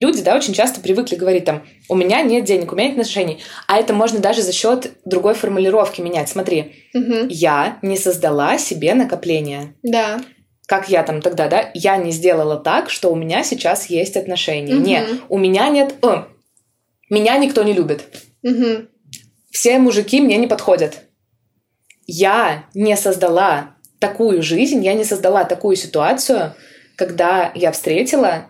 Люди, 0.00 0.22
да, 0.22 0.36
очень 0.36 0.52
часто 0.52 0.80
привыкли 0.80 1.14
говорить 1.14 1.44
там, 1.44 1.62
у 1.88 1.94
меня 1.94 2.20
нет 2.22 2.44
денег, 2.44 2.72
у 2.72 2.76
меня 2.76 2.88
нет 2.88 2.98
отношений. 2.98 3.38
А 3.68 3.78
это 3.78 3.94
можно 3.94 4.18
даже 4.18 4.42
за 4.42 4.52
счет 4.52 4.90
другой 5.04 5.34
формулировки 5.34 6.00
менять. 6.00 6.28
Смотри, 6.28 6.88
Мгм. 6.92 7.28
я 7.28 7.78
не 7.80 7.96
создала 7.96 8.58
себе 8.58 8.94
накопление. 8.94 9.74
Да. 9.84 10.20
Как 10.66 10.88
я 10.88 11.04
там 11.04 11.22
тогда, 11.22 11.46
да? 11.48 11.70
Я 11.74 11.96
не 11.96 12.10
сделала 12.10 12.56
так, 12.56 12.90
что 12.90 13.10
у 13.12 13.14
меня 13.14 13.44
сейчас 13.44 13.86
есть 13.86 14.16
отношения. 14.16 14.74
Мгм. 14.74 14.82
Не, 14.84 15.02
у 15.28 15.38
меня 15.38 15.68
нет... 15.68 15.94
э, 16.02 16.24
меня 17.08 17.38
никто 17.38 17.62
не 17.62 17.72
любит. 17.72 18.02
Мгм. 18.42 18.88
Все 19.54 19.78
мужики 19.78 20.20
мне 20.20 20.36
не 20.36 20.48
подходят. 20.48 20.98
Я 22.06 22.64
не 22.74 22.96
создала 22.96 23.76
такую 24.00 24.42
жизнь, 24.42 24.84
я 24.84 24.94
не 24.94 25.04
создала 25.04 25.44
такую 25.44 25.76
ситуацию, 25.76 26.54
когда 26.96 27.52
я 27.54 27.70
встретила 27.70 28.46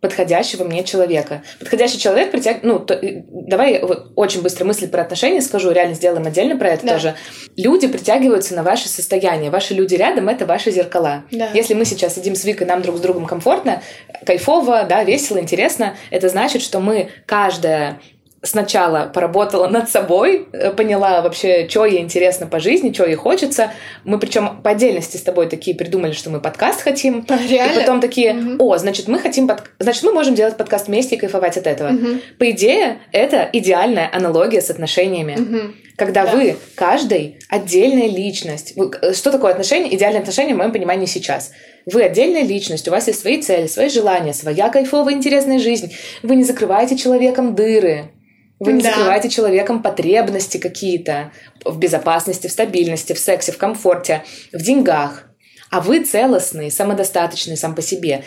подходящего 0.00 0.64
мне 0.64 0.82
человека. 0.84 1.42
Подходящий 1.60 1.98
человек 1.98 2.32
притягивает... 2.32 2.64
Ну, 2.64 2.78
то- 2.80 2.94
э, 2.94 3.22
давай 3.28 3.80
вот 3.82 4.12
очень 4.16 4.42
быстро 4.42 4.64
мысли 4.64 4.86
про 4.86 5.02
отношения 5.02 5.42
скажу, 5.42 5.70
реально 5.70 5.94
сделаем 5.94 6.26
отдельно 6.26 6.56
про 6.56 6.70
это 6.70 6.86
Да. 6.86 6.92
тоже. 6.94 7.14
Люди 7.56 7.86
притягиваются 7.86 8.54
на 8.54 8.62
ваше 8.64 8.88
состояние. 8.88 9.50
Ваши 9.50 9.74
люди 9.74 9.94
рядом— 9.94 10.28
это 10.28 10.44
ваши 10.44 10.70
зеркала. 10.72 11.24
Да. 11.30 11.50
Если 11.54 11.74
мы 11.74 11.84
сейчас 11.84 12.16
сидим 12.16 12.34
с 12.34 12.44
Викой, 12.44 12.66
нам 12.66 12.82
друг 12.82 12.96
с 12.96 13.00
другом 13.00 13.26
комфортно, 13.26 13.80
кайфово, 14.26 14.84
да, 14.88 15.02
весело, 15.04 15.38
интересно, 15.38 15.96
это 16.10 16.28
значит, 16.28 16.62
что 16.62 16.78
мы 16.80 17.10
каждая 17.26 18.00
сначала 18.42 19.10
поработала 19.12 19.66
над 19.68 19.88
собой, 19.90 20.46
э, 20.52 20.70
поняла 20.70 21.22
вообще, 21.22 21.68
что 21.68 21.84
ей 21.84 22.00
интересно 22.00 22.46
по 22.46 22.60
жизни, 22.60 22.92
что 22.92 23.04
ей 23.06 23.16
хочется. 23.16 23.72
Мы 24.04 24.18
причем 24.18 24.60
по 24.62 24.70
отдельности 24.70 25.16
с 25.16 25.22
тобой 25.22 25.48
такие 25.48 25.76
придумали, 25.76 26.12
что 26.12 26.30
мы 26.30 26.40
подкаст 26.40 26.80
хотим. 26.82 27.26
А, 27.28 27.36
реально? 27.48 27.78
И 27.78 27.80
потом 27.80 28.00
такие, 28.00 28.32
Мгм. 28.34 28.56
о, 28.60 28.78
значит, 28.78 29.08
мы 29.08 29.18
хотим, 29.18 29.48
под... 29.48 29.62
значит, 29.78 30.02
мы 30.04 30.12
можем 30.12 30.34
делать 30.34 30.56
подкаст 30.56 30.86
вместе 30.86 31.16
и 31.16 31.18
кайфовать 31.18 31.56
от 31.56 31.66
этого. 31.66 31.88
Мгм. 31.90 32.20
По 32.38 32.50
идее, 32.50 32.98
это 33.12 33.48
идеальная 33.52 34.08
аналогия 34.12 34.60
с 34.60 34.70
отношениями. 34.70 35.34
Мгм. 35.38 35.74
Когда 35.96 36.24
Да. 36.26 36.30
вы, 36.32 36.56
каждый, 36.76 37.40
отдельная 37.48 38.06
личность. 38.06 38.74
Э, 39.02 39.12
Что 39.14 39.32
такое 39.32 39.50
отношения? 39.50 39.92
Идеальные 39.96 40.20
отношения, 40.20 40.54
в 40.54 40.58
моем 40.58 40.70
понимании, 40.72 41.06
сейчас. 41.06 41.50
Вы 41.86 42.02
отдельная 42.04 42.44
личность, 42.44 42.86
у 42.86 42.92
вас 42.92 43.08
есть 43.08 43.20
свои 43.20 43.42
цели, 43.42 43.66
свои 43.66 43.88
желания, 43.88 44.32
своя 44.32 44.68
кайфовая, 44.68 45.14
интересная 45.14 45.58
жизнь. 45.58 45.92
Вы 46.22 46.36
не 46.36 46.44
закрываете 46.44 46.96
человеком 46.96 47.56
дыры. 47.56 48.10
Вы 48.60 48.72
не 48.72 48.82
Да. 48.82 48.90
закрываете 48.90 49.28
человеком 49.28 49.82
потребности 49.82 50.58
какие-то 50.58 51.30
в 51.64 51.78
безопасности, 51.78 52.48
в 52.48 52.52
стабильности, 52.52 53.12
в 53.12 53.18
сексе, 53.18 53.52
в 53.52 53.58
комфорте, 53.58 54.24
в 54.52 54.62
деньгах. 54.62 55.24
А 55.70 55.80
вы 55.80 56.02
целостный, 56.02 56.70
самодостаточный 56.70 57.56
сам 57.56 57.74
по 57.74 57.82
себе. 57.82 58.24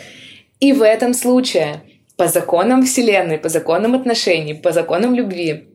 И 0.60 0.72
в 0.72 0.82
этом 0.82 1.12
случае 1.12 1.82
по 2.16 2.28
законам 2.28 2.84
Вселенной, 2.84 3.38
по 3.38 3.48
законам 3.48 3.94
отношений, 3.94 4.54
по 4.54 4.72
законам 4.72 5.14
любви, 5.14 5.68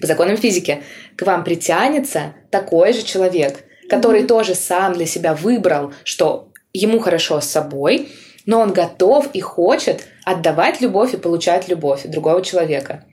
по 0.00 0.06
законам 0.06 0.36
физики, 0.36 0.82
к 1.16 1.22
вам 1.22 1.44
притянется 1.44 2.34
такой 2.50 2.92
же 2.92 3.02
человек, 3.02 3.64
который 3.88 4.22
тоже 4.24 4.54
сам 4.54 4.92
для 4.92 5.06
себя 5.06 5.34
выбрал, 5.34 5.92
что 6.04 6.48
ему 6.72 7.00
хорошо 7.00 7.40
с 7.40 7.46
собой, 7.46 8.08
но 8.46 8.60
он 8.60 8.72
готов 8.72 9.30
и 9.32 9.40
хочет 9.40 10.04
отдавать 10.24 10.80
любовь 10.80 11.12
и 11.12 11.16
получать 11.16 11.68
любовь 11.68 12.02
другого 12.04 12.42
человека. 12.42 13.04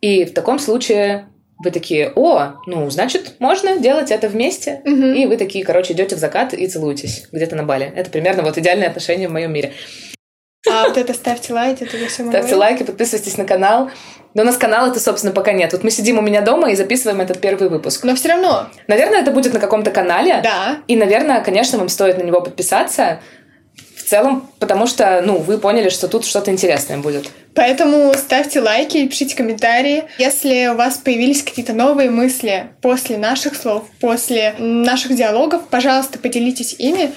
И 0.00 0.24
в 0.24 0.34
таком 0.34 0.58
случае 0.58 1.28
вы 1.58 1.70
такие, 1.70 2.12
о, 2.14 2.56
ну, 2.66 2.88
значит, 2.90 3.34
можно 3.38 3.78
делать 3.78 4.10
это 4.10 4.28
вместе. 4.28 4.82
Мгм. 4.84 5.14
И 5.14 5.26
вы 5.26 5.36
такие, 5.36 5.64
короче, 5.64 5.94
идете 5.94 6.16
в 6.16 6.18
закат 6.18 6.52
и 6.52 6.66
целуетесь 6.66 7.28
где-то 7.32 7.56
на 7.56 7.62
бале. 7.62 7.92
Это 7.96 8.10
примерно 8.10 8.42
вот 8.42 8.58
идеальные 8.58 8.88
отношения 8.88 9.28
в 9.28 9.32
моем 9.32 9.52
мире. 9.52 9.72
А 10.68 10.88
вот 10.88 10.96
это 10.98 11.14
ставьте 11.14 11.52
лайки, 11.52 11.84
это 11.84 11.96
я 11.96 12.08
все 12.08 12.26
Ставьте 12.28 12.56
лайки, 12.56 12.82
подписывайтесь 12.82 13.36
на 13.38 13.44
канал. 13.44 13.90
Но 14.34 14.42
у 14.42 14.44
нас 14.44 14.56
канала-то, 14.58 15.00
собственно, 15.00 15.32
пока 15.32 15.52
нет. 15.52 15.72
Вот 15.72 15.82
мы 15.82 15.90
сидим 15.90 16.18
у 16.18 16.20
меня 16.20 16.42
дома 16.42 16.70
и 16.70 16.76
записываем 16.76 17.20
этот 17.20 17.40
первый 17.40 17.70
выпуск. 17.70 18.04
Но 18.04 18.14
все 18.14 18.28
равно, 18.30 18.66
Наверное, 18.86 19.22
это 19.22 19.30
будет 19.30 19.54
на 19.54 19.60
каком-то 19.60 19.90
канале. 19.90 20.40
да. 20.42 20.78
И, 20.88 20.96
наверное, 20.96 21.40
конечно, 21.40 21.78
вам 21.78 21.88
стоит 21.88 22.18
на 22.18 22.22
него 22.22 22.42
подписаться. 22.42 23.20
В 23.96 24.02
целом, 24.02 24.50
потому 24.58 24.86
что, 24.86 25.22
ну, 25.24 25.38
вы 25.38 25.58
поняли, 25.58 25.88
что 25.88 26.06
тут 26.06 26.26
что-то 26.26 26.50
интересное 26.50 26.98
будет. 26.98 27.30
Поэтому 27.56 28.12
ставьте 28.14 28.60
лайки 28.60 29.06
пишите 29.06 29.34
комментарии. 29.34 30.04
Если 30.18 30.66
у 30.66 30.74
вас 30.74 30.98
появились 30.98 31.42
какие-то 31.42 31.72
новые 31.72 32.10
мысли 32.10 32.68
после 32.82 33.16
наших 33.16 33.56
слов, 33.56 33.84
после 33.98 34.54
наших 34.58 35.16
диалогов, 35.16 35.66
пожалуйста, 35.68 36.18
поделитесь 36.18 36.76
ими. 36.78 37.12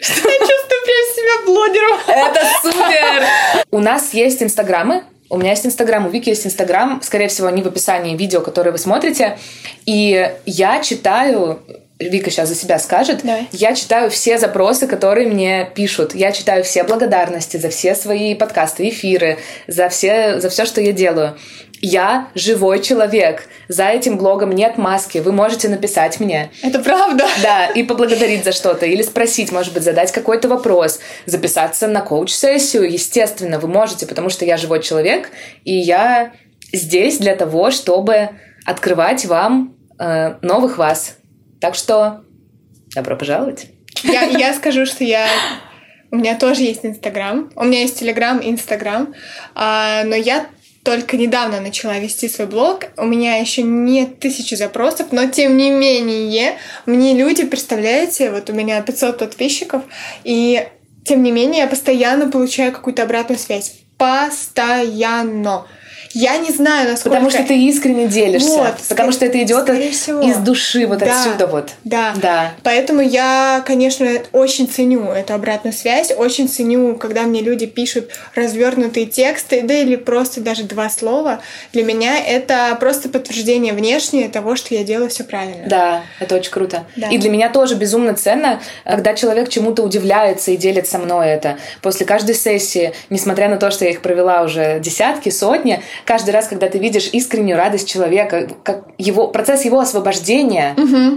Что 0.00 0.28
я 0.28 0.38
чувствую 0.38 0.82
прям 0.84 1.06
себя 1.14 1.44
блогером. 1.46 1.98
Это 2.08 2.40
супер! 2.60 3.26
У 3.70 3.78
нас 3.78 4.12
есть 4.12 4.42
инстаграмы. 4.42 5.04
У 5.30 5.36
меня 5.36 5.50
есть 5.50 5.66
инстаграм, 5.66 6.06
у 6.06 6.08
Вики 6.08 6.30
есть 6.30 6.46
инстаграм. 6.46 7.00
Скорее 7.02 7.28
всего, 7.28 7.48
они 7.48 7.62
в 7.62 7.66
описании 7.66 8.16
видео, 8.16 8.40
которые 8.40 8.72
вы 8.72 8.78
смотрите. 8.78 9.38
И 9.86 10.32
я 10.46 10.82
читаю 10.82 11.60
Вика 11.98 12.30
сейчас 12.30 12.48
за 12.48 12.54
себя 12.54 12.78
скажет. 12.78 13.20
Давай. 13.24 13.48
Я 13.50 13.74
читаю 13.74 14.08
все 14.10 14.38
запросы, 14.38 14.86
которые 14.86 15.26
мне 15.26 15.68
пишут. 15.74 16.14
Я 16.14 16.30
читаю 16.30 16.62
все 16.62 16.84
благодарности 16.84 17.56
за 17.56 17.70
все 17.70 17.96
свои 17.96 18.34
подкасты, 18.36 18.88
эфиры, 18.88 19.38
за 19.66 19.88
все, 19.88 20.40
за 20.40 20.48
все, 20.48 20.64
что 20.64 20.80
я 20.80 20.92
делаю. 20.92 21.36
Я 21.80 22.28
живой 22.34 22.80
человек. 22.82 23.48
За 23.66 23.86
этим 23.88 24.16
блогом 24.16 24.52
нет 24.52 24.78
маски. 24.78 25.18
Вы 25.18 25.32
можете 25.32 25.68
написать 25.68 26.20
мне. 26.20 26.50
Это 26.62 26.78
правда. 26.78 27.26
Да, 27.42 27.66
и 27.66 27.82
поблагодарить 27.82 28.44
за 28.44 28.52
что-то, 28.52 28.86
или 28.86 29.02
спросить, 29.02 29.50
может 29.50 29.74
быть, 29.74 29.82
задать 29.82 30.12
какой-то 30.12 30.48
вопрос, 30.48 31.00
записаться 31.26 31.88
на 31.88 32.00
коуч-сессию, 32.00 32.90
естественно, 32.90 33.58
вы 33.58 33.68
можете, 33.68 34.06
потому 34.06 34.30
что 34.30 34.44
я 34.44 34.56
живой 34.56 34.82
человек, 34.82 35.30
и 35.64 35.74
я 35.74 36.32
здесь 36.72 37.18
для 37.18 37.36
того, 37.36 37.70
чтобы 37.70 38.30
открывать 38.64 39.24
вам 39.26 39.76
э, 39.98 40.34
новых 40.42 40.78
вас. 40.78 41.17
Так 41.60 41.74
что 41.74 42.24
добро 42.94 43.16
пожаловать. 43.16 43.66
Я, 44.02 44.24
я 44.24 44.54
скажу, 44.54 44.86
что 44.86 45.04
я... 45.04 45.28
У 46.10 46.16
меня 46.16 46.38
тоже 46.38 46.62
есть 46.62 46.86
Инстаграм. 46.86 47.50
У 47.54 47.64
меня 47.64 47.80
есть 47.80 47.98
Телеграм 47.98 48.40
Инстаграм. 48.42 49.14
А, 49.54 50.04
но 50.04 50.16
я 50.16 50.46
только 50.84 51.18
недавно 51.18 51.60
начала 51.60 51.98
вести 51.98 52.28
свой 52.28 52.46
блог. 52.46 52.86
У 52.96 53.04
меня 53.04 53.36
еще 53.36 53.62
нет 53.62 54.20
тысячи 54.20 54.54
запросов, 54.54 55.08
но 55.10 55.28
тем 55.28 55.56
не 55.56 55.70
менее 55.70 56.56
мне 56.86 57.14
люди, 57.14 57.44
представляете, 57.44 58.30
вот 58.30 58.48
у 58.48 58.54
меня 58.54 58.80
500 58.80 59.18
подписчиков, 59.18 59.82
и 60.24 60.66
тем 61.04 61.22
не 61.22 61.30
менее 61.30 61.64
я 61.64 61.66
постоянно 61.66 62.30
получаю 62.30 62.72
какую-то 62.72 63.02
обратную 63.02 63.38
связь. 63.38 63.74
Постоянно. 63.98 65.66
Я 66.12 66.38
не 66.38 66.50
знаю, 66.50 66.90
насколько... 66.90 67.10
Потому 67.10 67.30
что 67.30 67.42
ты 67.44 67.58
искренне 67.66 68.06
делишься. 68.06 68.50
Вот, 68.50 68.74
потому 68.88 69.12
что 69.12 69.26
это 69.26 69.42
идет 69.42 69.68
всего. 69.92 70.20
из 70.22 70.36
души, 70.38 70.86
вот 70.86 70.98
Да, 70.98 71.20
отсюда 71.20 71.46
вот. 71.46 71.70
Да. 71.84 72.14
Да. 72.20 72.52
Поэтому 72.62 73.00
я, 73.00 73.62
конечно, 73.66 74.06
очень 74.32 74.68
ценю 74.68 75.04
эту 75.10 75.34
обратную 75.34 75.72
связь, 75.72 76.12
очень 76.16 76.48
ценю, 76.48 76.96
когда 76.96 77.22
мне 77.22 77.42
люди 77.42 77.66
пишут 77.66 78.10
развернутые 78.34 79.06
тексты, 79.06 79.62
да 79.62 79.74
или 79.74 79.96
просто 79.96 80.40
даже 80.40 80.64
два 80.64 80.88
слова. 80.90 81.40
Для 81.72 81.84
меня 81.84 82.18
это 82.18 82.76
просто 82.80 83.08
подтверждение 83.08 83.72
внешнее 83.72 84.28
того, 84.28 84.56
что 84.56 84.74
я 84.74 84.84
делаю 84.84 85.10
все 85.10 85.24
правильно. 85.24 85.68
Да, 85.68 86.02
это 86.20 86.36
очень 86.36 86.50
круто. 86.50 86.84
Да. 86.96 87.08
И 87.08 87.18
для 87.18 87.30
меня 87.30 87.48
тоже 87.48 87.74
безумно 87.74 88.14
ценно, 88.14 88.60
когда 88.84 89.14
человек 89.14 89.48
чему-то 89.48 89.82
удивляется 89.82 90.50
и 90.50 90.56
делит 90.56 90.86
со 90.86 90.98
мной 90.98 91.28
это. 91.28 91.58
После 91.82 92.06
каждой 92.06 92.34
сессии, 92.34 92.92
несмотря 93.10 93.48
на 93.48 93.56
то, 93.56 93.70
что 93.70 93.84
я 93.84 93.90
их 93.90 94.02
провела 94.02 94.42
уже 94.42 94.80
десятки, 94.80 95.28
сотни, 95.30 95.82
каждый 96.04 96.30
раз, 96.30 96.48
когда 96.48 96.68
ты 96.68 96.78
видишь 96.78 97.08
искреннюю 97.12 97.56
радость 97.56 97.88
человека, 97.88 98.48
как 98.62 98.84
его, 98.98 99.28
процесс 99.28 99.64
его 99.64 99.80
освобождения, 99.80 100.74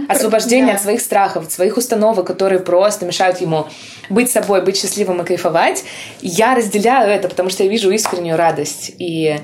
освобождения 0.08 0.68
Да. 0.68 0.74
от 0.74 0.82
своих 0.82 1.00
страхов, 1.00 1.44
от 1.44 1.52
своих 1.52 1.76
установок, 1.76 2.26
которые 2.26 2.60
просто 2.60 3.06
мешают 3.06 3.40
ему 3.40 3.66
быть 4.10 4.30
собой, 4.30 4.62
быть 4.62 4.76
счастливым 4.76 5.22
и 5.22 5.24
кайфовать, 5.24 5.84
я 6.20 6.54
разделяю 6.54 7.10
это, 7.10 7.28
потому 7.28 7.50
что 7.50 7.62
я 7.64 7.68
вижу 7.70 7.90
искреннюю 7.90 8.36
радость. 8.36 8.92
И 8.98 9.36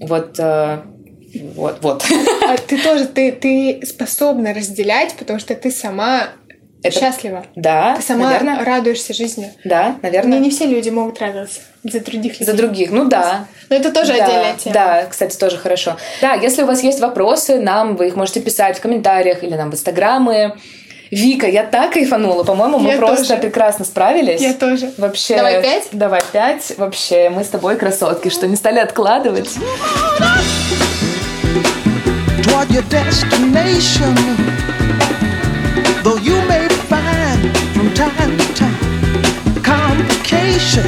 вот... 0.00 0.36
э, 0.38 0.78
вот, 1.54 1.78
вот. 1.80 2.04
А 2.46 2.58
ты 2.58 2.76
тоже, 2.82 3.06
ты, 3.06 3.32
ты 3.32 3.80
способна 3.86 4.52
разделять, 4.52 5.14
потому 5.14 5.38
что 5.38 5.54
ты 5.54 5.70
сама 5.70 6.24
Это- 6.82 6.98
счастлива. 6.98 7.44
Да, 7.54 7.94
Ты 7.96 8.02
сама 8.02 8.26
наверное. 8.26 8.64
радуешься 8.64 9.14
жизни. 9.14 9.52
Да, 9.64 9.96
наверное. 10.02 10.38
Мне 10.38 10.46
не 10.46 10.50
все 10.50 10.66
люди 10.66 10.90
могут 10.90 11.20
радоваться 11.20 11.60
за 11.84 12.00
других 12.00 12.32
людей. 12.40 12.46
За 12.46 12.52
других, 12.54 12.90
ну 12.90 13.04
да. 13.06 13.46
Но 13.68 13.76
это 13.76 13.92
тоже 13.92 14.16
да, 14.16 14.24
отдельная 14.24 14.54
тема. 14.56 14.74
Да, 14.74 15.06
кстати, 15.08 15.36
тоже 15.36 15.56
хорошо. 15.58 15.96
Да, 16.20 16.34
если 16.34 16.62
у 16.62 16.66
вас 16.66 16.82
есть 16.82 17.00
вопросы, 17.00 17.60
нам 17.60 17.96
вы 17.96 18.08
их 18.08 18.16
можете 18.16 18.40
писать 18.40 18.78
в 18.78 18.80
комментариях 18.80 19.42
или 19.44 19.54
нам 19.54 19.70
в 19.70 19.74
инстаграмы. 19.74 20.56
Вика, 21.10 21.46
я 21.46 21.64
так 21.64 21.92
кайфанула. 21.92 22.42
По-моему, 22.42 22.78
мы 22.78 22.92
Я 22.92 22.96
просто 22.96 23.28
тоже. 23.28 23.40
прекрасно 23.42 23.84
справились. 23.84 24.40
Я 24.40 24.54
тоже. 24.54 24.92
Вообще. 24.96 25.36
Давай 25.36 25.60
пять? 25.62 25.88
Давай 25.92 26.22
пять. 26.32 26.72
Вообще, 26.78 27.28
мы 27.28 27.44
с 27.44 27.48
тобой 27.48 27.76
красотки, 27.76 28.30
что 28.30 28.48
не 28.48 28.56
стали 28.56 28.78
откладывать. 28.78 29.50
toward 32.44 32.70
your 32.70 32.82
destination. 32.88 34.14
Though 36.02 36.16
you 36.16 36.40
may 36.48 36.61
time 37.94 38.36
to 38.38 38.54
time. 38.54 39.62
Complication, 39.62 40.84